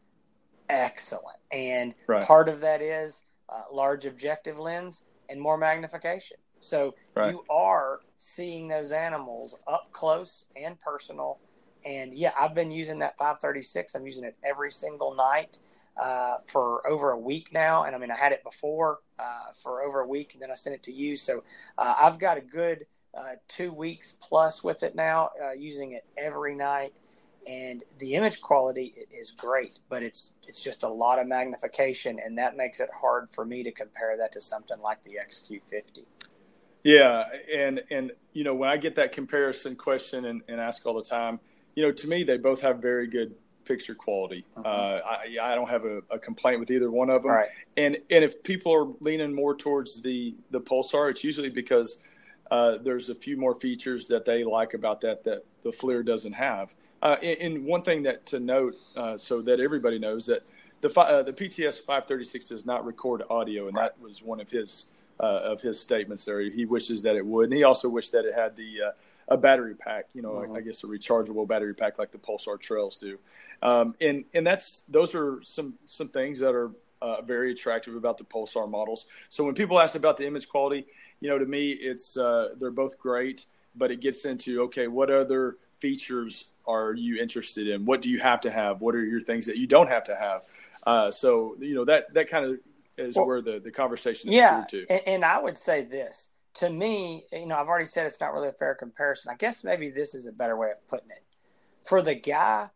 excellent. 0.70 1.38
And 1.52 1.94
right. 2.08 2.24
part 2.24 2.50
of 2.50 2.62
that 2.62 2.82
is 2.82 3.24
uh, 3.50 3.64
large 3.72 4.06
objective 4.06 4.58
lens 4.58 5.04
and 5.30 5.40
more 5.40 5.58
magnification. 5.58 6.38
So 6.66 6.96
right. 7.14 7.32
you 7.32 7.44
are 7.50 8.00
seeing 8.18 8.68
those 8.68 8.92
animals 8.92 9.56
up 9.68 9.90
close 9.92 10.46
and 10.56 10.80
personal. 10.80 11.40
And 11.86 12.14
yeah, 12.14 12.32
I've 12.40 12.56
been 12.56 12.72
using 12.72 13.00
that 13.00 13.18
536. 13.18 13.96
I'm 13.96 14.06
using 14.06 14.24
it 14.24 14.36
every 14.44 14.72
single 14.72 15.16
night 15.16 15.60
uh, 16.02 16.38
for 16.48 16.86
over 16.88 17.12
a 17.12 17.20
week 17.20 17.54
now. 17.54 17.84
And 17.84 17.96
I 17.96 18.00
mean, 18.00 18.12
I 18.12 18.18
had 18.18 18.32
it 18.32 18.44
before 18.44 19.00
uh, 19.20 19.52
for 19.54 19.84
over 19.84 20.02
a 20.02 20.08
week, 20.08 20.34
and 20.34 20.42
then 20.42 20.52
I 20.52 20.56
sent 20.56 20.76
it 20.76 20.84
to 20.84 20.92
you. 20.92 21.16
So 21.16 21.44
uh, 21.78 21.96
I've 22.00 22.20
got 22.20 22.38
a 22.38 22.42
good 22.42 22.86
uh, 23.16 23.36
two 23.48 23.72
weeks 23.72 24.18
plus 24.22 24.64
with 24.64 24.84
it 24.84 24.96
now, 24.96 25.30
uh, 25.42 25.52
using 25.52 25.94
it 25.94 26.06
every 26.18 26.56
night. 26.56 26.94
And 27.48 27.84
the 28.00 28.16
image 28.16 28.42
quality 28.42 28.96
is 29.16 29.30
great, 29.30 29.78
but 29.88 30.02
it's 30.02 30.34
it's 30.48 30.64
just 30.64 30.82
a 30.82 30.90
lot 30.90 31.20
of 31.20 31.28
magnification, 31.28 32.20
and 32.20 32.36
that 32.40 32.58
makes 32.58 32.80
it 32.80 32.90
hard 33.00 33.30
for 33.34 33.46
me 33.46 33.62
to 33.62 33.72
compare 33.72 34.18
that 34.18 34.32
to 34.32 34.42
something 34.42 34.82
like 34.82 35.04
the 35.04 35.20
XQ50. 35.24 36.06
Yeah, 36.86 37.26
and 37.52 37.82
and 37.90 38.12
you 38.34 38.44
know 38.44 38.54
when 38.54 38.70
I 38.70 38.78
get 38.78 38.94
that 38.96 39.12
comparison 39.12 39.76
question 39.76 40.26
and, 40.26 40.44
and 40.48 40.62
ask 40.62 40.86
all 40.86 40.94
the 40.94 41.04
time, 41.04 41.40
you 41.74 41.82
know 41.82 41.92
to 41.92 42.08
me 42.08 42.24
they 42.24 42.38
both 42.38 42.62
have 42.62 42.78
very 42.78 43.08
good 43.08 43.34
picture 43.66 43.96
quality. 43.96 44.46
Uh-huh. 44.56 44.70
Uh, 44.70 45.02
I, 45.04 45.38
I 45.42 45.56
don't 45.56 45.68
have 45.68 45.86
a, 45.86 46.04
a, 46.12 46.20
complaint 46.20 46.60
with 46.60 46.70
either 46.70 46.92
one 46.92 47.10
of 47.10 47.24
them. 47.24 47.32
Right. 47.32 47.50
And 47.76 47.98
and 48.12 48.24
if 48.24 48.44
people 48.44 48.72
are 48.72 48.86
leaning 49.00 49.34
more 49.34 49.56
towards 49.56 50.04
the 50.04 50.36
the 50.52 50.62
Pulsar, 50.62 51.10
it's 51.10 51.24
usually 51.24 51.50
because 51.50 52.04
uh, 52.52 52.78
there's 52.78 53.10
a 53.10 53.16
few 53.16 53.36
more 53.36 53.60
features 53.60 54.08
that 54.10 54.24
they 54.24 54.44
like 54.44 54.76
about 54.76 55.02
that 55.02 55.24
that 55.24 55.44
the 55.64 55.72
FLIR 55.72 56.06
doesn't 56.06 56.34
have. 56.34 56.76
Uh, 57.02 57.18
and, 57.24 57.56
and, 57.56 57.66
one 57.66 57.82
thing 57.82 58.04
that 58.04 58.28
to 58.28 58.40
note, 58.40 58.76
uh, 58.96 59.18
so 59.18 59.42
that 59.42 59.60
everybody 59.60 59.98
knows 59.98 60.28
that 60.28 60.44
the 60.82 61.00
uh, 61.00 61.24
the 61.24 61.34
PTS 61.34 61.80
536 61.80 62.46
does 62.46 62.66
not 62.66 62.86
record 62.86 63.24
audio, 63.32 63.66
and 63.66 63.76
right. 63.76 63.92
that 63.92 64.00
was 64.00 64.22
one 64.22 64.40
of 64.40 64.52
his 64.52 64.92
uh, 65.20 65.42
of 65.44 65.62
his 65.62 65.80
statements 65.80 66.26
there. 66.26 66.42
He 66.42 66.66
wishes 66.66 67.02
that 67.04 67.16
it 67.16 67.26
would, 67.26 67.46
and 67.46 67.54
he 67.54 67.64
also 67.64 67.90
wished 67.90 68.12
that 68.12 68.26
it 68.26 68.34
had 68.36 68.56
the 68.56 68.94
a 69.28 69.38
battery 69.38 69.76
pack, 69.76 70.06
you 70.14 70.22
know, 70.22 70.34
mm-hmm. 70.34 70.56
I 70.56 70.62
guess 70.62 70.84
a 70.84 70.88
rechargeable 70.88 71.48
battery 71.48 71.74
pack 71.74 71.98
like 71.98 72.12
the 72.12 72.18
Pulsar 72.18 72.60
Trails 72.60 72.98
do. 72.98 73.18
Um, 73.62 73.96
and 74.02 74.26
and 74.34 74.46
that's 74.46 74.82
those 74.84 75.16
are 75.16 75.40
some 75.44 75.76
some 75.86 76.10
things 76.10 76.40
that 76.40 76.54
are 76.54 76.72
uh, 77.02 77.22
very 77.22 77.52
attractive 77.52 77.96
about 77.96 78.18
the 78.18 78.24
Pulsar 78.24 78.70
models. 78.70 79.08
So 79.30 79.44
when 79.44 79.56
people 79.56 79.80
ask 79.80 79.96
about 79.96 80.18
the 80.18 80.28
image 80.28 80.48
quality, 80.48 80.86
you 81.20 81.30
know, 81.30 81.40
to 81.40 81.46
me, 81.46 81.72
it's 81.72 82.18
uh, 82.18 82.50
they're 82.60 82.72
both 82.72 83.00
great, 83.00 83.46
but 83.76 83.92
it 83.92 84.00
gets 84.00 84.26
into 84.26 84.64
okay, 84.64 84.88
what 84.88 85.10
other 85.10 85.58
features 85.80 86.52
are 86.68 86.94
you 86.94 87.22
interested 87.22 87.68
in? 87.68 87.86
What 87.86 88.02
do 88.02 88.10
you 88.10 88.20
have 88.20 88.42
to 88.42 88.52
have? 88.52 88.82
What 88.82 88.96
are 88.96 89.04
your 89.04 89.22
things 89.22 89.46
that 89.48 89.58
you 89.58 89.68
don't 89.68 89.88
have 89.88 90.04
to 90.06 90.16
have? 90.16 90.44
Uh, 90.86 91.10
so 91.10 91.56
you 91.60 91.74
know 91.74 91.86
that 91.86 92.14
that 92.14 92.30
kind 92.30 92.46
of 92.46 92.60
is 92.98 93.16
well, 93.16 93.26
where 93.26 93.42
the 93.42 93.60
the 93.60 93.72
conversation 93.72 94.30
is 94.30 94.36
yeah, 94.36 94.66
to. 94.70 94.86
And, 94.90 95.02
and 95.08 95.26
I 95.26 95.42
would 95.42 95.58
say 95.58 95.84
this 95.84 96.32
to 96.56 96.70
me, 96.70 97.26
you 97.32 97.46
know, 97.46 97.56
I've 97.56 97.68
already 97.68 97.86
said 97.86 98.06
it's 98.06 98.20
not 98.20 98.34
really 98.34 98.48
a 98.48 98.54
fair 98.54 98.76
comparison. 98.76 99.30
I 99.32 99.36
guess 99.36 99.64
maybe 99.64 99.90
this 99.90 100.16
is 100.16 100.26
a 100.26 100.32
better 100.32 100.58
way 100.58 100.72
of 100.72 100.88
putting 100.88 101.12
it. 101.12 101.24
For 101.84 102.02
the 102.02 102.16
guy 102.16 102.70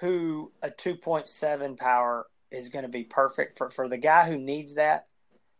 who 0.00 0.52
a 0.62 0.70
2.7 0.70 1.78
power 1.78 2.26
is 2.50 2.68
going 2.68 2.82
to 2.82 2.90
be 2.90 3.04
perfect 3.04 3.56
for, 3.56 3.70
for 3.70 3.88
the 3.88 3.98
guy 3.98 4.28
who 4.28 4.36
needs 4.36 4.74
that, 4.74 5.06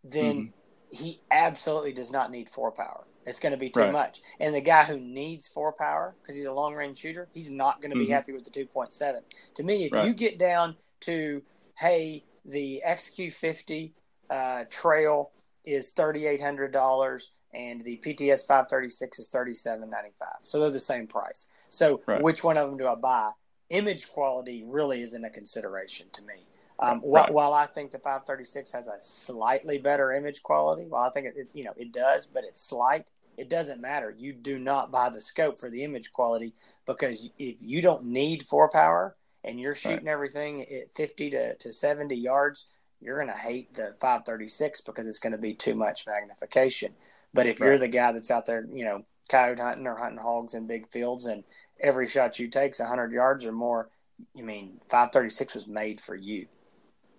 then 0.02 0.36
mm-hmm. 0.36 1.04
he 1.04 1.20
absolutely 1.30 1.92
does 1.92 2.10
not 2.10 2.30
need 2.30 2.48
four 2.48 2.72
power. 2.72 3.04
It's 3.24 3.38
going 3.38 3.52
to 3.52 3.58
be 3.58 3.70
too 3.70 3.80
right. 3.80 3.92
much. 3.92 4.20
And 4.40 4.52
the 4.52 4.60
guy 4.60 4.82
who 4.82 4.98
needs 4.98 5.46
four 5.46 5.72
power 5.72 6.16
because 6.20 6.36
he's 6.36 6.46
a 6.46 6.52
long 6.52 6.74
range 6.74 6.98
shooter, 6.98 7.28
he's 7.32 7.50
not 7.50 7.80
going 7.80 7.92
to 7.92 7.96
be 7.96 8.04
mm-hmm. 8.04 8.14
happy 8.14 8.32
with 8.32 8.44
the 8.44 8.50
2.7. 8.50 9.20
To 9.56 9.62
me, 9.62 9.84
if 9.84 9.92
right. 9.92 10.06
you 10.06 10.12
get 10.12 10.38
down 10.38 10.74
to, 11.00 11.40
hey, 11.78 12.24
the 12.44 12.82
XQ50 12.84 13.92
uh, 14.30 14.64
trail 14.70 15.32
is 15.64 15.92
$3,800 15.92 17.22
and 17.52 17.84
the 17.84 18.00
PTS 18.04 18.46
536 18.46 19.18
is 19.18 19.28
37.95. 19.28 19.90
So 20.42 20.60
they're 20.60 20.70
the 20.70 20.80
same 20.80 21.06
price. 21.06 21.48
So 21.68 22.00
right. 22.06 22.22
which 22.22 22.44
one 22.44 22.56
of 22.56 22.68
them 22.68 22.78
do 22.78 22.86
I 22.86 22.94
buy? 22.94 23.30
image 23.70 24.08
quality 24.08 24.64
really 24.66 25.00
isn't 25.02 25.24
a 25.24 25.30
consideration 25.30 26.08
to 26.12 26.22
me. 26.22 26.46
Um, 26.80 26.94
right. 26.94 27.02
while, 27.02 27.26
while, 27.32 27.54
I 27.54 27.66
think 27.66 27.90
the 27.90 27.98
536 27.98 28.72
has 28.72 28.88
a 28.88 28.96
slightly 29.00 29.78
better 29.78 30.12
image 30.12 30.42
quality, 30.42 30.86
well, 30.88 31.02
I 31.02 31.10
think 31.10 31.26
it, 31.26 31.34
it, 31.36 31.50
you 31.54 31.64
know 31.64 31.74
it 31.76 31.92
does, 31.92 32.26
but 32.26 32.44
it's 32.44 32.60
slight. 32.60 33.06
It 33.36 33.48
doesn't 33.48 33.80
matter. 33.80 34.14
You 34.16 34.32
do 34.32 34.58
not 34.58 34.90
buy 34.90 35.08
the 35.08 35.20
scope 35.20 35.60
for 35.60 35.70
the 35.70 35.84
image 35.84 36.12
quality 36.12 36.54
because 36.86 37.30
if 37.38 37.56
you 37.60 37.80
don't 37.80 38.04
need 38.04 38.44
four 38.44 38.68
power 38.68 39.16
and 39.44 39.60
you're 39.60 39.74
shooting 39.74 40.06
right. 40.06 40.12
everything 40.12 40.62
at 40.62 40.94
50 40.94 41.30
to, 41.30 41.54
to 41.56 41.72
70 41.72 42.14
yards, 42.14 42.66
you're 43.00 43.16
going 43.16 43.32
to 43.32 43.38
hate 43.38 43.74
the 43.74 43.94
536 44.00 44.82
because 44.82 45.06
it's 45.06 45.18
going 45.18 45.32
to 45.32 45.38
be 45.38 45.54
too 45.54 45.74
much 45.74 46.06
magnification. 46.06 46.92
But 47.32 47.46
if 47.46 47.60
right. 47.60 47.68
you're 47.68 47.78
the 47.78 47.88
guy 47.88 48.12
that's 48.12 48.30
out 48.30 48.46
there, 48.46 48.66
you 48.72 48.84
know, 48.84 49.04
coyote 49.28 49.60
hunting 49.60 49.86
or 49.86 49.96
hunting 49.96 50.18
hogs 50.18 50.54
in 50.54 50.66
big 50.66 50.88
fields 50.88 51.26
and 51.26 51.44
every 51.80 52.08
shot 52.08 52.38
you 52.38 52.48
take 52.48 52.72
is 52.72 52.80
100 52.80 53.12
yards 53.12 53.44
or 53.44 53.52
more, 53.52 53.88
you 54.34 54.44
mean 54.44 54.80
536 54.88 55.54
was 55.54 55.66
made 55.66 56.00
for 56.00 56.14
you. 56.14 56.46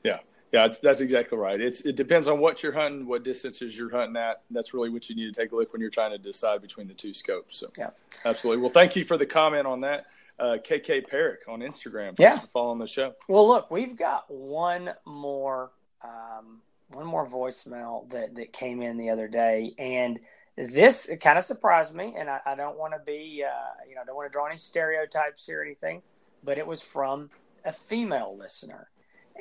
Yeah. 0.03 0.19
Yeah, 0.51 0.67
that's 0.83 0.99
exactly 0.99 1.37
right. 1.37 1.61
It's 1.61 1.85
it 1.85 1.95
depends 1.95 2.27
on 2.27 2.41
what 2.41 2.61
you're 2.61 2.73
hunting, 2.73 3.07
what 3.07 3.23
distances 3.23 3.77
you're 3.77 3.89
hunting 3.89 4.17
at. 4.17 4.41
That's 4.51 4.73
really 4.73 4.89
what 4.89 5.09
you 5.09 5.15
need 5.15 5.33
to 5.33 5.41
take 5.41 5.53
a 5.53 5.55
look 5.55 5.71
when 5.71 5.81
you're 5.81 5.89
trying 5.89 6.11
to 6.11 6.17
decide 6.17 6.61
between 6.61 6.89
the 6.89 6.93
two 6.93 7.13
scopes. 7.13 7.57
So, 7.57 7.67
yeah, 7.77 7.91
absolutely. 8.25 8.61
Well, 8.61 8.71
thank 8.71 8.97
you 8.97 9.05
for 9.05 9.17
the 9.17 9.25
comment 9.25 9.65
on 9.65 9.79
that, 9.81 10.07
uh, 10.39 10.57
KK 10.63 11.07
Perrick 11.07 11.47
on 11.47 11.59
Instagram. 11.59 12.17
Thanks 12.17 12.19
yeah, 12.19 12.39
for 12.39 12.47
following 12.47 12.79
the 12.79 12.87
show. 12.87 13.13
Well, 13.27 13.47
look, 13.47 13.71
we've 13.71 13.95
got 13.95 14.25
one 14.29 14.91
more 15.05 15.71
um, 16.03 16.61
one 16.89 17.05
more 17.05 17.27
voicemail 17.27 18.09
that 18.09 18.35
that 18.35 18.53
came 18.53 18.81
in 18.81 18.97
the 18.97 19.09
other 19.09 19.27
day, 19.27 19.73
and 19.77 20.19
this 20.55 21.09
kind 21.21 21.37
of 21.37 21.45
surprised 21.45 21.93
me, 21.93 22.13
and 22.17 22.29
I, 22.29 22.39
I 22.45 22.55
don't 22.55 22.77
want 22.77 22.93
to 22.93 22.99
be, 22.99 23.43
uh, 23.47 23.85
you 23.87 23.95
know, 23.95 24.01
I 24.01 24.05
don't 24.05 24.15
want 24.15 24.31
to 24.31 24.31
draw 24.31 24.45
any 24.45 24.57
stereotypes 24.57 25.45
here 25.45 25.61
or 25.61 25.63
anything, 25.63 26.01
but 26.43 26.57
it 26.57 26.67
was 26.67 26.81
from 26.81 27.29
a 27.63 27.71
female 27.71 28.35
listener, 28.37 28.89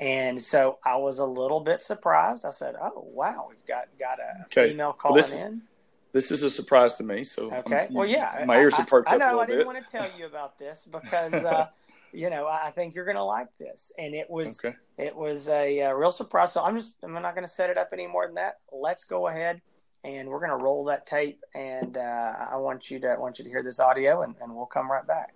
and 0.00 0.42
so 0.42 0.78
I 0.84 0.96
was 0.96 1.18
a 1.18 1.26
little 1.26 1.60
bit 1.60 1.82
surprised. 1.82 2.44
I 2.44 2.50
said, 2.50 2.76
"Oh, 2.80 3.04
wow, 3.12 3.46
we've 3.48 3.66
got 3.66 3.88
got 3.98 4.18
a 4.20 4.44
okay. 4.44 4.70
female 4.70 4.92
calling 4.92 5.14
well, 5.14 5.22
this, 5.22 5.34
in." 5.34 5.62
This 6.12 6.30
is 6.30 6.42
a 6.42 6.50
surprise 6.50 6.96
to 6.96 7.04
me. 7.04 7.24
So 7.24 7.52
okay, 7.52 7.86
I'm, 7.88 7.94
well, 7.94 8.06
yeah, 8.06 8.42
my 8.46 8.58
ears 8.58 8.74
are 8.74 8.86
perked 8.86 9.08
I, 9.08 9.16
up. 9.16 9.22
I 9.22 9.30
know. 9.30 9.40
I 9.40 9.46
didn't 9.46 9.60
bit. 9.60 9.66
want 9.66 9.86
to 9.86 9.92
tell 9.92 10.08
you 10.18 10.26
about 10.26 10.58
this 10.58 10.88
because. 10.92 11.34
Uh, 11.34 11.66
you 12.12 12.28
know, 12.28 12.48
I 12.48 12.72
think 12.72 12.96
you're 12.96 13.04
going 13.04 13.16
to 13.16 13.22
like 13.22 13.56
this. 13.60 13.92
And 13.96 14.16
it 14.16 14.28
was, 14.28 14.58
okay. 14.58 14.74
it 14.98 15.14
was 15.14 15.48
a, 15.48 15.78
a, 15.78 15.96
real 15.96 16.10
surprise. 16.10 16.52
So 16.52 16.60
I'm 16.60 16.76
just, 16.76 16.96
I'm 17.04 17.12
not 17.12 17.36
going 17.36 17.46
to 17.46 17.50
set 17.52 17.70
it 17.70 17.78
up 17.78 17.90
any 17.92 18.08
more 18.08 18.26
than 18.26 18.34
that. 18.34 18.58
Let's 18.72 19.04
go 19.04 19.28
ahead 19.28 19.62
and 20.04 20.28
we're 20.28 20.38
going 20.38 20.50
to 20.50 20.62
roll 20.62 20.84
that 20.86 21.06
tape. 21.06 21.40
And 21.54 21.96
uh, 21.96 22.32
I 22.52 22.56
want 22.56 22.90
you 22.90 23.00
to 23.00 23.16
want 23.18 23.38
you 23.38 23.44
to 23.44 23.50
hear 23.50 23.62
this 23.62 23.80
audio, 23.80 24.22
and, 24.22 24.34
and 24.40 24.54
we'll 24.54 24.66
come 24.66 24.90
right 24.90 25.06
back. 25.06 25.34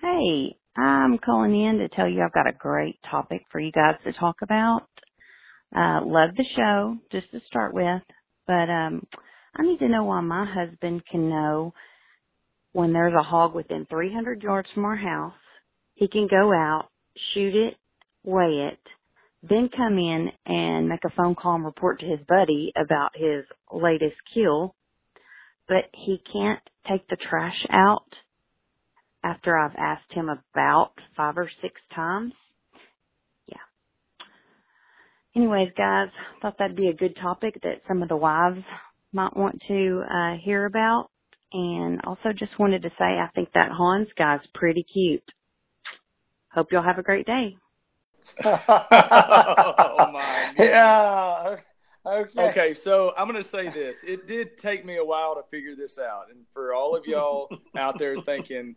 Hey, 0.00 0.56
I'm 0.76 1.18
calling 1.18 1.54
in 1.54 1.78
to 1.78 1.88
tell 1.88 2.08
you 2.08 2.22
I've 2.22 2.32
got 2.32 2.48
a 2.48 2.52
great 2.52 2.98
topic 3.10 3.42
for 3.50 3.60
you 3.60 3.72
guys 3.72 3.94
to 4.04 4.12
talk 4.12 4.36
about. 4.42 4.88
Uh, 5.74 6.00
love 6.04 6.30
the 6.36 6.44
show, 6.54 6.96
just 7.10 7.30
to 7.32 7.40
start 7.46 7.74
with, 7.74 8.02
but 8.46 8.70
um, 8.70 9.06
I 9.58 9.62
need 9.62 9.78
to 9.78 9.88
know 9.88 10.04
why 10.04 10.20
my 10.20 10.46
husband 10.46 11.02
can 11.10 11.28
know 11.28 11.72
when 12.72 12.92
there's 12.92 13.14
a 13.18 13.22
hog 13.22 13.54
within 13.54 13.86
300 13.88 14.42
yards 14.42 14.68
from 14.74 14.84
our 14.84 14.96
house 14.96 15.32
he 15.96 16.08
can 16.08 16.28
go 16.30 16.52
out, 16.52 16.88
shoot 17.34 17.54
it, 17.54 17.76
weigh 18.22 18.70
it, 18.70 18.78
then 19.42 19.68
come 19.74 19.98
in 19.98 20.28
and 20.44 20.88
make 20.88 21.04
a 21.04 21.14
phone 21.16 21.34
call 21.34 21.56
and 21.56 21.64
report 21.64 22.00
to 22.00 22.06
his 22.06 22.20
buddy 22.28 22.72
about 22.76 23.10
his 23.14 23.44
latest 23.72 24.16
kill, 24.32 24.74
but 25.66 25.84
he 25.94 26.20
can't 26.32 26.60
take 26.88 27.08
the 27.08 27.16
trash 27.16 27.66
out 27.70 28.04
after 29.24 29.58
I've 29.58 29.74
asked 29.76 30.12
him 30.12 30.28
about 30.28 30.92
five 31.16 31.38
or 31.38 31.50
six 31.62 31.74
times. 31.94 32.34
Yeah. 33.48 33.56
Anyways, 35.34 35.70
guys, 35.76 36.08
thought 36.42 36.56
that'd 36.58 36.76
be 36.76 36.88
a 36.88 36.94
good 36.94 37.16
topic 37.20 37.58
that 37.62 37.82
some 37.88 38.02
of 38.02 38.08
the 38.10 38.16
wives 38.16 38.62
might 39.12 39.36
want 39.36 39.60
to 39.68 40.04
uh, 40.10 40.36
hear 40.42 40.66
about. 40.66 41.08
And 41.52 42.00
also 42.04 42.32
just 42.36 42.58
wanted 42.58 42.82
to 42.82 42.90
say 42.98 43.04
I 43.04 43.28
think 43.34 43.50
that 43.54 43.70
Hans 43.70 44.08
guy's 44.18 44.40
pretty 44.54 44.84
cute. 44.92 45.22
Hope 46.52 46.72
y'all 46.72 46.82
have 46.82 46.98
a 46.98 47.02
great 47.02 47.26
day. 47.26 47.56
oh 48.44 50.10
my. 50.12 50.52
Goodness. 50.56 50.68
Yeah. 50.68 51.56
Okay. 52.06 52.48
Okay, 52.48 52.74
so 52.74 53.12
I'm 53.16 53.28
going 53.28 53.42
to 53.42 53.48
say 53.48 53.68
this. 53.68 54.04
It 54.04 54.28
did 54.28 54.58
take 54.58 54.84
me 54.84 54.96
a 54.96 55.04
while 55.04 55.34
to 55.34 55.42
figure 55.50 55.74
this 55.74 55.98
out, 55.98 56.26
and 56.30 56.44
for 56.52 56.72
all 56.72 56.94
of 56.94 57.04
y'all 57.04 57.48
out 57.76 57.98
there 57.98 58.16
thinking 58.16 58.76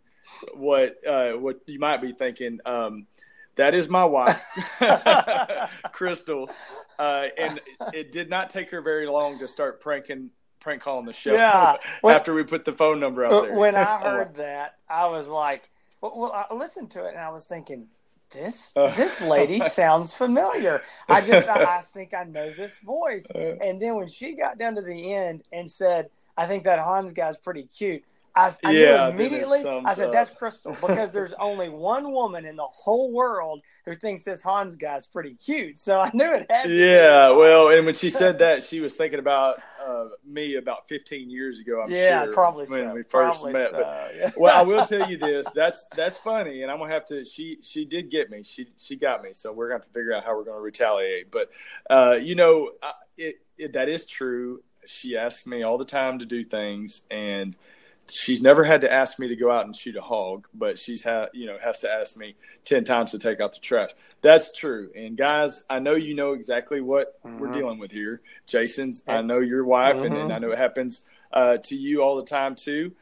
what 0.54 0.96
uh, 1.06 1.32
what 1.32 1.60
you 1.66 1.78
might 1.78 2.02
be 2.02 2.12
thinking, 2.12 2.58
um, 2.66 3.06
that 3.56 3.74
is 3.74 3.88
my 3.88 4.04
wife, 4.04 4.42
Crystal, 5.92 6.50
uh, 6.98 7.28
and 7.36 7.60
it 7.92 8.12
did 8.12 8.30
not 8.30 8.50
take 8.50 8.70
her 8.70 8.80
very 8.80 9.06
long 9.06 9.38
to 9.38 9.48
start 9.48 9.80
pranking 9.80 10.30
prank 10.60 10.82
calling 10.82 11.06
the 11.06 11.12
show. 11.12 11.32
Yeah. 11.32 11.76
after 12.04 12.34
we 12.34 12.44
put 12.44 12.64
the 12.64 12.72
phone 12.72 13.00
number 13.00 13.24
out 13.24 13.44
there. 13.44 13.54
When 13.54 13.74
I 13.74 13.98
heard 14.02 14.34
that, 14.36 14.76
I 14.88 15.06
was 15.06 15.28
like, 15.28 15.68
well, 16.00 16.12
well, 16.16 16.46
I 16.50 16.54
listened 16.54 16.90
to 16.92 17.04
it 17.04 17.10
and 17.10 17.18
I 17.18 17.30
was 17.30 17.46
thinking, 17.46 17.88
this 18.30 18.72
Uh. 18.76 18.94
this 18.94 19.20
lady 19.20 19.58
sounds 19.58 20.14
familiar. 20.14 20.82
I 21.08 21.20
just 21.20 21.48
I, 21.48 21.78
I 21.78 21.80
think 21.80 22.14
I 22.14 22.22
know 22.22 22.50
this 22.50 22.76
voice. 22.78 23.26
Uh. 23.34 23.56
And 23.60 23.82
then 23.82 23.96
when 23.96 24.06
she 24.06 24.32
got 24.32 24.56
down 24.56 24.76
to 24.76 24.82
the 24.82 25.12
end 25.12 25.42
and 25.52 25.68
said, 25.68 26.10
"I 26.36 26.46
think 26.46 26.62
that 26.64 26.78
Hans 26.78 27.12
guy's 27.12 27.36
pretty 27.36 27.64
cute," 27.64 28.04
I, 28.34 28.52
I 28.64 28.72
Yeah, 28.72 29.08
knew 29.08 29.08
immediately. 29.08 29.66
I 29.84 29.94
said, 29.94 30.10
up. 30.10 30.12
"That's 30.12 30.30
Crystal," 30.30 30.78
because 30.80 31.12
there's 31.12 31.32
only 31.34 31.68
one 31.68 32.12
woman 32.12 32.46
in 32.46 32.56
the 32.56 32.66
whole 32.68 33.12
world 33.12 33.60
who 33.84 33.94
thinks 33.94 34.22
this 34.24 34.42
Hans 34.42 34.76
guy's 34.76 35.06
pretty 35.06 35.34
cute. 35.34 35.78
So 35.78 36.00
I 36.00 36.10
knew 36.14 36.32
it 36.34 36.50
had. 36.50 36.72
Yeah, 36.72 37.30
well, 37.30 37.70
and 37.70 37.86
when 37.86 37.94
she 37.94 38.10
said 38.10 38.38
that, 38.40 38.62
she 38.62 38.80
was 38.80 38.94
thinking 38.94 39.18
about 39.18 39.62
uh, 39.84 40.08
me 40.26 40.56
about 40.56 40.88
15 40.88 41.30
years 41.30 41.58
ago. 41.58 41.80
I'm 41.80 41.92
yeah, 41.92 41.94
sure 41.94 42.26
probably 42.26 42.66
when 42.66 42.92
so. 42.92 42.92
we 42.92 43.02
first 43.02 43.46
Probably 43.46 43.50
met. 43.50 43.70
so, 43.70 43.78
But 43.78 43.88
yeah. 44.14 44.30
well, 44.34 44.54
I 44.54 44.62
will 44.62 44.82
tell 44.82 45.00
you 45.00 45.16
this. 45.16 45.52
That's 45.52 45.86
that's 45.94 46.18
funny, 46.18 46.62
and 46.62 46.70
I'm 46.70 46.78
gonna 46.78 46.92
have 46.92 47.06
to. 47.06 47.24
She 47.24 47.58
she 47.62 47.86
did 47.86 48.10
get 48.10 48.30
me. 48.30 48.42
She 48.42 48.66
she 48.76 48.96
got 48.96 49.22
me. 49.22 49.32
So 49.32 49.52
we're 49.54 49.68
gonna 49.68 49.80
have 49.80 49.86
to 49.88 49.92
figure 49.98 50.12
out 50.12 50.24
how 50.24 50.36
we're 50.36 50.44
gonna 50.44 50.60
retaliate. 50.60 51.30
But 51.30 51.48
uh, 51.88 52.18
you 52.20 52.34
know, 52.34 52.72
it, 53.16 53.36
it 53.56 53.72
that 53.72 53.88
is 53.88 54.04
true. 54.04 54.62
She 54.86 55.16
asks 55.16 55.46
me 55.46 55.62
all 55.62 55.78
the 55.78 55.84
time 55.86 56.18
to 56.18 56.26
do 56.26 56.44
things, 56.44 57.06
and 57.10 57.56
she's 58.12 58.42
never 58.42 58.64
had 58.64 58.80
to 58.82 58.92
ask 58.92 59.18
me 59.18 59.28
to 59.28 59.36
go 59.36 59.50
out 59.50 59.64
and 59.64 59.74
shoot 59.74 59.96
a 59.96 60.00
hog, 60.00 60.46
but 60.54 60.78
she's 60.78 61.02
had 61.02 61.28
you 61.32 61.46
know 61.46 61.58
has 61.62 61.80
to 61.80 61.90
ask 61.90 62.16
me 62.16 62.36
ten 62.64 62.84
times 62.84 63.10
to 63.12 63.18
take 63.18 63.40
out 63.40 63.52
the 63.52 63.60
trash. 63.60 63.90
That's 64.22 64.54
true. 64.56 64.90
And 64.94 65.16
guys, 65.16 65.64
I 65.70 65.78
know 65.78 65.94
you 65.94 66.14
know 66.14 66.32
exactly 66.32 66.80
what 66.80 67.18
we're 67.38 67.48
Mhm. 67.48 67.52
dealing 67.52 67.78
with 67.78 67.90
here. 67.92 68.20
Jason's, 68.46 69.02
I 69.08 69.22
know 69.22 69.38
your 69.38 69.64
wife, 69.64 69.96
and, 70.02 70.14
and 70.14 70.30
Mhm. 70.30 70.34
I 70.34 70.38
know 70.38 70.50
it 70.50 70.58
happens 70.58 71.08
uh, 71.32 71.58
to 71.58 71.76
you 71.76 72.02
all 72.02 72.16
the 72.16 72.24
time 72.24 72.54
too. 72.56 72.92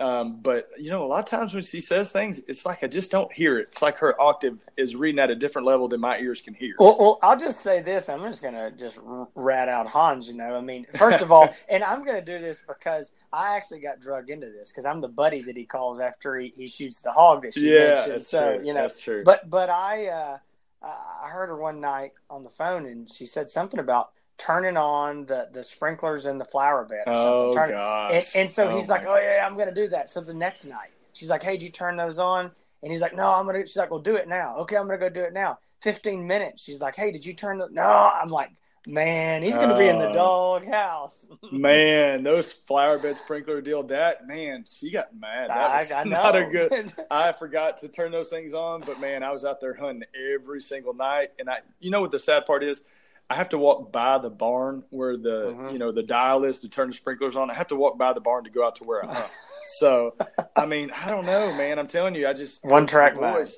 Um, 0.00 0.38
but 0.40 0.70
you 0.78 0.90
know, 0.90 1.04
a 1.04 1.08
lot 1.08 1.18
of 1.18 1.24
times 1.24 1.52
when 1.52 1.62
she 1.62 1.80
says 1.80 2.12
things, 2.12 2.40
it's 2.46 2.64
like 2.64 2.84
I 2.84 2.86
just 2.86 3.10
don't 3.10 3.32
hear 3.32 3.58
it. 3.58 3.68
It's 3.68 3.82
like 3.82 3.98
her 3.98 4.20
octave 4.20 4.58
is 4.76 4.94
reading 4.94 5.18
at 5.18 5.28
a 5.30 5.34
different 5.34 5.66
level 5.66 5.88
than 5.88 6.00
my 6.00 6.18
ears 6.18 6.40
can 6.40 6.54
hear. 6.54 6.74
Well, 6.78 6.96
well, 6.98 7.18
I'll 7.20 7.38
just 7.38 7.60
say 7.60 7.80
this. 7.80 8.08
I'm 8.08 8.22
just 8.22 8.40
going 8.40 8.54
to 8.54 8.70
just 8.70 8.98
rat 9.34 9.68
out 9.68 9.88
Hans. 9.88 10.28
You 10.28 10.34
know, 10.34 10.56
I 10.56 10.60
mean, 10.60 10.86
first 10.94 11.20
of 11.20 11.32
all, 11.32 11.48
and 11.68 11.82
I'm 11.82 12.04
going 12.04 12.24
to 12.24 12.24
do 12.24 12.38
this 12.38 12.62
because 12.66 13.12
I 13.32 13.56
actually 13.56 13.80
got 13.80 14.00
drugged 14.00 14.30
into 14.30 14.48
this 14.50 14.70
because 14.70 14.84
I'm 14.84 15.00
the 15.00 15.08
buddy 15.08 15.42
that 15.42 15.56
he 15.56 15.64
calls 15.64 15.98
after 15.98 16.38
he, 16.38 16.52
he 16.56 16.68
shoots 16.68 17.00
the 17.00 17.10
hog 17.10 17.42
that 17.42 17.54
she 17.54 17.74
yeah, 17.74 17.96
mentioned. 17.96 18.22
So 18.22 18.56
true. 18.56 18.66
you 18.66 18.74
know, 18.74 18.82
that's 18.82 19.02
true. 19.02 19.24
but 19.24 19.50
but 19.50 19.68
I 19.68 20.06
uh, 20.06 20.38
I 20.82 21.28
heard 21.28 21.48
her 21.48 21.56
one 21.56 21.80
night 21.80 22.12
on 22.30 22.44
the 22.44 22.50
phone 22.50 22.86
and 22.86 23.10
she 23.10 23.26
said 23.26 23.50
something 23.50 23.80
about 23.80 24.12
turning 24.38 24.76
on 24.76 25.26
the 25.26 25.48
the 25.52 25.62
sprinklers 25.64 26.26
in 26.26 26.38
the 26.38 26.44
flower 26.44 26.84
bed. 26.84 27.02
Or 27.06 27.12
oh 27.12 27.52
something. 27.52 27.72
Gosh! 27.72 28.12
and, 28.34 28.42
and 28.42 28.50
so 28.50 28.68
Oh, 28.68 28.76
he's 28.76 28.88
like, 28.88 29.04
"Oh 29.06 29.16
yeah. 29.16 29.44
I'm 29.46 29.56
gonna 29.58 29.74
do 29.74 29.88
that." 29.88 30.08
So 30.10 30.20
the 30.20 30.34
next 30.34 30.64
night, 30.64 30.90
she's 31.12 31.28
like, 31.30 31.42
"Hey, 31.42 31.52
did 31.56 31.62
you 31.64 31.70
turn 31.70 31.96
those 31.96 32.18
on?" 32.18 32.50
And 32.82 32.92
he's 32.92 33.00
like, 33.00 33.14
"No, 33.14 33.30
I'm 33.32 33.46
gonna." 33.46 33.60
She's 33.66 33.76
like, 33.76 33.90
"Well, 33.90 34.00
do 34.00 34.16
it 34.16 34.28
now." 34.28 34.56
Okay, 34.58 34.76
I'm 34.76 34.86
gonna 34.86 34.98
go 34.98 35.08
do 35.08 35.22
it 35.22 35.32
now. 35.32 35.58
Fifteen 35.82 36.26
minutes. 36.26 36.62
She's 36.62 36.80
like, 36.80 36.94
"Hey, 36.94 37.10
did 37.12 37.24
you 37.26 37.34
turn 37.34 37.58
the?" 37.58 37.68
No, 37.70 37.82
I'm 37.82 38.28
like, 38.28 38.50
"Man, 38.86 39.42
he's 39.42 39.54
gonna 39.56 39.76
be 39.76 39.88
in 39.88 39.98
the 39.98 40.10
Oh. 40.10 40.14
dog 40.14 40.64
house." 40.66 41.26
man, 41.52 42.22
those 42.22 42.52
flower 42.52 42.98
bed 42.98 43.16
sprinkler 43.16 43.60
deal. 43.60 43.82
That 43.84 44.26
man, 44.28 44.64
she 44.68 44.90
got 44.92 45.14
mad. 45.16 45.50
That 45.50 45.92
I, 45.92 46.00
I 46.00 46.04
not 46.04 46.36
a 46.36 46.44
good. 46.44 46.92
I 47.10 47.32
forgot 47.32 47.78
to 47.78 47.88
turn 47.88 48.12
those 48.12 48.30
things 48.30 48.54
on, 48.54 48.80
but 48.82 49.00
man, 49.00 49.22
I 49.24 49.32
was 49.32 49.44
out 49.44 49.60
there 49.60 49.74
hunting 49.74 50.04
every 50.34 50.60
single 50.60 50.94
night, 50.94 51.30
and 51.40 51.50
I, 51.50 51.58
you 51.80 51.90
know 51.90 52.00
what 52.00 52.12
the 52.12 52.18
sad 52.20 52.46
part 52.46 52.62
is, 52.62 52.84
I 53.30 53.34
have 53.34 53.50
to 53.50 53.58
walk 53.58 53.92
by 53.92 54.18
the 54.18 54.30
barn 54.30 54.84
where 54.90 55.16
the, 55.16 55.52
Mhm. 55.52 55.72
you 55.72 55.78
know, 55.78 55.92
the 55.92 56.02
dial 56.02 56.44
is 56.44 56.60
to 56.60 56.68
turn 56.68 56.88
the 56.88 56.94
sprinklers 56.94 57.36
on. 57.36 57.50
I 57.50 57.54
have 57.54 57.68
to 57.68 57.76
walk 57.76 57.98
by 57.98 58.12
the 58.14 58.20
barn 58.20 58.44
to 58.44 58.50
go 58.50 58.64
out 58.66 58.76
to 58.76 58.84
where 58.84 59.04
I 59.04 59.12
hunt. 59.14 59.30
so, 59.78 60.16
I 60.56 60.64
mean, 60.64 60.90
I 60.92 61.10
don't 61.10 61.26
know, 61.26 61.52
man. 61.52 61.78
I'm 61.78 61.88
telling 61.88 62.14
you, 62.14 62.26
I 62.26 62.32
just 62.32 62.64
One 62.64 62.86
track 62.86 63.14
your 63.14 63.22
mind. 63.22 63.50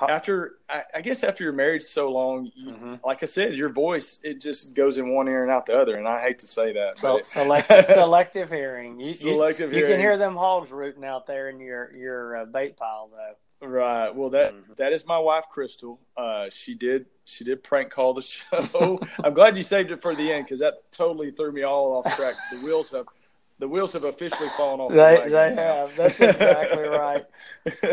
After, 0.00 0.54
I, 0.66 0.84
I 0.94 1.00
guess, 1.02 1.22
after 1.22 1.44
you're 1.44 1.52
married 1.52 1.82
so 1.82 2.10
long, 2.10 2.50
you, 2.54 2.72
Mhm. 2.72 3.00
like 3.04 3.22
I 3.22 3.26
said, 3.26 3.52
your 3.52 3.68
voice 3.68 4.18
it 4.22 4.40
just 4.40 4.74
goes 4.74 4.96
in 4.96 5.14
one 5.14 5.28
ear 5.28 5.42
and 5.42 5.52
out 5.52 5.66
the 5.66 5.78
other, 5.78 5.96
and 5.96 6.08
I 6.08 6.22
hate 6.22 6.38
to 6.38 6.46
say 6.46 6.72
that. 6.72 6.98
So 6.98 7.20
selective, 7.20 7.84
selective 7.84 8.48
hearing. 8.50 8.98
You, 8.98 9.08
you- 9.08 9.12
Selective 9.12 9.70
you, 9.70 9.76
hearing. 9.80 9.92
can 9.92 10.00
hear 10.00 10.16
them 10.16 10.36
hogs 10.36 10.70
rooting 10.72 11.04
out 11.04 11.26
there 11.26 11.50
in 11.50 11.60
your 11.60 11.94
your 11.94 12.36
uh, 12.38 12.44
bait 12.46 12.78
pile, 12.78 13.10
though. 13.12 13.34
Right. 13.62 14.14
Well, 14.14 14.30
that 14.30 14.54
Mhm. 14.54 14.76
that 14.76 14.92
is 14.92 15.04
my 15.06 15.18
wife, 15.18 15.44
Crystal. 15.50 16.00
Uh, 16.16 16.48
she 16.50 16.74
did 16.74 17.06
she 17.24 17.44
did 17.44 17.62
prank 17.62 17.90
call 17.90 18.14
the 18.14 18.22
show. 18.22 18.98
I'm 19.22 19.34
glad 19.34 19.56
you 19.56 19.62
saved 19.62 19.90
it 19.90 20.00
for 20.00 20.14
the 20.14 20.32
end 20.32 20.46
because 20.46 20.60
that 20.60 20.90
totally 20.92 21.30
threw 21.30 21.52
me 21.52 21.62
all 21.62 21.92
off 21.98 22.16
track. 22.16 22.34
The 22.52 22.64
wheels 22.64 22.90
have 22.92 23.06
the 23.58 23.68
wheels 23.68 23.92
have 23.92 24.04
officially 24.04 24.48
fallen 24.56 24.80
off. 24.80 24.92
They 24.92 24.96
wagon 24.96 25.32
they 25.32 25.54
have. 25.54 25.96
That's 25.96 26.20
exactly 26.20 26.82
right. 26.84 27.24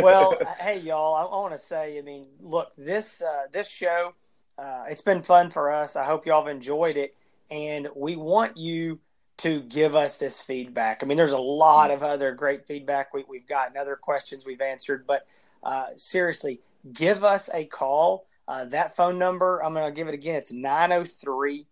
well, 0.01 0.37
hey 0.59 0.79
y'all, 0.79 1.15
I, 1.15 1.23
I 1.23 1.39
want 1.41 1.53
to 1.53 1.59
say, 1.59 1.97
I 1.97 2.01
mean, 2.01 2.25
look, 2.39 2.73
this 2.77 3.21
uh, 3.21 3.47
this 3.51 3.69
show, 3.69 4.13
uh, 4.57 4.85
it's 4.87 5.01
been 5.01 5.21
fun 5.21 5.51
for 5.51 5.69
us. 5.69 5.97
I 5.97 6.05
hope 6.05 6.25
y'all 6.25 6.45
have 6.45 6.55
enjoyed 6.55 6.95
it, 6.95 7.13
and 7.51 7.89
we 7.93 8.15
want 8.15 8.55
you 8.55 8.99
to 9.39 9.61
give 9.63 9.95
us 9.95 10.17
this 10.17 10.41
feedback. 10.41 11.03
I 11.03 11.05
mean, 11.05 11.17
there's 11.17 11.33
a 11.33 11.37
lot 11.37 11.91
of 11.91 12.01
other 12.01 12.31
great 12.31 12.65
feedback 12.65 13.13
we, 13.13 13.23
we've 13.27 13.45
gotten, 13.45 13.77
other 13.77 13.95
questions 13.95 14.45
we've 14.45 14.61
answered, 14.61 15.05
but 15.05 15.27
uh, 15.67 15.87
seriously, 15.97 16.61
give 16.93 17.25
us 17.25 17.49
a 17.53 17.65
call. 17.65 18.25
Uh, 18.47 18.63
that 18.65 18.95
phone 18.95 19.19
number, 19.19 19.61
I'm 19.61 19.73
going 19.73 19.85
to 19.85 19.95
give 19.95 20.07
it 20.07 20.13
again. 20.13 20.35
It's 20.35 20.53
903 20.53 21.65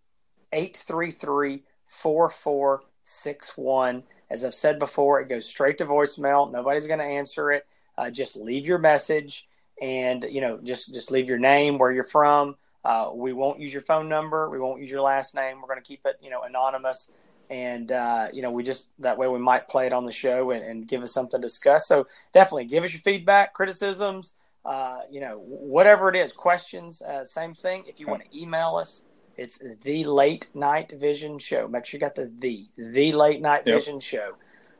833 0.51 1.63
4461. 1.87 4.03
As 4.29 4.43
I've 4.43 4.53
said 4.53 4.79
before, 4.79 5.21
it 5.21 5.29
goes 5.29 5.45
straight 5.45 5.77
to 5.77 5.85
voicemail. 5.85 6.51
Nobody's 6.51 6.87
going 6.87 6.99
to 6.99 7.05
answer 7.05 7.51
it. 7.51 7.65
Uh, 7.97 8.09
just 8.09 8.35
leave 8.35 8.67
your 8.67 8.79
message 8.79 9.47
and, 9.81 10.25
you 10.29 10.41
know, 10.41 10.59
just, 10.61 10.93
just 10.93 11.09
leave 11.09 11.29
your 11.29 11.39
name, 11.39 11.77
where 11.77 11.93
you're 11.93 12.03
from. 12.03 12.57
Uh, 12.83 13.11
we 13.13 13.31
won't 13.31 13.61
use 13.61 13.71
your 13.71 13.81
phone 13.81 14.09
number. 14.09 14.49
We 14.49 14.59
won't 14.59 14.81
use 14.81 14.91
your 14.91 15.01
last 15.01 15.35
name. 15.35 15.61
We're 15.61 15.67
going 15.67 15.81
to 15.81 15.87
keep 15.87 16.01
it, 16.05 16.17
you 16.21 16.29
know, 16.29 16.41
anonymous. 16.41 17.11
And, 17.49 17.91
uh, 17.91 18.29
you 18.33 18.41
know, 18.41 18.51
we 18.51 18.63
just, 18.63 18.87
that 18.99 19.17
way 19.17 19.27
we 19.27 19.39
might 19.39 19.67
play 19.67 19.85
it 19.87 19.93
on 19.93 20.05
the 20.05 20.11
show 20.11 20.51
and, 20.51 20.63
and 20.63 20.87
give 20.87 21.03
us 21.03 21.13
something 21.13 21.39
to 21.39 21.45
discuss. 21.45 21.87
So 21.87 22.07
definitely 22.33 22.65
give 22.65 22.83
us 22.83 22.91
your 22.93 23.01
feedback, 23.01 23.53
criticisms, 23.53 24.33
uh, 24.65 25.01
you 25.11 25.21
know, 25.21 25.37
whatever 25.45 26.09
it 26.09 26.15
is, 26.15 26.33
questions, 26.33 27.01
uh, 27.01 27.23
same 27.25 27.53
thing. 27.53 27.83
If 27.87 27.99
you 27.99 28.07
want 28.07 28.23
to 28.23 28.39
email 28.39 28.75
us, 28.77 29.03
it's 29.37 29.59
the 29.83 30.03
late 30.05 30.47
night 30.55 30.91
vision 30.97 31.37
show. 31.37 31.67
Make 31.67 31.85
sure 31.85 31.97
you 31.97 32.01
got 32.01 32.15
the 32.15 32.31
the 32.39 32.65
the 32.77 33.11
late 33.11 33.41
night 33.41 33.63
Yep. 33.65 33.75
vision 33.75 33.99
show 33.99 34.33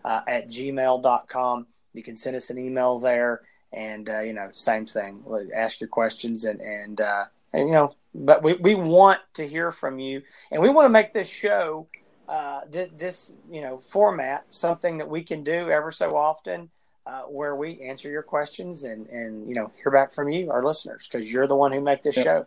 uh, 0.04 0.22
at 0.28 0.48
gmail.com. 0.50 1.68
You 1.94 2.04
can 2.04 2.18
send 2.18 2.36
us 2.36 2.50
an 2.50 2.58
email 2.58 2.98
there 2.98 3.42
and, 3.74 4.10
uh, 4.10 4.22
you 4.22 4.34
know, 4.34 4.50
same 4.54 4.86
thing. 4.86 5.24
Ask 5.56 5.82
your 5.82 5.89
questions 5.89 6.46
and, 6.46 6.62
and, 6.62 7.02
uh, 7.02 7.26
and, 7.54 7.68
you 7.68 7.74
know, 7.74 7.96
but 8.14 8.42
we, 8.44 8.54
we 8.54 8.76
want 8.76 9.20
to 9.34 9.48
hear 9.48 9.72
from 9.72 10.00
you 10.00 10.22
and 10.52 10.62
we 10.62 10.70
want 10.70 10.86
to 10.86 10.89
make 10.89 11.14
this 11.14 11.28
show, 11.28 11.88
uh, 12.28 12.62
th- 12.72 12.92
this, 12.96 13.34
you 13.50 13.62
know, 13.62 13.78
format, 13.78 14.46
something 14.50 14.98
that 14.98 15.10
we 15.10 15.24
can 15.24 15.44
do 15.44 15.70
ever 15.70 15.92
so 15.92 16.16
often. 16.16 16.70
Uh, 17.08 17.22
where 17.22 17.56
we 17.56 17.80
answer 17.82 18.10
your 18.10 18.24
questions 18.24 18.84
and, 18.84 19.06
and 19.10 19.48
you 19.48 19.54
know 19.54 19.72
hear 19.84 19.92
back 19.92 20.12
from 20.12 20.28
you, 20.28 20.50
our 20.50 20.66
listeners, 20.66 21.08
because 21.08 21.32
you're 21.32 21.46
the 21.46 21.56
one 21.56 21.72
who 21.72 21.80
make 21.80 22.02
this 22.02 22.18
Yep. 22.18 22.26
show. 22.26 22.46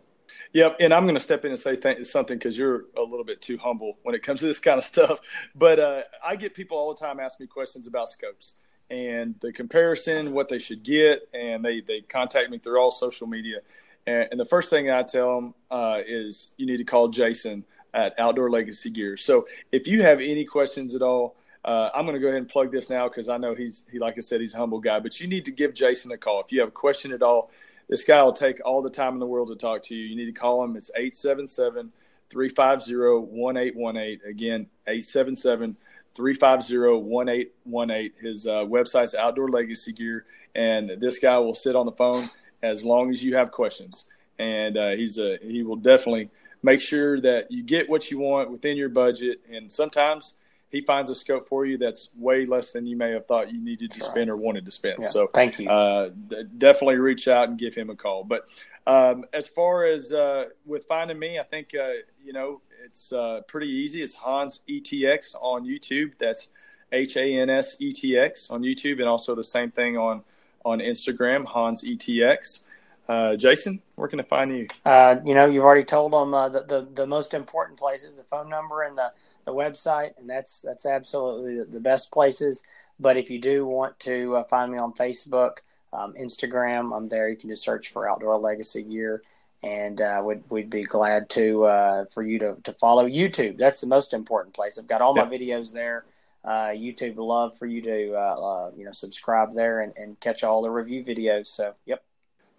Yep, 0.51 0.77
and 0.81 0.93
I'm 0.93 1.03
going 1.03 1.15
to 1.15 1.21
step 1.21 1.45
in 1.45 1.51
and 1.51 1.59
say 1.59 1.77
th- 1.77 2.05
something 2.05 2.37
because 2.37 2.57
you're 2.57 2.85
a 2.97 3.01
little 3.01 3.23
bit 3.23 3.41
too 3.41 3.57
humble 3.57 3.99
when 4.03 4.15
it 4.15 4.21
comes 4.21 4.41
to 4.41 4.47
this 4.47 4.59
kind 4.59 4.77
of 4.77 4.83
stuff. 4.83 5.21
But 5.55 5.79
uh, 5.79 6.01
I 6.25 6.35
get 6.35 6.55
people 6.55 6.77
all 6.77 6.93
the 6.93 6.99
time 6.99 7.21
ask 7.21 7.39
me 7.39 7.47
questions 7.47 7.87
about 7.87 8.09
scopes, 8.09 8.55
and 8.89 9.35
the 9.39 9.53
comparison, 9.53 10.33
what 10.33 10.49
they 10.49 10.59
should 10.59 10.83
get, 10.83 11.21
and 11.33 11.63
they 11.63 11.79
they 11.79 12.01
contact 12.01 12.49
me 12.49 12.57
through 12.57 12.81
all 12.81 12.91
social 12.91 13.27
media. 13.27 13.59
And, 14.07 14.27
and 14.31 14.39
the 14.39 14.45
first 14.45 14.69
thing 14.69 14.89
I 14.91 15.03
tell 15.03 15.39
them 15.39 15.53
uh, 15.71 16.01
is 16.05 16.53
you 16.57 16.65
need 16.65 16.77
to 16.77 16.83
call 16.83 17.07
Jason 17.07 17.63
at 17.93 18.13
Outdoor 18.19 18.49
Legacy 18.49 18.89
Gear. 18.89 19.17
So 19.17 19.47
if 19.71 19.87
you 19.87 20.01
have 20.03 20.19
any 20.19 20.45
questions 20.45 20.95
at 20.95 21.01
all, 21.01 21.35
uh, 21.65 21.89
I'm 21.93 22.05
going 22.05 22.15
to 22.15 22.19
go 22.19 22.27
ahead 22.27 22.39
and 22.39 22.47
plug 22.47 22.71
this 22.71 22.89
now 22.89 23.07
because 23.09 23.29
I 23.29 23.37
know 23.37 23.53
he's 23.53 23.83
he 23.91 23.99
like 23.99 24.15
I 24.17 24.21
said 24.21 24.39
he's 24.39 24.53
a 24.53 24.57
humble 24.57 24.79
guy. 24.79 24.99
But 24.99 25.19
you 25.19 25.27
need 25.27 25.45
to 25.45 25.51
give 25.51 25.73
Jason 25.73 26.11
a 26.11 26.17
call 26.17 26.41
if 26.41 26.51
you 26.51 26.59
have 26.61 26.69
a 26.69 26.71
question 26.71 27.11
at 27.11 27.21
all. 27.21 27.51
This 27.89 28.03
guy 28.03 28.21
will 28.23 28.33
take 28.33 28.61
all 28.63 28.81
the 28.81 28.89
time 28.89 29.13
in 29.13 29.19
the 29.19 29.25
world 29.25 29.49
to 29.49 29.55
talk 29.55 29.83
to 29.83 29.95
you. 29.95 30.05
You 30.05 30.15
need 30.15 30.33
to 30.33 30.39
call 30.39 30.63
him. 30.63 30.75
It's 30.75 30.91
877 30.95 31.91
350 32.29 32.93
1818. 32.93 34.29
Again, 34.29 34.67
877 34.87 35.75
350 36.13 36.77
1818. 36.77 38.11
His 38.21 38.47
uh, 38.47 38.65
website's 38.65 39.15
Outdoor 39.15 39.49
Legacy 39.49 39.91
Gear. 39.91 40.25
And 40.55 40.91
this 41.01 41.17
guy 41.17 41.37
will 41.39 41.55
sit 41.55 41.75
on 41.75 41.85
the 41.85 41.91
phone 41.91 42.29
as 42.61 42.83
long 42.83 43.09
as 43.09 43.23
you 43.23 43.35
have 43.35 43.51
questions. 43.51 44.05
And 44.37 44.77
uh, 44.77 44.91
he's 44.91 45.17
a, 45.17 45.37
he 45.41 45.63
will 45.63 45.75
definitely 45.75 46.29
make 46.61 46.81
sure 46.81 47.19
that 47.21 47.51
you 47.51 47.63
get 47.63 47.89
what 47.89 48.11
you 48.11 48.19
want 48.19 48.51
within 48.51 48.77
your 48.77 48.89
budget. 48.89 49.41
And 49.51 49.71
sometimes 49.71 50.37
he 50.69 50.81
finds 50.81 51.09
a 51.09 51.15
scope 51.15 51.47
for 51.47 51.65
you 51.65 51.77
that's 51.77 52.11
way 52.15 52.45
less 52.45 52.71
than 52.71 52.85
you 52.85 52.95
may 52.95 53.11
have 53.11 53.25
thought 53.25 53.51
you 53.51 53.59
needed 53.59 53.91
to 53.91 54.01
spend 54.01 54.29
or 54.29 54.37
wanted 54.37 54.65
to 54.65 54.71
spend. 54.71 54.97
Yeah, 55.01 55.07
so 55.07 55.27
thank 55.27 55.59
you. 55.59 55.69
Uh, 55.69 56.09
d- 56.27 56.43
definitely 56.57 56.97
reach 56.97 57.27
out 57.27 57.49
and 57.49 57.57
give 57.57 57.73
him 57.73 57.89
a 57.89 57.95
call. 57.95 58.23
But 58.23 58.47
um, 58.85 59.25
as 59.33 59.47
far 59.47 59.85
as 59.85 60.13
uh, 60.13 60.45
with 60.65 60.85
finding 60.85 61.17
me, 61.17 61.39
I 61.39 61.43
think 61.43 61.73
uh, 61.73 61.93
you 62.23 62.33
know 62.33 62.61
it's 62.85 63.11
uh, 63.11 63.41
pretty 63.47 63.67
easy. 63.67 64.03
It's 64.03 64.15
Hans 64.15 64.61
ETX 64.69 65.35
on 65.41 65.65
YouTube. 65.65 66.13
That's 66.19 66.49
H 66.91 67.17
A 67.17 67.39
N 67.39 67.49
S 67.49 67.81
E 67.81 67.91
T 67.91 68.17
X 68.17 68.51
on 68.51 68.61
YouTube, 68.61 68.99
and 68.99 69.07
also 69.07 69.33
the 69.35 69.43
same 69.43 69.71
thing 69.71 69.97
on 69.97 70.21
on 70.65 70.79
Instagram, 70.79 71.45
Hans 71.45 71.83
ETX. 71.83 72.65
Uh, 73.09 73.35
Jason, 73.35 73.81
where 73.95 74.07
can 74.07 74.19
I 74.19 74.23
find 74.23 74.55
you? 74.55 74.67
Uh, 74.85 75.15
you 75.25 75.33
know, 75.33 75.47
you've 75.47 75.63
already 75.63 75.83
told 75.83 76.13
them 76.13 76.31
uh, 76.31 76.47
the, 76.47 76.61
the, 76.61 76.87
the 76.93 77.07
most 77.07 77.33
important 77.33 77.79
places, 77.79 78.17
the 78.17 78.23
phone 78.23 78.47
number 78.49 78.83
and 78.83 78.95
the, 78.95 79.11
the 79.45 79.51
website, 79.51 80.11
and 80.19 80.29
that's 80.29 80.61
that's 80.61 80.85
absolutely 80.85 81.57
the, 81.57 81.65
the 81.65 81.79
best 81.79 82.11
places. 82.11 82.63
But 82.99 83.17
if 83.17 83.31
you 83.31 83.39
do 83.39 83.65
want 83.65 83.99
to 84.01 84.35
uh, 84.35 84.43
find 84.43 84.71
me 84.71 84.77
on 84.77 84.93
Facebook, 84.93 85.57
um, 85.91 86.13
Instagram, 86.21 86.95
I'm 86.95 87.09
there. 87.09 87.27
You 87.29 87.35
can 87.35 87.49
just 87.49 87.63
search 87.63 87.89
for 87.89 88.07
Outdoor 88.07 88.37
Legacy 88.37 88.83
Gear, 88.83 89.23
and 89.63 89.99
uh, 89.99 90.21
we'd 90.23 90.43
we'd 90.51 90.69
be 90.69 90.83
glad 90.83 91.31
to 91.31 91.63
uh, 91.65 92.05
for 92.05 92.21
you 92.21 92.37
to 92.37 92.57
to 92.63 92.73
follow 92.73 93.09
YouTube. 93.09 93.57
That's 93.57 93.81
the 93.81 93.87
most 93.87 94.13
important 94.13 94.53
place. 94.53 94.77
I've 94.77 94.87
got 94.87 95.01
all 95.01 95.15
my 95.15 95.25
videos 95.25 95.73
there. 95.73 96.05
Uh, 96.45 96.67
YouTube 96.67 97.15
would 97.15 97.25
love 97.25 97.57
for 97.57 97.65
you 97.65 97.81
to 97.81 98.71
you 98.77 98.85
know 98.85 98.91
subscribe 98.91 99.53
there 99.55 99.81
and, 99.81 99.93
and 99.97 100.19
catch 100.19 100.43
all 100.43 100.61
the 100.61 100.69
review 100.69 101.03
videos. 101.03 101.47
So, 101.47 101.73
yep. 101.87 102.03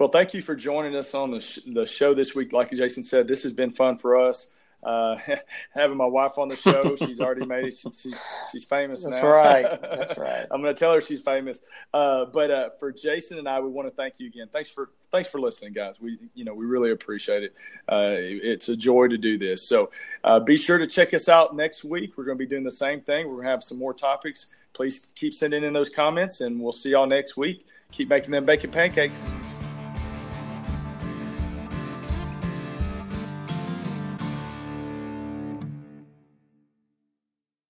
Well, 0.01 0.09
thank 0.09 0.33
you 0.33 0.41
for 0.41 0.57
joining 0.57 0.97
us 0.97 1.13
on 1.13 1.31
the, 1.31 1.43
sh- 1.43 1.59
the 1.67 1.85
show 1.85 2.15
this 2.15 2.35
week. 2.35 2.55
Like 2.55 2.71
Jason 2.71 3.03
said, 3.03 3.29
this 3.29 3.43
has 3.43 3.53
been 3.53 3.71
fun 3.71 3.99
for 3.99 4.19
us. 4.19 4.55
Uh, 4.83 5.19
having 5.75 5.99
my 5.99 6.07
wife 6.07 6.39
on 6.39 6.49
the 6.49 6.57
show, 6.57 6.97
she's 6.97 7.21
already 7.21 7.45
made 7.45 7.67
it. 7.67 7.77
She, 7.77 7.91
she's 7.91 8.25
she's 8.51 8.65
famous 8.65 9.05
That's 9.05 9.21
now. 9.21 9.29
right. 9.29 9.79
That's 9.83 10.17
right. 10.19 10.47
I'm 10.51 10.63
going 10.63 10.75
to 10.75 10.79
tell 10.79 10.95
her 10.95 11.03
she's 11.03 11.21
famous. 11.21 11.61
Uh, 11.93 12.25
but 12.25 12.51
uh, 12.51 12.71
for 12.79 12.91
Jason 12.93 13.37
and 13.41 13.47
I, 13.47 13.61
we 13.61 13.69
want 13.69 13.89
to 13.89 13.95
thank 13.95 14.15
you 14.17 14.27
again. 14.29 14.49
Thanks 14.51 14.71
for 14.71 14.89
thanks 15.13 15.29
for 15.29 15.39
listening, 15.39 15.75
guys. 15.75 15.97
We 16.01 16.19
you 16.33 16.47
know 16.47 16.55
we 16.55 16.65
really 16.65 16.93
appreciate 16.93 17.43
it. 17.43 17.55
Uh, 17.87 18.15
it's 18.17 18.71
a 18.71 18.77
joy 18.77 19.09
to 19.09 19.19
do 19.19 19.37
this. 19.37 19.69
So 19.69 19.91
uh, 20.25 20.41
be 20.41 20.57
sure 20.57 20.79
to 20.79 20.87
check 20.87 21.13
us 21.13 21.29
out 21.29 21.55
next 21.55 21.85
week. 21.85 22.17
We're 22.17 22.25
going 22.25 22.39
to 22.39 22.43
be 22.43 22.49
doing 22.49 22.65
the 22.65 22.71
same 22.71 23.03
thing. 23.03 23.29
We're 23.29 23.35
going 23.35 23.45
to 23.45 23.51
have 23.51 23.65
some 23.65 23.79
more 23.79 23.93
topics. 23.93 24.47
Please 24.73 25.13
keep 25.15 25.35
sending 25.35 25.63
in 25.63 25.75
those 25.75 25.91
comments, 25.91 26.41
and 26.41 26.59
we'll 26.59 26.73
see 26.73 26.93
y'all 26.93 27.07
next 27.07 27.37
week. 27.37 27.67
Keep 27.93 28.09
making 28.09 28.31
them 28.31 28.47
bacon 28.47 28.71
pancakes. 28.71 29.31